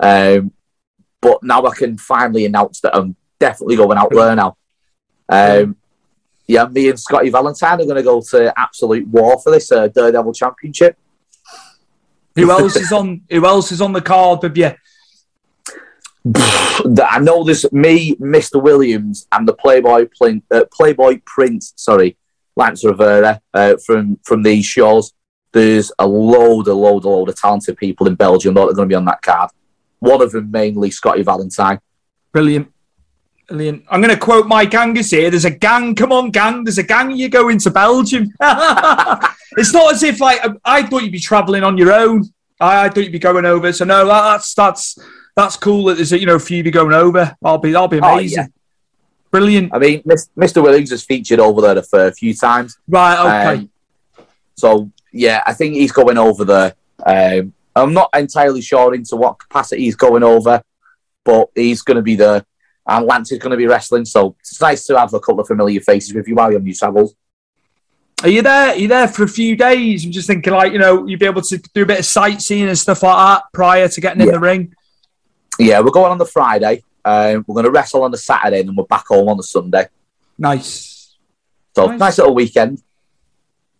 Um, 0.00 0.52
but 1.20 1.42
now 1.42 1.66
I 1.66 1.74
can 1.74 1.98
finally 1.98 2.44
announce 2.46 2.80
that 2.80 2.96
I'm 2.96 3.16
definitely 3.40 3.76
going 3.76 3.98
out 3.98 4.10
there 4.10 4.36
now. 4.36 4.56
Um, 5.28 5.76
yeah, 6.48 6.66
me 6.66 6.88
and 6.88 6.98
Scotty 6.98 7.28
Valentine 7.28 7.80
are 7.80 7.84
going 7.84 7.96
to 7.96 8.02
go 8.02 8.22
to 8.22 8.58
absolute 8.58 9.06
war 9.06 9.38
for 9.38 9.52
this 9.52 9.70
uh, 9.70 9.88
Daredevil 9.88 10.32
Championship. 10.32 10.96
Who 12.34 12.50
else 12.50 12.74
is 12.76 12.90
on? 12.90 13.20
Who 13.30 13.44
else 13.44 13.70
is 13.70 13.82
on 13.82 13.92
the 13.92 14.00
card 14.00 14.42
with 14.42 14.56
you? 14.56 14.70
I 16.34 17.18
know 17.20 17.44
there's 17.44 17.70
me, 17.70 18.16
Mr. 18.16 18.62
Williams, 18.62 19.26
and 19.30 19.46
the 19.46 19.52
Playboy 19.52 20.08
Plin- 20.16 20.42
uh, 20.50 20.64
Playboy 20.72 21.20
Prince. 21.26 21.74
Sorry, 21.76 22.16
Lance 22.56 22.84
Rivera 22.84 23.42
uh, 23.52 23.76
from 23.84 24.18
from 24.24 24.42
these 24.42 24.64
shows. 24.64 25.12
There's 25.52 25.92
a 25.98 26.06
load, 26.06 26.68
a 26.68 26.74
load, 26.74 27.04
a 27.04 27.08
load 27.08 27.28
of 27.28 27.36
talented 27.36 27.76
people 27.76 28.06
in 28.06 28.14
Belgium 28.14 28.54
that 28.54 28.60
are 28.60 28.72
going 28.72 28.88
to 28.88 28.92
be 28.92 28.94
on 28.94 29.06
that 29.06 29.22
card. 29.22 29.50
One 29.98 30.22
of 30.22 30.32
them 30.32 30.50
mainly 30.50 30.90
Scotty 30.90 31.22
Valentine. 31.22 31.80
Brilliant. 32.32 32.72
Brilliant. 33.48 33.84
I'm 33.90 34.02
going 34.02 34.14
to 34.14 34.20
quote 34.20 34.46
Mike 34.46 34.74
Angus 34.74 35.10
here. 35.10 35.30
There's 35.30 35.46
a 35.46 35.50
gang. 35.50 35.94
Come 35.94 36.12
on, 36.12 36.30
gang. 36.30 36.64
There's 36.64 36.76
a 36.78 36.82
gang. 36.82 37.10
You 37.12 37.30
go 37.30 37.48
into 37.48 37.70
Belgium. 37.70 38.24
it's 38.40 39.72
not 39.72 39.94
as 39.94 40.02
if 40.02 40.20
like 40.20 40.40
I 40.64 40.82
thought 40.82 41.02
you'd 41.02 41.12
be 41.12 41.18
traveling 41.18 41.64
on 41.64 41.78
your 41.78 41.92
own. 41.92 42.24
I, 42.60 42.84
I 42.84 42.88
thought 42.90 43.04
you'd 43.04 43.12
be 43.12 43.18
going 43.18 43.46
over. 43.46 43.72
So 43.72 43.86
no, 43.86 44.06
that, 44.06 44.22
that's 44.22 44.52
that's 44.54 44.98
that's 45.34 45.56
cool. 45.56 45.84
That 45.84 45.94
there's 45.96 46.12
a, 46.12 46.18
you 46.20 46.26
know 46.26 46.34
a 46.34 46.40
few 46.40 46.60
of 46.60 46.66
you 46.66 46.72
going 46.72 46.92
over. 46.92 47.34
I'll 47.42 47.56
be 47.58 47.74
I'll 47.74 47.88
be 47.88 48.00
Oh, 48.00 48.14
amazing. 48.14 48.38
yeah. 48.38 48.46
Brilliant. 49.30 49.74
I 49.74 49.78
mean, 49.78 50.02
Mr. 50.02 50.62
Williams 50.62 50.90
has 50.90 51.04
featured 51.04 51.38
over 51.40 51.60
there 51.62 51.76
a 51.76 51.82
fair 51.82 52.12
few 52.12 52.34
times. 52.34 52.78
Right. 52.88 53.18
Okay. 53.54 53.60
Um, 53.62 54.26
so 54.56 54.90
yeah, 55.12 55.42
I 55.46 55.54
think 55.54 55.74
he's 55.74 55.92
going 55.92 56.18
over 56.18 56.44
there. 56.44 56.74
Um, 57.04 57.54
I'm 57.74 57.94
not 57.94 58.10
entirely 58.14 58.60
sure 58.60 58.94
into 58.94 59.16
what 59.16 59.38
capacity 59.38 59.84
he's 59.84 59.96
going 59.96 60.22
over, 60.22 60.62
but 61.24 61.48
he's 61.54 61.80
going 61.82 61.96
to 61.96 62.02
be 62.02 62.16
there. 62.16 62.44
And 62.88 63.06
Lance 63.06 63.30
is 63.32 63.38
going 63.38 63.50
to 63.50 63.56
be 63.56 63.66
wrestling, 63.66 64.06
so 64.06 64.34
it's 64.40 64.60
nice 64.60 64.84
to 64.86 64.98
have 64.98 65.12
a 65.12 65.20
couple 65.20 65.40
of 65.40 65.46
familiar 65.46 65.80
faces 65.80 66.14
with 66.14 66.26
you 66.26 66.34
while 66.34 66.50
you're 66.50 66.58
on 66.60 66.66
your 66.66 66.74
travels. 66.74 67.14
Are 68.22 68.30
you 68.30 68.40
there? 68.42 68.70
Are 68.70 68.74
you 68.76 68.88
there 68.88 69.06
for 69.06 69.24
a 69.24 69.28
few 69.28 69.56
days? 69.56 70.04
I'm 70.04 70.10
just 70.10 70.26
thinking, 70.26 70.52
like, 70.52 70.72
you 70.72 70.78
know, 70.78 71.06
you'd 71.06 71.20
be 71.20 71.26
able 71.26 71.42
to 71.42 71.58
do 71.58 71.82
a 71.82 71.86
bit 71.86 71.98
of 72.00 72.04
sightseeing 72.06 72.66
and 72.66 72.78
stuff 72.78 73.02
like 73.02 73.16
that 73.16 73.42
prior 73.52 73.88
to 73.88 74.00
getting 74.00 74.22
in 74.22 74.32
the 74.32 74.40
ring. 74.40 74.74
Yeah, 75.58 75.80
we're 75.80 75.90
going 75.90 76.10
on 76.10 76.18
the 76.18 76.24
Friday. 76.26 76.82
Um, 77.04 77.44
we're 77.46 77.54
going 77.54 77.66
to 77.66 77.70
wrestle 77.70 78.02
on 78.02 78.10
the 78.10 78.18
Saturday, 78.18 78.60
and 78.60 78.70
then 78.70 78.76
we're 78.76 78.84
back 78.84 79.06
home 79.06 79.28
on 79.28 79.36
the 79.36 79.42
Sunday. 79.42 79.86
Nice. 80.38 81.14
So 81.76 81.86
Nice. 81.86 81.98
nice, 82.00 82.18
little 82.18 82.34
weekend. 82.34 82.82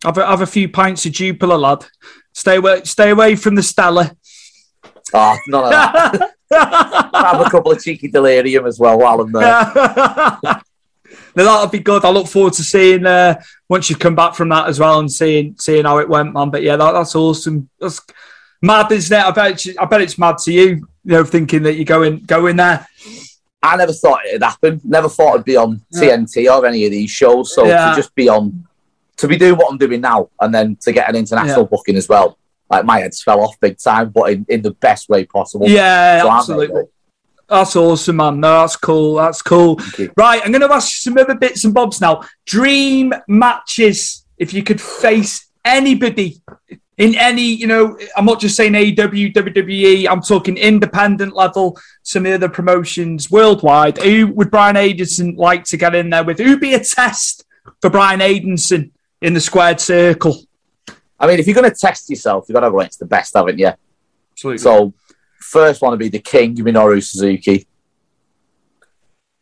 Have 0.05 0.19
a, 0.19 0.27
have 0.27 0.41
a 0.43 0.47
few 0.47 0.69
pints 0.69 1.05
of 1.07 1.13
Jupiler, 1.13 1.57
lad. 1.59 1.85
Stay 2.33 2.57
away, 2.57 2.83
stay 2.85 3.11
away 3.11 3.35
from 3.37 3.55
the 3.57 3.63
Stella. 3.63 4.15
Oh, 5.15 5.37
none 5.49 5.65
of 5.65 5.71
that. 5.71 6.35
have 6.51 7.41
a 7.41 7.51
couple 7.51 7.73
of 7.73 7.83
cheeky 7.83 8.09
delirium 8.09 8.67
as 8.67 8.79
well 8.79 8.99
while 8.99 9.21
I'm 9.21 9.33
there. 9.33 9.43
now 10.43 10.63
that'll 11.35 11.67
be 11.69 11.79
good. 11.79 12.05
I 12.05 12.11
look 12.11 12.27
forward 12.27 12.55
to 12.55 12.63
seeing 12.63 13.07
uh, 13.07 13.41
once 13.69 13.91
you 13.91 13.97
come 13.97 14.15
back 14.15 14.35
from 14.35 14.49
that 14.51 14.69
as 14.69 14.79
well 14.81 14.99
and 14.99 15.11
seeing 15.11 15.55
seeing 15.59 15.85
how 15.85 15.99
it 15.99 16.09
went, 16.09 16.33
man. 16.33 16.51
But 16.51 16.63
yeah, 16.63 16.77
that, 16.77 16.93
that's 16.93 17.15
awesome. 17.15 17.69
That's 17.81 18.01
mad, 18.63 18.91
isn't 18.93 19.17
it? 19.17 19.25
I 19.25 19.31
bet 19.31 19.51
it's, 19.53 19.79
I 19.79 19.85
bet 19.85 20.01
it's 20.01 20.19
mad 20.19 20.39
to 20.39 20.53
you, 20.53 20.63
you 20.65 20.87
know, 21.05 21.25
thinking 21.25 21.63
that 21.65 21.75
you're 21.75 21.85
going 21.85 22.21
going 22.25 22.57
there. 22.57 22.87
I 23.63 23.77
never 23.77 23.93
thought 23.93 24.25
it'd 24.25 24.43
happen. 24.43 24.81
Never 24.85 25.09
thought 25.09 25.35
it'd 25.35 25.45
be 25.45 25.57
on 25.57 25.83
TNT 25.93 26.49
or 26.51 26.65
any 26.65 26.85
of 26.87 26.93
these 26.93 27.11
shows. 27.11 27.53
So 27.55 27.67
Yeah. 27.67 27.91
to 27.91 27.97
just 27.97 28.15
be 28.15 28.29
on, 28.29 28.65
to 29.17 29.27
be 29.27 29.37
doing 29.37 29.57
what 29.57 29.71
I'm 29.73 29.79
doing 29.79 30.01
now, 30.01 30.31
and 30.41 30.55
then 30.55 30.77
to 30.83 30.93
get 30.93 31.09
an 31.09 31.17
international 31.17 31.63
Yeah. 31.63 31.69
booking 31.69 31.97
as 31.97 32.09
well, 32.09 32.38
like 32.71 32.85
my 32.85 33.01
heads 33.01 33.23
fell 33.23 33.41
off 33.41 33.59
big 33.61 33.79
time, 33.79 34.11
but 34.11 34.33
in, 34.33 34.47
in 34.49 34.63
the 34.63 34.73
best 34.73 35.09
way 35.09 35.25
possible. 35.25 35.69
Yeah, 35.69 36.23
So 36.23 36.31
absolutely. 36.31 36.83
That's 37.49 37.77
awesome, 37.77 38.17
man. 38.17 38.41
No, 38.41 38.61
that's 38.61 38.77
cool. 38.77 39.15
That's 39.15 39.41
cool. 39.41 39.81
Right, 40.17 40.43
I'm 40.45 40.53
going 40.53 40.61
to 40.61 40.73
ask 40.73 40.89
you 40.89 41.11
some 41.11 41.19
other 41.19 41.35
bits 41.35 41.65
and 41.65 41.73
bobs 41.73 42.01
now. 42.01 42.23
Dream 42.45 43.13
matches. 43.27 44.27
If 44.37 44.53
you 44.53 44.63
could 44.63 44.81
face 44.81 45.49
anybody 45.65 46.43
in 46.99 47.15
any, 47.15 47.43
you 47.43 47.67
know, 47.67 47.97
I'm 48.17 48.27
not 48.27 48.41
just 48.41 48.55
saying 48.55 48.75
AW, 48.75 48.81
WWE. 48.81 50.07
I'm 50.09 50.21
talking 50.21 50.59
independent 50.59 51.35
level, 51.35 51.79
some 52.03 52.27
of 52.27 52.31
the 52.31 52.35
other 52.35 52.49
promotions 52.49 53.31
worldwide. 53.31 53.99
Who 53.99 54.27
would 54.29 54.51
Brian 54.51 54.77
Aidenson 54.77 55.37
like 55.37 55.65
to 55.65 55.77
get 55.77 55.95
in 55.95 56.11
there 56.11 56.25
with? 56.25 56.39
Who'd 56.39 56.61
be 56.61 56.75
a 56.75 56.85
test 56.85 57.47
for 57.81 57.89
Brian 57.89 58.21
Aidenson 58.21 58.91
in 59.23 59.33
the 59.33 59.41
squared 59.41 59.81
circle? 59.81 60.37
I 61.21 61.27
mean, 61.27 61.39
if 61.39 61.47
you're 61.47 61.55
going 61.55 61.71
to 61.71 61.77
test 61.77 62.09
yourself, 62.11 62.47
you've 62.49 62.55
got 62.55 62.61
to 62.61 62.71
go 62.71 62.81
against 62.81 63.01
the 63.01 63.07
best, 63.07 63.35
haven't 63.35 63.59
you? 63.59 63.73
Absolutely. 64.33 64.59
So, 64.59 64.95
first 65.41 65.83
one 65.83 65.93
to 65.93 65.97
be 65.97 66.09
the 66.09 66.21
king, 66.21 66.55
Minoru 66.57 67.03
Suzuki. 67.03 67.67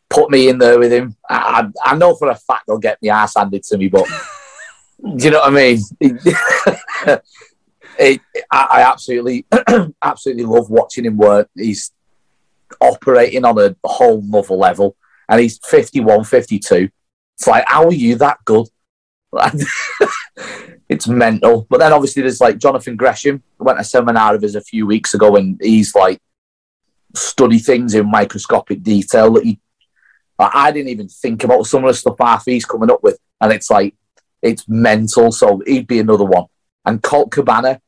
Put 0.09 0.31
me 0.31 0.49
in 0.49 0.57
there 0.57 0.79
with 0.79 0.91
him. 0.91 1.15
I, 1.29 1.69
I, 1.85 1.91
I 1.91 1.95
know 1.95 2.15
for 2.15 2.29
a 2.29 2.35
fact 2.35 2.65
they'll 2.67 2.77
get 2.77 3.01
me 3.01 3.09
ass 3.09 3.35
handed 3.35 3.63
to 3.63 3.77
me, 3.77 3.89
but 3.89 4.07
do 5.15 5.25
you 5.25 5.31
know 5.31 5.39
what 5.39 5.49
I 5.49 5.55
mean? 5.55 5.79
it, 7.99 8.21
I, 8.51 8.67
I 8.71 8.81
absolutely, 8.81 9.45
absolutely 10.03 10.45
love 10.45 10.69
watching 10.69 11.05
him 11.05 11.17
work. 11.17 11.49
He's 11.55 11.91
operating 12.81 13.45
on 13.45 13.59
a 13.59 13.75
whole 13.83 14.21
nother 14.21 14.55
level, 14.55 14.95
and 15.29 15.39
he's 15.39 15.59
51, 15.59 16.23
52. 16.23 16.89
It's 17.35 17.47
like, 17.47 17.65
how 17.67 17.85
are 17.85 17.93
you 17.93 18.15
that 18.15 18.43
good? 18.45 18.67
it's 20.89 21.07
mental. 21.07 21.67
But 21.69 21.79
then 21.79 21.93
obviously 21.93 22.21
there's 22.21 22.41
like 22.41 22.57
Jonathan 22.57 22.95
Gresham. 22.95 23.43
I 23.59 23.63
went 23.63 23.77
to 23.77 23.81
a 23.81 23.85
seminar 23.85 24.35
of 24.35 24.41
his 24.41 24.55
a 24.55 24.61
few 24.61 24.87
weeks 24.87 25.13
ago, 25.13 25.35
and 25.35 25.59
he's 25.61 25.93
like 25.95 26.19
study 27.15 27.59
things 27.59 27.93
in 27.93 28.09
microscopic 28.09 28.83
detail 28.83 29.33
that 29.33 29.43
he. 29.43 29.59
I 30.39 30.51
I 30.53 30.71
didn't 30.71 30.89
even 30.89 31.09
think 31.09 31.43
about 31.43 31.67
some 31.67 31.83
of 31.83 31.89
the 31.89 31.93
stuff 31.93 32.17
half 32.19 32.45
he's 32.45 32.65
coming 32.65 32.91
up 32.91 33.03
with, 33.03 33.19
and 33.41 33.51
it's 33.51 33.69
like 33.69 33.95
it's 34.41 34.67
mental. 34.67 35.31
So 35.31 35.61
he'd 35.65 35.87
be 35.87 35.99
another 35.99 36.25
one. 36.25 36.45
And 36.85 37.03
Colt 37.03 37.31
Cabana, 37.31 37.81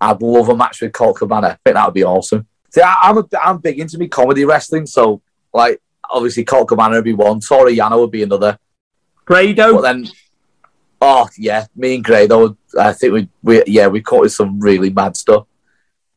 I'd 0.00 0.22
love 0.22 0.48
a 0.48 0.56
match 0.56 0.80
with 0.80 0.92
Colt 0.92 1.16
Cabana. 1.16 1.48
I 1.48 1.58
think 1.64 1.74
that 1.74 1.86
would 1.86 1.94
be 1.94 2.04
awesome. 2.04 2.46
See, 2.70 2.82
I, 2.82 2.94
I'm 3.02 3.18
a, 3.18 3.28
I'm 3.42 3.58
big 3.58 3.80
into 3.80 3.98
me 3.98 4.06
comedy 4.06 4.44
wrestling, 4.44 4.86
so 4.86 5.22
like 5.52 5.80
obviously 6.10 6.44
Colt 6.44 6.68
Cabana 6.68 6.96
would 6.96 7.04
be 7.04 7.14
one. 7.14 7.40
Toru 7.40 7.70
Yano 7.70 8.00
would 8.00 8.10
be 8.10 8.22
another. 8.22 8.58
Grado. 9.24 9.74
But 9.74 9.82
then, 9.82 10.08
oh 11.00 11.28
yeah, 11.36 11.66
me 11.74 11.96
and 11.96 12.04
Gray 12.04 12.26
though, 12.26 12.56
I 12.78 12.92
think 12.92 13.12
we 13.12 13.28
we 13.42 13.62
yeah 13.66 13.86
we 13.88 14.00
caught 14.00 14.30
some 14.30 14.60
really 14.60 14.90
mad 14.90 15.16
stuff. 15.16 15.46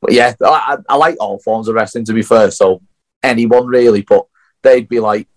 But 0.02 0.14
yeah, 0.14 0.34
I, 0.44 0.78
I 0.88 0.96
like 0.96 1.18
all 1.20 1.40
forms 1.40 1.68
of 1.68 1.76
wrestling 1.76 2.06
to 2.06 2.14
be 2.14 2.22
fair. 2.22 2.52
So 2.52 2.82
anyone 3.24 3.68
really, 3.68 4.02
but 4.02 4.28
they'd 4.62 4.88
be 4.88 5.00
like 5.00 5.28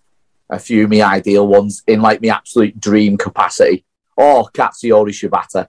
a 0.49 0.59
few 0.59 0.87
me 0.87 1.01
ideal 1.01 1.47
ones 1.47 1.83
in 1.87 2.01
like 2.01 2.21
my 2.21 2.29
absolute 2.29 2.79
dream 2.79 3.17
capacity. 3.17 3.85
Oh, 4.17 4.49
Katsuyori 4.53 5.11
Shibata, 5.11 5.67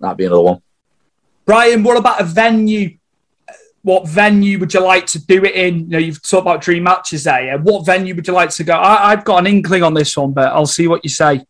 that'd 0.00 0.16
be 0.16 0.24
another 0.24 0.42
one. 0.42 0.62
Brian, 1.44 1.82
what 1.82 1.96
about 1.96 2.20
a 2.20 2.24
venue? 2.24 2.96
What 3.82 4.06
venue 4.06 4.58
would 4.58 4.74
you 4.74 4.80
like 4.80 5.06
to 5.06 5.24
do 5.24 5.42
it 5.44 5.54
in? 5.54 5.78
You 5.78 5.86
know, 5.86 5.98
you've 5.98 6.22
talked 6.22 6.42
about 6.42 6.60
dream 6.60 6.82
matches 6.82 7.24
there. 7.24 7.46
Yeah? 7.46 7.56
What 7.56 7.86
venue 7.86 8.14
would 8.14 8.26
you 8.26 8.34
like 8.34 8.50
to 8.50 8.64
go? 8.64 8.74
I, 8.74 9.12
I've 9.12 9.24
got 9.24 9.38
an 9.38 9.46
inkling 9.46 9.82
on 9.82 9.94
this 9.94 10.14
one, 10.16 10.32
but 10.32 10.52
I'll 10.52 10.66
see 10.66 10.86
what 10.86 11.02
you 11.02 11.08
say. 11.08 11.46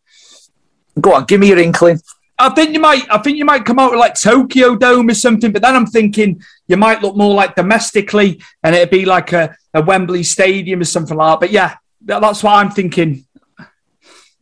Go 1.01 1.15
on, 1.15 1.25
give 1.25 1.41
me 1.41 1.49
your 1.49 1.59
inkling. 1.59 2.01
I 2.39 2.49
think 2.51 2.73
you 2.73 2.81
might. 2.81 3.05
I 3.11 3.19
think 3.19 3.37
you 3.37 3.45
might 3.45 3.65
come 3.67 3.79
out 3.79 3.91
with 3.91 4.01
like 4.01 4.15
Tokyo 4.15 4.75
Dome 4.75 5.11
or 5.11 5.15
something. 5.15 5.53
But 5.53 5.63
then 5.63 5.77
I'm 5.77 5.87
thinking 5.87 6.41
you 6.69 6.77
might 6.79 7.03
look 7.03 7.17
more 7.17 7.35
like 7.35 7.55
domestically, 7.55 8.41
and 8.63 8.75
it'd 8.75 8.91
be 8.91 9.05
like 9.05 9.33
a, 9.33 9.55
a 9.75 9.83
Wembley 9.83 10.23
Stadium 10.23 10.81
or 10.81 10.85
something 10.85 11.17
like 11.17 11.33
that. 11.35 11.41
But 11.41 11.51
yeah, 11.53 11.77
that- 12.07 12.21
that's 12.23 12.43
what 12.43 12.55
I'm 12.55 12.71
thinking. 12.71 13.27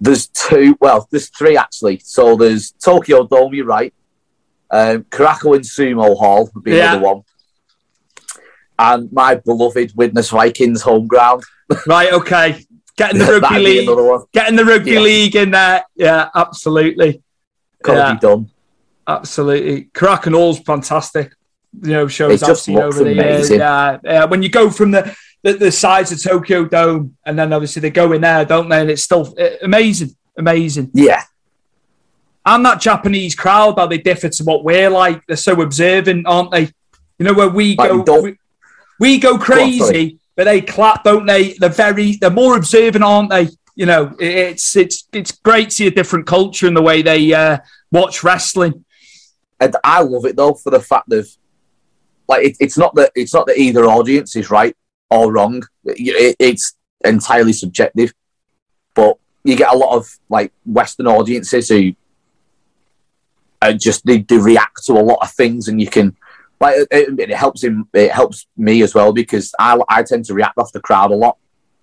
There's 0.00 0.28
two, 0.28 0.76
well, 0.80 1.08
there's 1.10 1.28
three 1.28 1.56
actually. 1.56 1.98
So 2.04 2.36
there's 2.36 2.70
Tokyo 2.70 3.26
Dome, 3.26 3.52
you're 3.54 3.66
right. 3.66 3.92
Um, 4.70 5.02
Korakuen 5.04 5.60
Sumo 5.66 6.16
Hall 6.16 6.48
would 6.54 6.62
be 6.62 6.76
Yeah. 6.76 6.92
another 6.92 7.04
one. 7.04 7.22
And 8.78 9.12
my 9.12 9.34
beloved 9.34 9.92
Widnes 9.96 10.30
Vikings 10.30 10.82
home 10.82 11.06
ground. 11.08 11.42
Right? 11.86 12.12
Okay. 12.12 12.64
Getting 12.98 13.18
the 13.20 13.24
rugby 13.40 13.58
league. 13.60 13.88
Getting 14.32 14.56
the 14.56 14.64
rugby 14.64 14.90
Yeah. 14.92 15.00
league 15.00 15.36
in 15.36 15.50
there. 15.52 15.84
Yeah, 15.94 16.28
absolutely. 16.34 17.22
Gotta 17.82 17.98
Yeah. 17.98 18.12
be 18.14 18.18
done. 18.18 18.50
Absolutely. 19.06 19.84
Korakuen 19.94 20.32
Hall's 20.34 20.58
fantastic. 20.60 21.32
You 21.82 21.92
know, 21.92 22.08
shows 22.08 22.42
It 22.42 22.48
I've 22.48 22.58
seen 22.58 22.78
over 22.78 23.04
the 23.04 23.14
years. 23.14 23.50
Yeah, 23.50 23.98
yeah. 24.04 24.24
When 24.24 24.42
you 24.42 24.48
go 24.50 24.68
from 24.68 24.90
the, 24.90 25.14
the, 25.42 25.52
the 25.54 25.70
size 25.72 26.10
of 26.12 26.22
Tokyo 26.22 26.64
Dome 26.64 27.16
and 27.24 27.38
then 27.38 27.52
obviously 27.52 27.80
they 27.80 27.90
go 27.90 28.12
in 28.12 28.20
there, 28.22 28.44
don't 28.44 28.68
they? 28.68 28.80
And 28.80 28.90
it's 28.90 29.02
still 29.04 29.34
uh, 29.40 29.50
amazing. 29.62 30.10
Amazing. 30.36 30.90
Yeah. 30.92 31.22
And 32.44 32.64
that 32.66 32.80
Japanese 32.80 33.34
crowd, 33.34 33.78
how 33.78 33.86
they 33.86 33.98
differ 33.98 34.28
to 34.28 34.44
what 34.44 34.64
we're 34.64 34.90
like. 34.90 35.24
They're 35.26 35.36
so 35.36 35.60
observant, 35.62 36.26
aren't 36.26 36.50
they? 36.50 36.62
You 37.18 37.26
know, 37.26 37.32
where 37.34 37.48
we 37.48 37.76
Like, 37.76 38.04
go, 38.04 38.22
we, 38.22 38.38
we 38.98 39.18
go 39.18 39.38
crazy. 39.38 40.18
But 40.38 40.44
they 40.44 40.60
clap, 40.60 41.02
don't 41.02 41.26
they? 41.26 41.54
They're 41.54 41.68
very, 41.68 42.12
they're 42.12 42.30
more 42.30 42.56
observant, 42.56 43.02
aren't 43.02 43.30
they? 43.30 43.48
You 43.74 43.86
know, 43.86 44.14
it's 44.20 44.76
it's 44.76 45.08
it's 45.12 45.32
great 45.32 45.70
to 45.70 45.74
see 45.74 45.86
a 45.88 45.90
different 45.90 46.28
culture 46.28 46.68
in 46.68 46.74
the 46.74 46.82
way 46.82 47.02
they 47.02 47.34
uh, 47.34 47.58
watch 47.90 48.22
wrestling. 48.22 48.84
And 49.58 49.76
I 49.82 50.00
love 50.02 50.26
it 50.26 50.36
though 50.36 50.54
for 50.54 50.70
the 50.70 50.78
fact 50.78 51.12
of 51.12 51.28
like 52.28 52.46
it, 52.46 52.56
it's 52.60 52.78
not 52.78 52.94
that 52.94 53.10
it's 53.16 53.34
not 53.34 53.48
that 53.48 53.58
either 53.58 53.84
audience 53.84 54.36
is 54.36 54.48
right 54.48 54.76
or 55.10 55.32
wrong. 55.32 55.64
It, 55.84 56.36
it's 56.38 56.76
entirely 57.04 57.52
subjective. 57.52 58.14
But 58.94 59.18
you 59.42 59.56
get 59.56 59.74
a 59.74 59.76
lot 59.76 59.96
of 59.96 60.08
like 60.28 60.52
Western 60.64 61.08
audiences 61.08 61.68
who 61.68 61.94
just 63.76 64.06
they, 64.06 64.18
they 64.18 64.38
react 64.38 64.84
to 64.84 64.92
a 64.92 65.02
lot 65.02 65.18
of 65.20 65.32
things, 65.32 65.66
and 65.66 65.80
you 65.80 65.88
can 65.88 66.16
like 66.60 66.76
it, 66.90 67.20
it, 67.20 67.30
helps 67.30 67.62
him. 67.62 67.88
It 67.92 68.10
helps 68.10 68.46
me 68.56 68.82
as 68.82 68.94
well 68.94 69.12
because 69.12 69.54
I 69.58 69.78
I 69.88 70.02
tend 70.02 70.24
to 70.26 70.34
react 70.34 70.58
off 70.58 70.72
the 70.72 70.80
crowd 70.80 71.10
a 71.10 71.14
lot. 71.14 71.38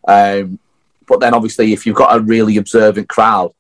Um, 0.08 0.60
but 1.08 1.20
then 1.20 1.34
obviously, 1.34 1.74
if 1.74 1.86
you've 1.86 1.96
got 1.96 2.16
a 2.16 2.20
really 2.20 2.58
observant 2.58 3.10
crowd, 3.10 3.54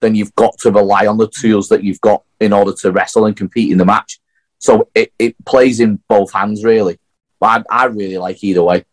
then 0.00 0.14
you've 0.14 0.34
got 0.34 0.56
to 0.58 0.70
rely 0.70 1.06
on 1.06 1.18
the 1.18 1.28
tools 1.28 1.68
that 1.68 1.82
you've 1.82 2.00
got 2.00 2.22
in 2.40 2.52
order 2.52 2.72
to 2.80 2.92
wrestle 2.92 3.26
and 3.26 3.36
compete 3.36 3.72
in 3.72 3.78
the 3.78 3.84
match. 3.84 4.20
So 4.58 4.88
it, 4.94 5.12
it 5.18 5.36
plays 5.44 5.80
in 5.80 6.00
both 6.08 6.32
hands, 6.32 6.64
really. 6.64 6.98
But 7.40 7.66
I, 7.70 7.84
I 7.84 7.84
really 7.86 8.18
like 8.18 8.42
either 8.42 8.62
way. 8.62 8.84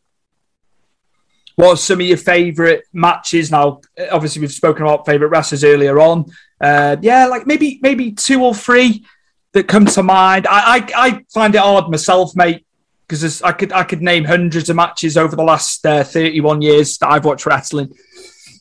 What 1.55 1.73
are 1.73 1.77
some 1.77 2.01
of 2.01 2.07
your 2.07 2.17
favourite 2.17 2.83
matches? 2.91 3.51
Now, 3.51 3.81
obviously, 4.11 4.41
we've 4.41 4.51
spoken 4.51 4.83
about 4.83 5.05
favourite 5.05 5.31
wrestlers 5.31 5.63
earlier 5.63 5.99
on. 5.99 6.25
Uh, 6.59 6.97
yeah, 7.01 7.27
like 7.27 7.45
maybe 7.45 7.79
maybe 7.81 8.11
two 8.11 8.43
or 8.43 8.53
three 8.53 9.05
that 9.53 9.67
come 9.67 9.85
to 9.85 10.03
mind. 10.03 10.47
I 10.47 10.77
I, 10.77 10.89
I 10.95 11.25
find 11.33 11.55
it 11.55 11.61
hard 11.61 11.89
myself, 11.89 12.35
mate, 12.35 12.65
because 13.07 13.41
I 13.41 13.51
could 13.51 13.71
I 13.73 13.83
could 13.83 14.01
name 14.01 14.25
hundreds 14.25 14.69
of 14.69 14.75
matches 14.75 15.17
over 15.17 15.35
the 15.35 15.43
last 15.43 15.85
uh, 15.85 16.03
thirty 16.03 16.41
one 16.41 16.61
years 16.61 16.97
that 16.99 17.09
I've 17.09 17.25
watched 17.25 17.45
wrestling. 17.45 17.93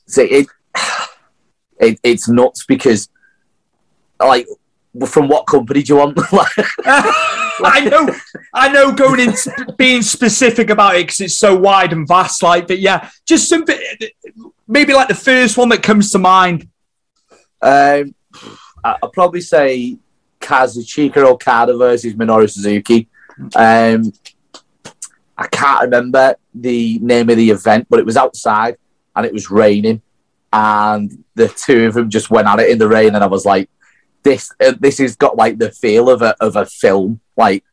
So 0.06 0.22
it, 0.22 0.46
it 1.80 2.00
it's 2.02 2.28
nuts 2.28 2.64
because, 2.66 3.08
like, 4.18 4.46
from 5.06 5.28
what 5.28 5.46
company 5.46 5.82
do 5.82 5.94
you 5.94 5.98
want? 5.98 6.18
I 7.62 7.86
know, 7.88 8.14
I 8.54 8.72
know. 8.72 8.92
Going 8.92 9.20
into 9.20 9.74
being 9.76 10.02
specific 10.02 10.70
about 10.70 10.96
it 10.96 11.06
because 11.06 11.20
it's 11.20 11.36
so 11.36 11.56
wide 11.56 11.92
and 11.92 12.08
vast, 12.08 12.42
like, 12.42 12.66
but 12.66 12.80
yeah, 12.80 13.08
just 13.26 13.48
something. 13.48 13.78
Maybe 14.66 14.94
like 14.94 15.08
the 15.08 15.14
first 15.14 15.56
one 15.56 15.68
that 15.68 15.82
comes 15.82 16.10
to 16.12 16.18
mind. 16.18 16.68
um, 17.62 18.14
I'll 18.82 19.10
probably 19.12 19.42
say 19.42 19.98
Kazuchika 20.40 21.18
Okada 21.18 21.76
versus 21.76 22.14
Minoru 22.14 22.50
Suzuki. 22.50 23.08
Um, 23.54 24.12
I 25.36 25.46
can't 25.46 25.82
remember 25.82 26.36
the 26.54 26.98
name 26.98 27.30
of 27.30 27.36
the 27.36 27.50
event, 27.50 27.86
but 27.88 27.98
it 27.98 28.06
was 28.06 28.16
outside 28.16 28.76
and 29.16 29.24
it 29.24 29.32
was 29.32 29.50
raining, 29.50 30.02
and 30.52 31.24
the 31.34 31.48
two 31.48 31.86
of 31.86 31.94
them 31.94 32.10
just 32.10 32.30
went 32.30 32.48
at 32.48 32.60
it 32.60 32.70
in 32.70 32.78
the 32.78 32.88
rain, 32.88 33.14
and 33.14 33.24
I 33.24 33.26
was 33.26 33.44
like, 33.46 33.70
"This, 34.22 34.50
uh, 34.60 34.74
this 34.78 34.98
has 34.98 35.16
got 35.16 35.36
like 35.36 35.58
the 35.58 35.70
feel 35.70 36.10
of 36.10 36.22
a 36.22 36.34
of 36.40 36.56
a 36.56 36.66
film. 36.66 37.20
Like, 37.36 37.64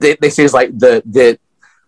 thi- 0.00 0.18
this 0.20 0.38
is 0.38 0.54
like 0.54 0.78
the 0.78 1.02
the 1.04 1.38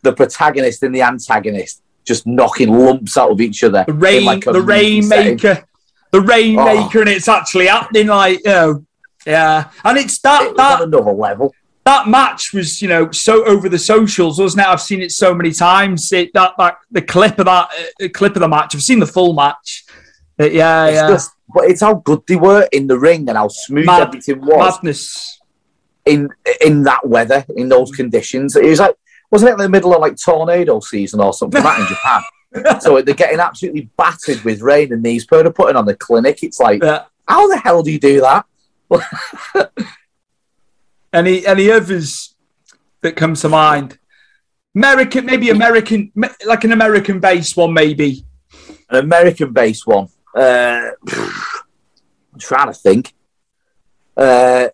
the 0.03 0.12
protagonist 0.12 0.82
and 0.82 0.94
the 0.94 1.03
antagonist 1.03 1.82
just 2.05 2.26
knocking 2.26 2.72
lumps 2.72 3.16
out 3.16 3.30
of 3.30 3.40
each 3.40 3.62
other. 3.62 3.84
the 3.86 3.92
rain, 3.92 4.24
like, 4.24 4.44
the 4.44 4.55
movie 4.55 5.03
setting. 5.03 5.36
rainmaker, 5.36 5.64
the 6.11 6.20
rainmaker, 6.20 7.01
and 7.01 7.09
it's 7.09 7.28
actually 7.28 7.66
happening. 7.66 8.07
Like, 8.07 8.38
you 8.44 8.51
know, 8.51 8.86
yeah, 9.27 9.71
and 9.85 9.99
it's 9.99 10.16
It 10.19 10.23
that 10.23 10.43
was 10.49 10.57
that 10.57 10.83
another 10.83 11.12
level. 11.12 11.55
that 11.85 12.07
match 12.09 12.53
was, 12.53 12.81
you 12.83 12.89
know, 12.89 13.11
so 13.11 13.45
over 13.45 13.69
the 13.69 13.79
socials, 13.79 14.39
wasn't 14.39 14.62
it? 14.62 14.69
I've 14.69 14.81
seen 14.81 15.01
it 15.03 15.12
so 15.12 15.35
many 15.35 15.53
times. 15.53 16.12
It, 16.12 16.31
that 16.35 16.53
that 16.59 16.79
the 16.91 17.03
clip 17.03 17.39
of 17.39 17.47
that 17.47 17.69
uh, 18.03 18.09
clip 18.12 18.37
of 18.37 18.41
the 18.41 18.49
match. 18.49 18.75
I've 18.75 18.83
seen 18.83 19.01
the 19.01 19.07
full 19.07 19.33
match. 19.33 19.85
But 20.37 20.53
yeah, 20.53 20.87
It's 20.87 20.95
yeah, 20.97 21.09
just, 21.09 21.31
but 21.53 21.64
it's 21.64 21.81
how 21.81 21.95
good 21.95 22.23
they 22.29 22.37
were 22.37 22.69
in 22.73 22.87
the 22.87 22.99
ring 22.99 23.29
and 23.29 23.37
how 23.37 23.49
smooth 23.49 23.87
Mad- 23.87 24.09
everything 24.09 24.41
was 24.45 24.75
madness. 24.77 25.41
in 26.07 26.29
in 26.64 26.83
that 26.85 27.07
weather, 27.07 27.45
in 27.57 27.69
those 27.69 27.91
conditions. 27.91 28.55
It 28.55 28.64
was 28.64 28.79
like 28.81 28.95
wasn't 29.31 29.51
it 29.51 29.55
in 29.55 29.59
the 29.61 29.69
middle 29.69 29.93
of 29.95 30.01
like 30.01 30.16
tornado 30.16 30.81
season 30.81 31.21
or 31.21 31.33
something 31.35 31.62
like 31.62 31.77
that 31.77 31.81
in 31.81 31.87
Japan? 32.62 32.81
so 32.81 33.03
they're 33.03 33.14
getting 33.14 33.41
absolutely 33.41 33.91
battered 33.97 34.43
with 34.45 34.62
rain, 34.62 34.93
and 34.93 35.03
these 35.05 35.25
people 35.25 35.47
are 35.49 35.53
putting 35.53 35.77
on 35.77 35.85
the 35.87 35.95
clinic. 35.97 36.43
It's 36.43 36.61
like, 36.61 36.83
Yeah. 36.83 37.05
how 37.27 37.47
the 37.49 37.59
hell 37.59 37.83
do 37.83 37.91
you 37.91 37.99
do 38.01 38.21
that? 38.23 38.47
Any 41.12 41.47
any 41.47 41.70
others 41.70 42.34
that 43.01 43.16
come 43.16 43.34
to 43.34 43.49
mind? 43.49 43.99
American, 44.74 45.24
maybe 45.26 45.51
American, 45.51 46.12
like 46.47 46.64
an 46.64 46.72
American 46.72 47.18
based 47.20 47.57
one, 47.57 47.72
maybe. 47.72 48.24
An 48.91 49.05
American-based 49.05 49.86
one. 49.86 50.09
Uh, 50.34 50.91
I'm 51.12 52.39
trying 52.39 52.68
to 52.68 52.72
think. 52.72 53.12
Uh, 54.16 54.68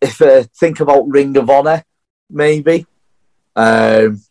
if 0.00 0.18
think 0.58 0.80
about 0.80 1.08
Ring 1.08 1.36
of 1.36 1.50
Honor, 1.50 1.84
maybe 2.30 2.86
um, 3.54 4.22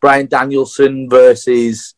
Bryan 0.00 0.26
Danielson 0.26 1.08
versus. 1.08 1.94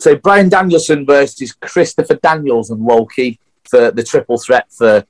So 0.00 0.16
Bryan 0.16 0.48
Danielson 0.48 1.04
versus 1.04 1.52
Christopher 1.52 2.14
Daniels 2.14 2.70
and 2.70 2.82
Loki 2.82 3.38
for 3.68 3.90
the 3.90 4.02
triple 4.02 4.38
threat 4.38 4.72
for 4.72 5.04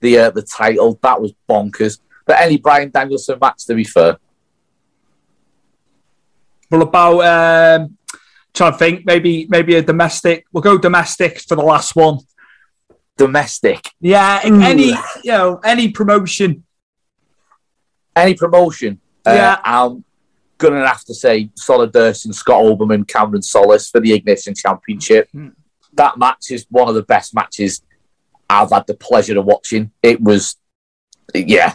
the 0.00 0.18
uh, 0.18 0.30
the 0.30 0.42
title. 0.42 0.96
That 1.02 1.20
was 1.20 1.34
bonkers. 1.48 1.98
But 2.24 2.38
any 2.38 2.56
Bryan 2.56 2.90
Danielson 2.90 3.38
match, 3.40 3.66
to 3.66 3.74
be 3.74 3.82
fair. 3.82 4.18
Well, 6.70 6.82
about 6.82 7.80
um, 7.80 7.98
trying 8.54 8.72
to 8.72 8.78
think, 8.78 9.04
maybe 9.04 9.46
maybe 9.50 9.74
a 9.74 9.82
domestic. 9.82 10.46
We'll 10.52 10.62
go 10.62 10.78
domestic 10.78 11.40
for 11.40 11.56
the 11.56 11.62
last 11.62 11.96
one. 11.96 12.18
Domestic. 13.16 13.90
Yeah, 14.00 14.40
any 14.44 14.90
you 15.24 15.32
know 15.32 15.60
any 15.64 15.90
promotion. 15.90 16.64
Any 18.14 18.34
promotion. 18.34 19.00
Yeah. 19.26 19.54
Uh, 19.54 19.60
I'm 19.64 20.04
going 20.62 20.80
to 20.80 20.86
have 20.86 21.04
to 21.04 21.14
say 21.14 21.50
Solid 21.56 21.92
Durst 21.92 22.24
and 22.24 22.34
Scott 22.34 22.62
Oberman, 22.62 23.06
Cameron 23.06 23.42
Solis 23.42 23.90
for 23.90 24.00
the 24.00 24.12
Ignition 24.12 24.54
Championship. 24.54 25.28
Hmm. 25.32 25.48
That 25.94 26.16
match 26.18 26.50
is 26.50 26.66
one 26.70 26.88
of 26.88 26.94
the 26.94 27.02
best 27.02 27.34
matches 27.34 27.82
I've 28.48 28.70
had 28.70 28.86
the 28.86 28.94
pleasure 28.94 29.38
of 29.38 29.44
watching. 29.44 29.90
It 30.02 30.22
was, 30.22 30.56
yeah, 31.34 31.74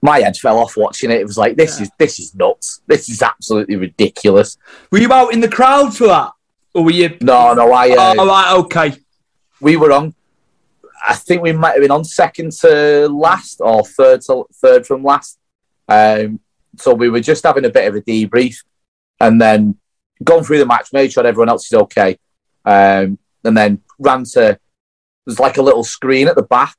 my 0.00 0.20
head 0.20 0.36
fell 0.36 0.58
off 0.58 0.76
watching 0.76 1.10
it. 1.10 1.20
It 1.20 1.26
was 1.26 1.36
like, 1.36 1.56
this 1.56 1.80
is 1.80 1.90
this 1.98 2.18
is 2.18 2.34
nuts. 2.34 2.82
This 2.86 3.08
is 3.08 3.22
absolutely 3.22 3.76
ridiculous. 3.76 4.56
Were 4.90 4.98
you 4.98 5.12
out 5.12 5.32
in 5.32 5.40
the 5.40 5.48
crowd 5.48 5.96
for 5.96 6.06
that, 6.06 6.32
or 6.74 6.84
were 6.84 6.90
you? 6.90 7.16
No, 7.20 7.54
no, 7.54 7.72
I. 7.72 7.90
Uh, 7.90 8.14
oh, 8.18 8.26
right, 8.26 8.52
okay. 8.64 8.94
we 9.60 9.76
were 9.76 9.92
on. 9.92 10.14
I 11.06 11.14
think 11.14 11.42
we 11.42 11.52
might 11.52 11.72
have 11.72 11.80
been 11.80 11.90
on 11.90 12.04
second 12.04 12.52
to 12.60 13.08
last 13.08 13.60
or 13.60 13.82
third 13.84 14.20
to 14.22 14.44
third 14.52 14.86
from 14.86 15.02
last. 15.02 15.38
Um, 15.88 16.40
so 16.78 16.94
we 16.94 17.08
were 17.08 17.20
just 17.20 17.44
having 17.44 17.64
a 17.64 17.70
bit 17.70 17.88
of 17.88 17.94
a 17.94 18.00
debrief, 18.00 18.56
and 19.20 19.40
then 19.40 19.76
gone 20.22 20.44
through 20.44 20.58
the 20.58 20.66
match, 20.66 20.92
made 20.92 21.12
sure 21.12 21.26
everyone 21.26 21.48
else 21.48 21.66
is 21.66 21.74
okay, 21.74 22.18
um, 22.64 23.18
and 23.44 23.56
then 23.56 23.80
ran 23.98 24.24
to. 24.24 24.58
There's 25.26 25.40
like 25.40 25.56
a 25.56 25.62
little 25.62 25.84
screen 25.84 26.28
at 26.28 26.36
the 26.36 26.42
back, 26.42 26.76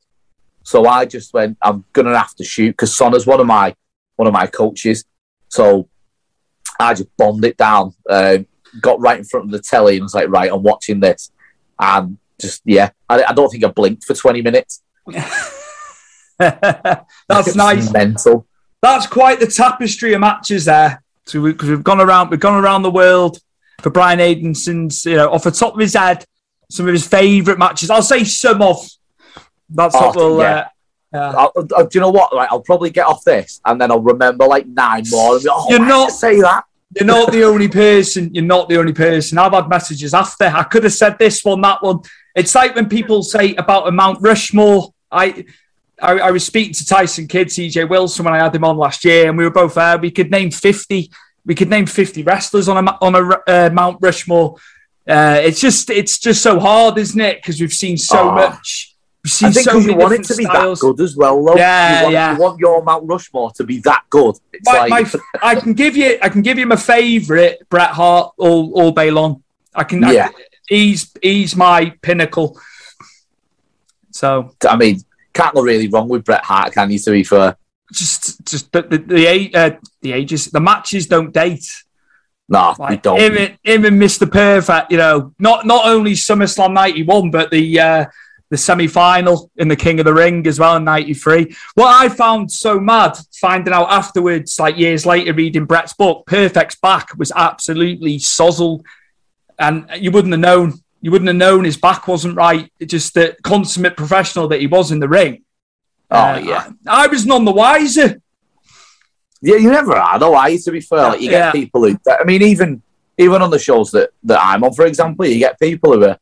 so 0.63 0.85
I 0.85 1.05
just 1.05 1.33
went. 1.33 1.57
I'm 1.61 1.83
gonna 1.93 2.17
have 2.17 2.35
to 2.35 2.43
shoot 2.43 2.71
because 2.71 2.95
Sonna's 2.95 3.25
one 3.25 3.39
of 3.39 3.47
my 3.47 3.75
one 4.15 4.27
of 4.27 4.33
my 4.33 4.47
coaches, 4.47 5.05
so 5.49 5.89
I 6.79 6.93
just 6.93 7.15
bombed 7.17 7.45
it 7.45 7.57
down. 7.57 7.93
Um, 8.09 8.45
got 8.81 8.99
right 8.99 9.17
in 9.17 9.23
front 9.23 9.45
of 9.45 9.51
the 9.51 9.59
telly 9.59 9.95
and 9.95 10.03
was 10.03 10.13
like, 10.13 10.29
right, 10.29 10.51
I'm 10.51 10.63
watching 10.63 10.99
this, 10.99 11.31
and 11.79 12.17
just 12.39 12.61
yeah, 12.65 12.91
I, 13.09 13.23
I 13.23 13.33
don't 13.33 13.49
think 13.49 13.63
I 13.63 13.69
blinked 13.69 14.03
for 14.03 14.13
20 14.13 14.41
minutes. 14.41 14.81
That's 16.37 17.55
nice. 17.55 17.91
mental. 17.91 18.47
That's 18.85 19.07
quite 19.07 19.39
the 19.39 19.47
tapestry 19.47 20.13
of 20.13 20.21
matches 20.21 20.65
there. 20.65 21.01
So 21.25 21.41
we, 21.41 21.53
cause 21.53 21.69
we've 21.69 21.83
gone 21.83 21.99
around, 22.01 22.29
we've 22.29 22.39
gone 22.39 22.63
around 22.63 22.83
the 22.83 22.91
world 22.91 23.39
for 23.81 23.89
Brian 23.89 24.19
Aidenson's, 24.19 25.05
you 25.05 25.15
know, 25.15 25.31
off 25.31 25.43
the 25.43 25.51
top 25.51 25.73
of 25.73 25.79
his 25.79 25.95
head, 25.95 26.23
some 26.69 26.87
of 26.87 26.93
his 26.93 27.07
favourite 27.07 27.57
matches. 27.57 27.89
I'll 27.89 28.01
say 28.03 28.23
some 28.23 28.61
of. 28.61 28.77
That's 29.69 29.95
what 29.95 30.15
Oh, 30.17 30.35
we'll. 30.35 30.41
yeah. 30.41 30.67
Uh. 31.13 31.17
I'll, 31.55 31.67
I'll- 31.75 31.87
do 31.87 31.97
you 31.97 32.01
know 32.01 32.11
what? 32.11 32.31
Right, 32.33 32.47
I'll 32.51 32.61
probably 32.61 32.91
get 32.91 33.07
off 33.07 33.23
this, 33.23 33.59
and 33.65 33.81
then 33.81 33.89
I'll 33.91 34.01
remember 34.01 34.45
like 34.45 34.67
nine 34.67 35.03
more. 35.09 35.39
Be, 35.39 35.47
oh, 35.49 35.67
You're 35.69 35.79
not- 35.79 36.11
say 36.11 36.39
that. 36.41 36.65
You're 36.95 37.05
not 37.07 37.31
the 37.31 37.43
only 37.43 37.67
person. 37.67 38.33
You're 38.33 38.45
not 38.45 38.69
the 38.69 38.77
only 38.77 38.93
person. 38.93 39.37
I've 39.39 39.51
had 39.51 39.67
messages 39.67 40.13
after. 40.13 40.45
I 40.45 40.63
could 40.63 40.83
have 40.83 40.93
said 40.93 41.17
this 41.17 41.43
one, 41.43 41.59
that 41.61 41.81
one. 41.81 41.99
It's 42.35 42.53
like 42.55 42.75
when 42.75 42.87
people 42.87 43.23
say 43.23 43.55
about 43.55 43.87
a 43.87 43.91
Mount 43.91 44.19
Rushmore. 44.21 44.93
I, 45.11 45.45
I, 46.01 46.13
I 46.19 46.31
was 46.31 46.45
speaking 46.45 46.73
to 46.73 46.85
Tyson 46.85 47.27
Kidd, 47.27 47.47
TJ 47.47 47.89
Wilson, 47.89 48.25
when 48.25 48.33
I 48.33 48.37
had 48.43 48.53
him 48.55 48.63
on 48.65 48.77
last 48.77 49.05
year, 49.05 49.29
and 49.29 49.37
we 49.37 49.43
were 49.45 49.49
both 49.51 49.75
there. 49.75 49.97
We 49.97 50.11
could 50.11 50.29
name 50.31 50.51
fifty. 50.51 51.11
We 51.45 51.55
could 51.55 51.69
name 51.69 51.85
fifty 51.85 52.23
wrestlers 52.23 52.67
on 52.67 52.87
a 52.87 52.91
on 53.01 53.15
a 53.15 53.21
uh, 53.47 53.69
Mount 53.71 53.97
Rushmore. 54.01 54.55
Uh, 55.07 55.39
it's 55.41 55.61
just 55.61 55.89
it's 55.89 56.17
just 56.19 56.41
so 56.41 56.59
hard, 56.59 56.97
isn't 56.97 57.19
it? 57.21 57.37
Because 57.37 57.59
we've 57.61 57.73
seen 57.73 57.97
so 57.97 58.29
Oh. 58.29 58.31
much. 58.35 58.91
We've 59.23 59.31
seen 59.31 59.49
I 59.49 59.51
think 59.53 59.65
so 59.65 59.77
you 59.77 59.95
want 59.95 60.13
it 60.13 60.23
to 60.25 60.35
be 60.35 60.43
styles. 60.43 60.79
that 60.81 60.85
good 60.95 61.03
as 61.03 61.15
well, 61.15 61.43
though. 61.43 61.55
Yeah, 61.55 61.97
you 61.99 62.03
want, 62.03 62.13
yeah. 62.13 62.33
You 62.35 62.39
want 62.41 62.59
your 62.59 62.83
Mount 62.83 63.07
Rushmore 63.07 63.51
to 63.53 63.63
be 63.63 63.79
that 63.79 64.03
good. 64.09 64.35
It's 64.53 64.65
my, 64.71 64.85
like 64.87 65.13
my, 65.13 65.19
I 65.41 65.55
can 65.55 65.73
give 65.73 65.95
you, 65.97 66.19
I 66.21 66.29
can 66.29 66.41
give 66.43 66.59
you 66.59 66.67
my 66.67 66.75
favourite 66.75 67.57
Bret 67.69 67.89
Hart 67.91 68.33
all 68.37 68.73
all 68.73 68.91
day 68.91 69.09
long. 69.11 69.43
I 69.73 69.83
can, 69.83 70.03
I 70.03 70.11
Yeah. 70.11 70.27
can- 70.27 70.41
he's 70.67 71.11
he's 71.21 71.55
my 71.55 71.91
pinnacle. 72.01 72.59
So 74.11 74.53
I 74.67 74.75
mean, 74.77 75.01
can't 75.35 75.53
go 75.53 75.61
really 75.61 75.87
wrong 75.87 76.07
with 76.07 76.23
Bret 76.25 76.43
Hart, 76.43 76.73
can 76.73 76.89
you? 76.89 76.99
To 76.99 77.11
be 77.11 77.23
fair, 77.23 77.55
just 77.93 78.43
just 78.45 78.71
the 78.71 78.81
the 78.81 78.97
the, 78.97 79.53
uh, 79.53 79.71
the 80.01 80.13
ages, 80.13 80.47
the 80.47 80.59
matches 80.59 81.05
don't 81.07 81.31
date. 81.33 81.67
no, 82.49 82.73
we 82.79 82.85
Like 82.85 83.01
don't. 83.03 83.19
him, 83.19 83.37
and, 83.37 83.57
him 83.63 83.85
and 83.85 84.01
Mr. 84.01 84.31
Perfect, 84.31 84.91
you 84.91 84.97
know, 84.97 85.33
not 85.39 85.65
not 85.65 85.85
only 85.85 86.13
SummerSlam 86.13 86.73
'91, 86.73 87.31
but 87.31 87.51
the 87.51 87.79
uh, 87.79 88.05
the 88.51 88.57
semi 88.57 88.87
final 88.87 89.49
in 89.57 89.67
the 89.67 89.75
King 89.75 89.99
of 89.99 90.05
the 90.05 90.13
Ring 90.13 90.45
as 90.47 90.59
well 90.59 90.75
in 90.77 90.83
'93. 90.83 91.55
What 91.73 91.87
I 91.87 92.09
found 92.09 92.51
so 92.51 92.79
mad 92.79 93.17
finding 93.33 93.73
out 93.73 93.91
afterwards, 93.91 94.59
like 94.59 94.77
years 94.77 95.05
later, 95.05 95.33
reading 95.33 95.65
Bret's 95.65 95.93
book, 95.93 96.25
Perfect's 96.27 96.75
back 96.75 97.17
was 97.17 97.31
absolutely 97.35 98.19
sozzled, 98.19 98.83
and 99.59 99.89
you 99.99 100.11
wouldn't 100.11 100.33
have 100.33 100.39
known. 100.41 100.73
You 101.05 101.11
wouldn't 101.11 101.27
have 101.27 101.35
known 101.37 101.65
his 101.65 101.77
back 101.77 102.07
wasn't 102.07 102.35
right. 102.35 102.67
It 102.79 102.87
just 102.87 103.13
the 103.13 103.37
consummate 103.43 103.95
professional 103.95 104.47
that 104.47 104.59
he 104.59 104.65
was 104.65 104.91
in 104.91 104.99
the 104.99 105.07
ring. 105.07 105.43
oh 106.09 106.17
Uh, 106.17 106.41
yeah, 106.43 106.71
I, 106.87 107.03
I 107.03 107.07
was 107.07 107.27
none 107.27 107.45
the 107.45 107.51
wiser. 107.51 108.19
yeah. 109.39 109.57
You 109.57 109.69
never 109.69 109.93
are, 109.95 110.17
though. 110.17 110.33
Are 110.33 110.49
you? 110.49 110.57
To 110.59 110.71
be 110.71 110.81
fair, 110.81 111.03
like, 111.09 111.21
you 111.21 111.29
Yeah. 111.29 111.51
get 111.51 111.53
people 111.53 111.81
who. 111.87 111.95
I 112.09 112.23
mean, 112.23 112.41
even 112.41 112.81
even 113.19 113.43
on 113.43 113.51
the 113.51 113.59
shows 113.59 113.91
that 113.91 114.09
that 114.23 114.39
I'm 114.41 114.63
on, 114.63 114.73
for 114.73 114.87
example, 114.87 115.27
you 115.27 115.37
get 115.37 115.59
people 115.59 115.93
who 115.93 116.05
are 116.05 116.17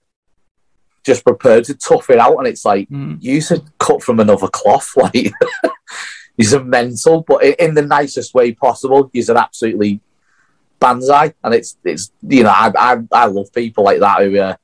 just 1.06 1.24
prepared 1.24 1.64
to 1.66 1.76
tough 1.76 2.10
it 2.10 2.20
out, 2.20 2.36
and 2.40 2.48
it's 2.48 2.66
like 2.66 2.90
Mm. 2.90 3.18
you 3.22 3.40
said 3.40 3.62
cut 3.80 4.04
from 4.04 4.20
another 4.20 4.50
cloth. 4.50 4.90
Like 4.98 5.32
he's 6.36 6.52
a 6.52 6.62
mental, 6.62 7.22
but 7.22 7.42
in, 7.44 7.54
in 7.70 7.74
the 7.76 7.84
nicest 7.84 8.34
way 8.34 8.52
possible. 8.52 9.10
He's 9.14 9.30
an 9.30 9.38
absolutely 9.38 10.02
banzai, 10.82 11.34
and 11.42 11.54
it's 11.54 11.78
it's 11.86 12.12
you 12.22 12.44
know 12.44 12.50
I 12.50 12.70
I, 12.78 12.92
I 13.14 13.26
love 13.28 13.54
people 13.54 13.86
like 13.86 14.02
that 14.02 14.20
who 14.24 14.38
are 14.40 14.58
just 14.58 14.60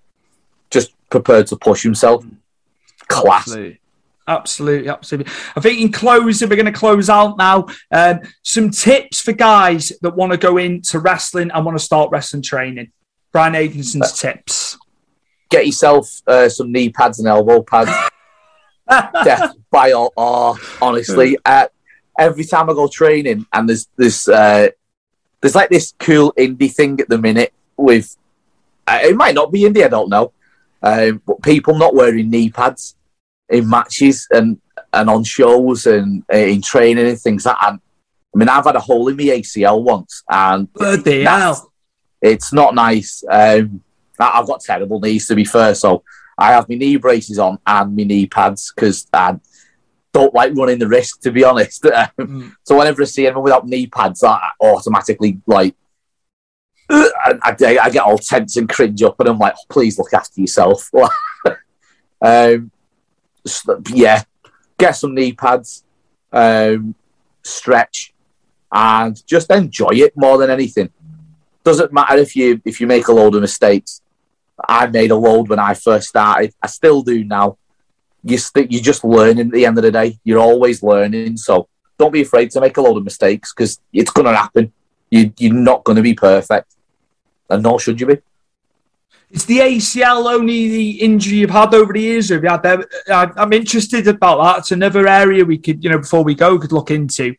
prepared 1.09 1.47
to 1.47 1.55
push 1.55 1.83
himself. 1.83 2.25
Class. 3.07 3.47
Absolutely. 3.47 3.79
Absolutely, 4.29 4.89
absolutely. 4.89 5.33
I 5.55 5.59
think 5.59 5.81
in 5.81 5.91
closing, 5.91 6.49
we're 6.49 6.55
going 6.55 6.67
to 6.67 6.71
close 6.71 7.09
out 7.09 7.35
now. 7.39 7.65
Um, 7.91 8.19
some 8.43 8.69
tips 8.69 9.19
for 9.21 9.31
guys 9.31 9.91
that 10.03 10.15
want 10.15 10.31
to 10.31 10.37
go 10.37 10.57
into 10.57 10.99
wrestling 10.99 11.49
and 11.51 11.65
want 11.65 11.75
to 11.75 11.83
start 11.83 12.11
wrestling 12.11 12.43
training. 12.43 12.91
Brian 13.31 13.55
Aidenson's 13.55 14.13
tips. 14.13 14.77
Get 15.49 15.65
yourself 15.65 16.21
uh, 16.27 16.47
some 16.47 16.71
knee 16.71 16.89
pads 16.89 17.17
and 17.17 17.27
elbow 17.27 17.63
pads. 17.63 17.91
Death 19.23 19.55
by 19.71 19.93
all. 19.93 20.13
Oh, 20.15 20.59
honestly, 20.79 21.35
uh, 21.43 21.67
every 22.17 22.43
time 22.43 22.69
I 22.69 22.73
go 22.73 22.87
training, 22.87 23.47
and 23.51 23.67
there's 23.67 23.87
this, 23.97 24.27
uh, 24.27 24.69
there's 25.41 25.55
like 25.55 25.69
this 25.69 25.95
cool 25.97 26.33
indie 26.37 26.71
thing 26.71 26.99
at 26.99 27.09
the 27.09 27.17
minute 27.17 27.51
with. 27.77 28.15
Uh, 28.85 28.99
it 29.03 29.15
might 29.15 29.35
not 29.35 29.51
be 29.51 29.61
indie, 29.61 29.85
I 29.85 29.87
don't 29.87 30.09
know, 30.09 30.33
um, 30.81 31.21
but 31.25 31.41
people 31.41 31.77
not 31.77 31.95
wearing 31.95 32.29
knee 32.29 32.49
pads 32.49 32.95
in 33.49 33.69
matches 33.69 34.27
and 34.31 34.59
and 34.93 35.09
on 35.09 35.23
shows 35.23 35.85
and 35.85 36.23
uh, 36.33 36.37
in 36.37 36.61
training 36.61 37.07
and 37.07 37.19
things 37.19 37.45
like 37.45 37.57
that. 37.59 37.71
And, 37.71 37.79
I 38.33 38.37
mean, 38.37 38.49
I've 38.49 38.65
had 38.65 38.75
a 38.75 38.79
hole 38.79 39.07
in 39.07 39.17
my 39.17 39.23
ACL 39.23 39.81
once, 39.83 40.23
and 40.29 40.71
Bloody 40.73 41.23
hell. 41.23 41.71
it's 42.21 42.53
not 42.53 42.75
nice. 42.75 43.23
Um, 43.29 43.81
I've 44.19 44.47
got 44.47 44.61
terrible 44.61 44.99
knees 44.99 45.27
to 45.27 45.35
be 45.35 45.45
fair, 45.45 45.73
so 45.75 46.03
I 46.37 46.51
have 46.53 46.69
my 46.69 46.75
knee 46.75 46.97
braces 46.97 47.39
on 47.39 47.57
and 47.65 47.95
my 47.95 48.03
knee 48.03 48.27
pads 48.27 48.71
because 48.73 49.07
I 49.13 49.37
don't 50.13 50.33
like 50.33 50.53
running 50.55 50.79
the 50.79 50.87
risk, 50.87 51.21
to 51.21 51.31
be 51.31 51.43
honest. 51.43 51.85
Um, 51.85 52.07
Mm. 52.19 52.53
So 52.63 52.77
whenever 52.77 53.01
I 53.01 53.05
see 53.05 53.25
anyone 53.25 53.43
without 53.45 53.65
knee 53.67 53.87
pads, 53.87 54.23
I 54.23 54.51
automatically 54.61 55.39
like 55.47 55.75
I, 56.89 57.35
I, 57.43 57.77
I 57.83 57.89
get 57.89 58.03
all 58.03 58.17
tense 58.17 58.57
and 58.57 58.67
cringe 58.67 59.01
up, 59.03 59.19
and 59.19 59.29
I'm 59.29 59.37
like, 59.37 59.53
oh, 59.57 59.63
please 59.69 59.97
look 59.97 60.13
after 60.13 60.41
yourself. 60.41 60.89
um, 62.21 62.71
s- 63.45 63.65
yeah, 63.93 64.23
get 64.77 64.91
some 64.91 65.13
knee 65.13 65.33
pads, 65.33 65.83
um, 66.31 66.95
stretch, 67.43 68.13
and 68.71 69.25
just 69.27 69.51
enjoy 69.51 69.89
it 69.93 70.13
more 70.15 70.37
than 70.37 70.49
anything. 70.49 70.89
Doesn't 71.63 71.93
matter 71.93 72.17
if 72.17 72.35
you 72.35 72.61
if 72.65 72.81
you 72.81 72.87
make 72.87 73.07
a 73.07 73.13
load 73.13 73.35
of 73.35 73.41
mistakes. 73.41 74.01
I 74.67 74.87
made 74.87 75.11
a 75.11 75.15
load 75.15 75.47
when 75.47 75.59
I 75.59 75.73
first 75.73 76.09
started. 76.09 76.53
I 76.61 76.67
still 76.67 77.01
do 77.01 77.23
now. 77.23 77.57
You 78.23 78.37
st- 78.37 78.71
you're 78.71 78.81
just 78.81 79.05
learning 79.05 79.47
at 79.47 79.51
the 79.53 79.65
end 79.65 79.77
of 79.77 79.83
the 79.83 79.91
day. 79.91 80.19
You're 80.23 80.39
always 80.39 80.83
learning, 80.83 81.37
so 81.37 81.69
don't 81.97 82.11
be 82.11 82.21
afraid 82.21 82.51
to 82.51 82.61
make 82.61 82.75
a 82.77 82.81
load 82.81 82.97
of 82.97 83.03
mistakes 83.03 83.53
because 83.53 83.79
it's 83.93 84.11
going 84.11 84.25
to 84.25 84.35
happen. 84.35 84.73
You, 85.09 85.31
you're 85.37 85.53
not 85.53 85.83
going 85.85 85.95
to 85.95 86.01
be 86.01 86.13
perfect, 86.13 86.75
and 87.49 87.63
nor 87.63 87.79
should 87.79 87.99
you 87.99 88.07
be. 88.07 88.17
Is 89.31 89.45
the 89.45 89.59
ACL 89.59 90.31
only 90.31 90.69
the 90.69 90.91
injury 91.01 91.37
you've 91.37 91.51
had 91.51 91.73
over 91.75 91.93
the 91.93 92.01
years? 92.01 92.29
Have 92.29 92.43
you 92.43 92.49
had 92.49 92.63
them? 92.63 92.83
I'm 93.11 93.53
interested 93.53 94.07
about 94.07 94.41
that. 94.41 94.59
It's 94.59 94.71
another 94.71 95.07
area 95.07 95.45
we 95.45 95.59
could, 95.59 95.83
you 95.83 95.91
know, 95.91 95.99
before 95.99 96.23
we 96.23 96.33
go, 96.33 96.57
could 96.57 96.71
look 96.71 96.89
into. 96.89 97.35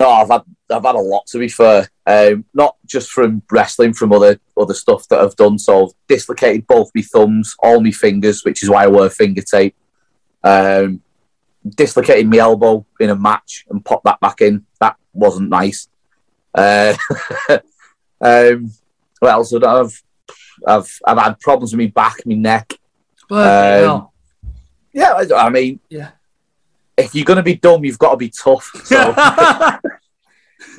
No, 0.00 0.10
I've 0.10 0.28
had 0.28 0.42
I've 0.68 0.84
had 0.84 0.96
a 0.96 1.00
lot 1.00 1.26
to 1.28 1.38
be 1.38 1.48
fair. 1.48 1.88
Um, 2.06 2.44
not 2.54 2.76
just 2.86 3.10
from 3.10 3.42
wrestling, 3.50 3.92
from 3.92 4.12
other 4.12 4.40
other 4.56 4.74
stuff 4.74 5.06
that 5.08 5.20
I've 5.20 5.36
done. 5.36 5.58
So 5.58 5.86
I've 5.86 5.92
dislocated 6.08 6.66
both 6.66 6.90
my 6.94 7.02
thumbs, 7.02 7.54
all 7.60 7.80
my 7.80 7.92
fingers, 7.92 8.44
which 8.44 8.64
is 8.64 8.70
why 8.70 8.84
I 8.84 8.88
wear 8.88 9.08
finger 9.08 9.42
tape. 9.42 9.76
Um, 10.42 11.02
dislocated 11.74 12.28
my 12.28 12.38
elbow 12.38 12.84
in 13.00 13.10
a 13.10 13.16
match 13.16 13.64
and 13.70 13.84
popped 13.84 14.04
that 14.04 14.20
back 14.20 14.40
in. 14.40 14.66
That 14.80 14.96
wasn't 15.12 15.50
nice. 15.50 15.88
Uh, 16.54 16.94
um, 18.20 18.72
what 19.20 19.32
else? 19.32 19.52
would 19.52 19.64
I 19.64 19.76
have? 19.78 19.92
I've 20.66 20.98
I've 21.06 21.18
had 21.18 21.40
problems 21.40 21.72
with 21.74 21.80
my 21.80 21.86
back, 21.88 22.16
my 22.26 22.34
neck. 22.34 22.72
Um. 23.30 24.08
Yeah, 24.92 25.12
I, 25.12 25.26
I 25.46 25.50
mean, 25.50 25.80
Yeah. 25.90 26.10
if 26.96 27.14
you're 27.14 27.26
going 27.26 27.36
to 27.36 27.42
be 27.42 27.56
dumb, 27.56 27.84
you've 27.84 27.98
got 27.98 28.12
to 28.12 28.16
be 28.16 28.30
tough. 28.30 28.70
So, 28.84 28.96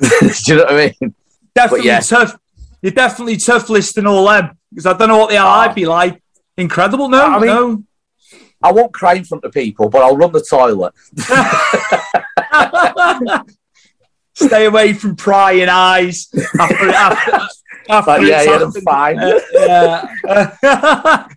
do 0.00 0.30
you 0.46 0.56
know 0.56 0.64
what 0.64 0.72
I 0.72 0.94
mean? 1.00 1.14
definitely 1.54 1.86
yeah. 1.86 2.00
tough. 2.00 2.36
You're 2.82 2.92
definitely 2.92 3.36
tough 3.36 3.68
listing 3.68 4.06
all 4.06 4.26
them 4.28 4.56
because 4.70 4.86
I 4.86 4.96
don't 4.96 5.08
know 5.08 5.18
what 5.18 5.30
they 5.30 5.36
are. 5.36 5.68
I'd 5.68 5.74
be 5.74 5.86
like 5.86 6.20
incredible. 6.56 7.08
No, 7.08 7.24
I 7.24 7.38
mean- 7.38 7.46
no. 7.46 7.84
I 8.60 8.72
won't 8.72 8.92
cry 8.92 9.14
in 9.14 9.24
front 9.24 9.44
of 9.44 9.52
people, 9.52 9.88
but 9.88 10.02
I'll 10.02 10.16
run 10.16 10.32
the 10.32 10.42
toilet. 10.42 10.92
Stay 14.34 14.66
away 14.66 14.94
from 14.94 15.14
prying 15.14 15.68
eyes 15.68 16.28
after, 16.58 16.90
after 16.90 17.38
But 17.88 18.22
yeah, 18.22 18.42
it's 18.42 18.46
yeah, 18.46 18.62
I'm 18.62 18.72
fine. 18.72 19.18
Uh, 19.18 19.40
yeah. 20.62 21.28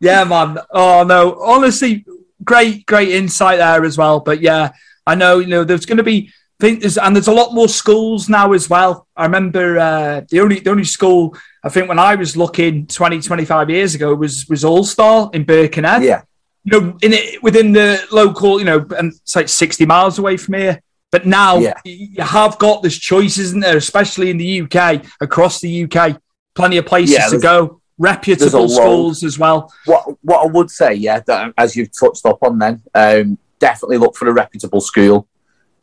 yeah, 0.00 0.24
man. 0.24 0.58
Oh 0.70 1.04
no, 1.04 1.40
honestly, 1.40 2.04
great, 2.44 2.86
great 2.86 3.10
insight 3.10 3.58
there 3.58 3.84
as 3.84 3.96
well. 3.96 4.20
But 4.20 4.40
yeah, 4.40 4.72
I 5.06 5.14
know 5.14 5.38
you 5.38 5.46
know 5.46 5.64
there's 5.64 5.86
going 5.86 5.98
to 5.98 6.02
be 6.02 6.32
I 6.60 6.64
think 6.64 6.80
there's 6.80 6.96
and 6.96 7.14
there's 7.14 7.28
a 7.28 7.32
lot 7.32 7.52
more 7.52 7.68
schools 7.68 8.28
now 8.28 8.52
as 8.52 8.70
well. 8.70 9.06
I 9.14 9.24
remember 9.24 9.78
uh, 9.78 10.22
the 10.30 10.40
only 10.40 10.60
the 10.60 10.70
only 10.70 10.84
school 10.84 11.36
I 11.62 11.68
think 11.68 11.88
when 11.88 11.98
I 11.98 12.14
was 12.14 12.36
looking 12.36 12.86
20, 12.86 13.20
25 13.20 13.70
years 13.70 13.94
ago 13.94 14.14
was 14.14 14.48
was 14.48 14.64
All 14.64 14.84
Star 14.84 15.28
in 15.34 15.44
Birkenhead. 15.44 16.02
Yeah, 16.02 16.22
You 16.64 16.80
know, 16.80 16.98
in 17.02 17.12
it 17.12 17.42
within 17.42 17.72
the 17.72 18.00
local, 18.10 18.58
you 18.58 18.64
know, 18.64 18.86
and 18.96 19.12
it's 19.12 19.36
like 19.36 19.48
60 19.48 19.84
miles 19.84 20.18
away 20.18 20.38
from 20.38 20.54
here. 20.54 20.80
But 21.16 21.24
now 21.24 21.56
Yeah. 21.56 21.72
you 21.86 22.22
have 22.22 22.58
got 22.58 22.82
this 22.82 22.94
choice, 22.98 23.38
isn't 23.38 23.60
there? 23.60 23.78
Especially 23.78 24.28
in 24.28 24.36
the 24.36 24.60
UK, 24.60 25.00
across 25.22 25.62
the 25.62 25.84
UK, 25.84 26.18
plenty 26.54 26.76
of 26.76 26.84
places 26.84 27.14
Yeah, 27.16 27.28
to 27.28 27.38
go. 27.38 27.80
Reputable 27.96 28.68
schools 28.68 29.24
as 29.24 29.38
well. 29.38 29.72
what 29.86 30.02
what 30.20 30.42
I 30.44 30.46
would 30.46 30.70
say, 30.70 30.92
yeah, 30.92 31.20
that, 31.26 31.54
as 31.56 31.74
you've 31.74 31.88
touched 31.98 32.26
up 32.26 32.40
on, 32.42 32.58
then 32.58 32.82
um, 32.94 33.38
definitely 33.58 33.96
look 33.96 34.14
for 34.14 34.28
a 34.28 34.32
reputable 34.34 34.82
school. 34.82 35.26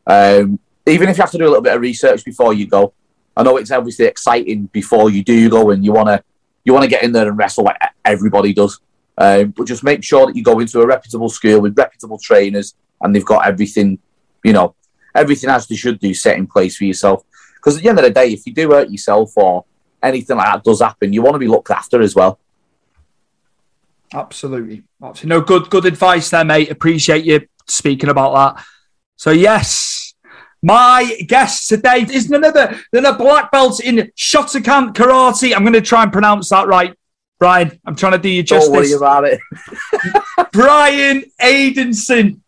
Um, 0.05 0.59
even 0.86 1.09
if 1.09 1.17
you 1.17 1.23
have 1.23 1.31
to 1.31 1.39
do 1.39 1.45
a 1.45 1.51
little 1.53 1.63
bit 1.63 1.73
of 1.73 1.81
research 1.81 2.23
before 2.23 2.53
you 2.53 2.67
go. 2.67 2.93
I 3.36 3.41
know 3.41 3.57
it's 3.57 3.71
obviously 3.71 4.05
exciting 4.05 4.65
before 4.71 5.09
you 5.09 5.23
do 5.23 5.49
go, 5.49 5.71
and 5.71 5.84
you 5.84 5.93
wanna 5.93 6.23
you 6.63 6.73
wanna 6.75 6.88
get 6.88 7.01
in 7.01 7.11
there 7.11 7.27
and 7.27 7.36
wrestle 7.39 7.63
like 7.63 7.77
everybody 8.05 8.53
does. 8.53 8.79
Um, 9.17 9.49
but 9.57 9.65
just 9.65 9.84
make 9.84 10.03
sure 10.03 10.27
that 10.27 10.36
you 10.36 10.43
go 10.43 10.59
into 10.59 10.79
a 10.79 10.86
reputable 10.86 11.29
school 11.29 11.59
with 11.61 11.75
reputable 11.75 12.19
trainers, 12.19 12.75
and 13.01 13.15
they've 13.15 13.25
got 13.25 13.47
everything, 13.47 13.97
you 14.43 14.53
know, 14.53 14.75
everything 15.16 15.49
as 15.49 15.68
they 15.68 15.76
should 15.76 15.99
do 15.99 16.14
set 16.14 16.38
in 16.38 16.47
place 16.47 16.78
for 16.78 16.86
yourself. 16.86 17.24
Because 17.55 17.78
at 17.78 17.84
the 17.84 17.89
end 17.89 17.99
of 17.99 18.03
the 18.05 18.11
day, 18.11 18.34
if 18.34 18.45
you 18.45 18.53
do 18.53 18.72
hurt 18.72 18.89
yourself 18.89 19.38
or 19.38 19.66
anything 20.01 20.38
like 20.38 20.51
that 20.51 20.64
does 20.64 20.82
happen, 20.82 21.14
you 21.14 21.22
want 21.22 21.36
to 21.36 21.39
be 21.39 21.47
looked 21.47 21.72
after 21.72 22.01
as 22.01 22.16
well. 22.16 22.39
Absolutely. 24.14 24.84
Absolutely. 25.01 25.30
No, 25.30 25.41
good, 25.41 25.70
good 25.70 25.86
advice 25.86 26.30
there, 26.30 26.45
mate. 26.45 26.70
Appreciate 26.70 27.26
you 27.26 27.47
speaking 27.68 28.09
about 28.09 28.55
that. 28.55 28.66
So, 29.16 29.32
yes, 29.32 30.14
my 30.61 31.18
guest 31.28 31.70
today 31.70 32.05
is 32.09 32.30
none 32.30 32.43
other 32.45 32.80
than 32.91 33.05
a 33.05 33.14
black 33.14 33.51
belt 33.51 33.80
in 33.80 34.11
Shotokan 34.18 34.93
Karate. 34.93 35.55
I'm 35.55 35.64
going 35.64 35.74
to 35.74 35.82
try 35.82 36.03
and 36.03 36.11
pronounce 36.11 36.49
that 36.49 36.68
right. 36.68 36.93
Brian, 37.39 37.78
I'm 37.86 37.95
trying 37.95 38.14
to 38.14 38.18
do 38.20 38.30
you 38.30 38.43
Don't 38.43 38.72
worry 38.72 38.84
justice. 38.84 38.97
about 38.97 39.26
it. 39.26 39.39
Brian 40.53 41.24
Aidenson. 41.41 42.39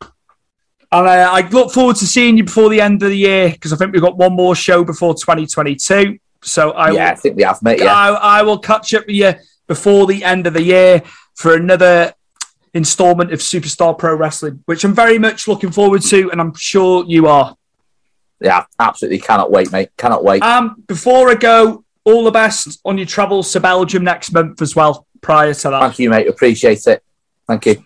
And 0.99 1.07
uh, 1.07 1.29
I 1.31 1.47
look 1.49 1.73
forward 1.73 1.97
to 1.97 2.07
seeing 2.07 2.37
you 2.37 2.45
before 2.45 2.69
the 2.69 2.79
end 2.79 3.03
of 3.03 3.09
the 3.09 3.17
year 3.17 3.49
because 3.49 3.73
I 3.73 3.75
think 3.75 3.91
we've 3.91 4.01
got 4.01 4.17
one 4.17 4.33
more 4.33 4.55
show 4.55 4.83
before 4.83 5.13
2022. 5.13 6.17
So 6.41 6.71
I 6.71 6.91
yeah, 6.91 7.11
I 7.11 7.15
think 7.15 7.35
we 7.35 7.43
have, 7.43 7.61
mate. 7.61 7.79
Yeah. 7.79 7.93
I, 7.93 8.39
I 8.39 8.41
will 8.43 8.59
catch 8.59 8.93
up 8.93 9.05
with 9.05 9.15
you 9.15 9.33
before 9.67 10.07
the 10.07 10.23
end 10.23 10.47
of 10.47 10.53
the 10.53 10.61
year 10.61 11.01
for 11.33 11.55
another 11.55 12.13
installment 12.73 13.33
of 13.33 13.39
Superstar 13.39 13.97
Pro 13.97 14.15
Wrestling, 14.15 14.63
which 14.67 14.85
I'm 14.85 14.93
very 14.93 15.19
much 15.19 15.49
looking 15.49 15.71
forward 15.71 16.01
to, 16.03 16.31
and 16.31 16.39
I'm 16.39 16.53
sure 16.53 17.03
you 17.05 17.27
are. 17.27 17.57
Yeah, 18.39 18.65
absolutely 18.79 19.19
cannot 19.19 19.51
wait, 19.51 19.71
mate. 19.73 19.89
Cannot 19.97 20.23
wait. 20.23 20.43
Um, 20.43 20.83
before 20.87 21.29
I 21.29 21.35
go, 21.35 21.83
all 22.05 22.23
the 22.23 22.31
best 22.31 22.79
on 22.85 22.97
your 22.97 23.07
travels 23.07 23.51
to 23.51 23.59
Belgium 23.59 24.03
next 24.03 24.31
month 24.31 24.61
as 24.61 24.75
well. 24.75 25.07
Prior 25.21 25.53
to 25.53 25.69
that, 25.71 25.79
Thank 25.81 25.99
you, 25.99 26.09
mate. 26.09 26.27
Appreciate 26.27 26.85
it. 26.87 27.03
Thank 27.47 27.65
you. 27.65 27.85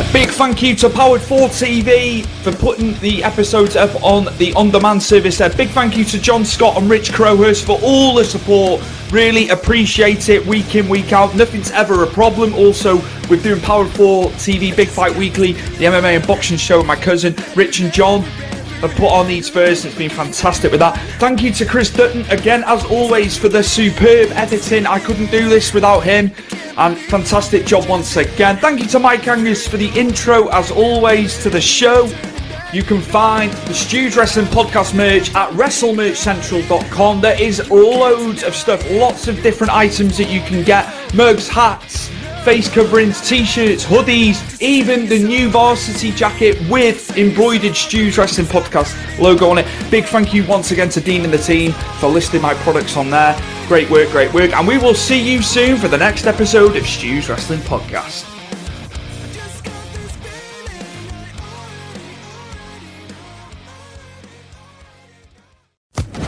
A 0.00 0.12
big 0.14 0.30
thank 0.30 0.62
you 0.62 0.74
to 0.76 0.88
Powered 0.88 1.20
4 1.20 1.48
TV 1.48 2.24
for 2.42 2.52
putting 2.52 2.98
the 3.00 3.22
episodes 3.22 3.76
up 3.76 4.02
on 4.02 4.34
the 4.38 4.50
on 4.54 4.70
demand 4.70 5.02
service 5.02 5.36
there. 5.36 5.50
Big 5.50 5.68
thank 5.68 5.94
you 5.94 6.04
to 6.04 6.18
John 6.18 6.42
Scott 6.42 6.78
and 6.78 6.88
Rich 6.88 7.12
Crowhurst 7.12 7.66
for 7.66 7.78
all 7.82 8.14
the 8.14 8.24
support. 8.24 8.82
Really 9.12 9.50
appreciate 9.50 10.30
it 10.30 10.46
week 10.46 10.74
in, 10.74 10.88
week 10.88 11.12
out. 11.12 11.36
Nothing's 11.36 11.70
ever 11.72 12.02
a 12.02 12.06
problem. 12.06 12.54
Also, 12.54 12.96
we're 13.28 13.42
doing 13.42 13.60
Powered 13.60 13.90
4 13.90 14.30
TV 14.30 14.74
Big 14.74 14.88
Fight 14.88 15.14
Weekly, 15.16 15.52
the 15.52 15.84
MMA 15.84 16.16
and 16.16 16.26
boxing 16.26 16.56
show 16.56 16.78
with 16.78 16.86
my 16.86 16.96
cousin 16.96 17.36
Rich 17.54 17.80
and 17.80 17.92
John. 17.92 18.24
Have 18.80 18.94
put 18.94 19.12
on 19.12 19.26
these 19.26 19.48
first. 19.48 19.84
It's 19.84 19.94
been 19.94 20.08
fantastic 20.08 20.70
with 20.70 20.80
that. 20.80 20.96
Thank 21.18 21.42
you 21.42 21.52
to 21.52 21.66
Chris 21.66 21.90
Dutton 21.90 22.22
again, 22.30 22.64
as 22.66 22.82
always, 22.86 23.36
for 23.36 23.50
the 23.50 23.62
superb 23.62 24.30
editing. 24.32 24.86
I 24.86 24.98
couldn't 24.98 25.30
do 25.30 25.50
this 25.50 25.74
without 25.74 26.00
him. 26.00 26.32
And 26.78 26.96
fantastic 26.96 27.66
job 27.66 27.86
once 27.88 28.16
again. 28.16 28.56
Thank 28.56 28.80
you 28.80 28.86
to 28.86 28.98
Mike 28.98 29.28
Angus 29.28 29.68
for 29.68 29.76
the 29.76 29.90
intro, 29.90 30.48
as 30.48 30.70
always, 30.70 31.42
to 31.42 31.50
the 31.50 31.60
show. 31.60 32.10
You 32.72 32.82
can 32.82 33.02
find 33.02 33.52
the 33.52 33.74
Stews 33.74 34.16
Wrestling 34.16 34.46
Podcast 34.46 34.94
merch 34.94 35.34
at 35.34 35.50
WrestleMerchCentral.com. 35.50 37.20
There 37.20 37.42
is 37.42 37.68
loads 37.68 38.44
of 38.44 38.54
stuff, 38.54 38.88
lots 38.92 39.28
of 39.28 39.42
different 39.42 39.74
items 39.74 40.16
that 40.16 40.30
you 40.30 40.40
can 40.40 40.64
get 40.64 40.88
mugs, 41.14 41.48
hats, 41.48 42.10
face 42.44 42.68
coverings, 42.68 43.20
t 43.26 43.44
shirts, 43.44 43.84
hoodies, 43.84 44.60
even 44.60 45.06
the 45.06 45.18
new 45.18 45.48
varsity 45.50 46.10
jacket 46.12 46.58
with 46.68 47.16
embroidered 47.16 47.76
Stews 47.76 48.16
Wrestling 48.18 48.46
Podcast 48.46 48.94
logo 49.18 49.48
on 49.50 49.58
it. 49.58 49.66
Big 49.90 50.04
thank 50.04 50.32
you 50.32 50.46
once 50.46 50.70
again 50.70 50.88
to 50.90 51.00
Dean 51.00 51.24
and 51.24 51.32
the 51.32 51.38
team 51.38 51.72
for 51.98 52.08
listing 52.08 52.42
my 52.42 52.54
products 52.54 52.96
on 52.96 53.10
there. 53.10 53.40
Great 53.68 53.88
work, 53.90 54.10
great 54.10 54.32
work. 54.32 54.52
And 54.52 54.66
we 54.66 54.78
will 54.78 54.94
see 54.94 55.20
you 55.20 55.42
soon 55.42 55.76
for 55.76 55.88
the 55.88 55.98
next 55.98 56.26
episode 56.26 56.76
of 56.76 56.86
Stews 56.86 57.28
Wrestling 57.28 57.60
Podcast. 57.60 58.26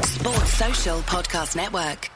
Sports 0.05 0.53
Social 0.53 0.99
Podcast 1.01 1.57
Network. 1.57 2.11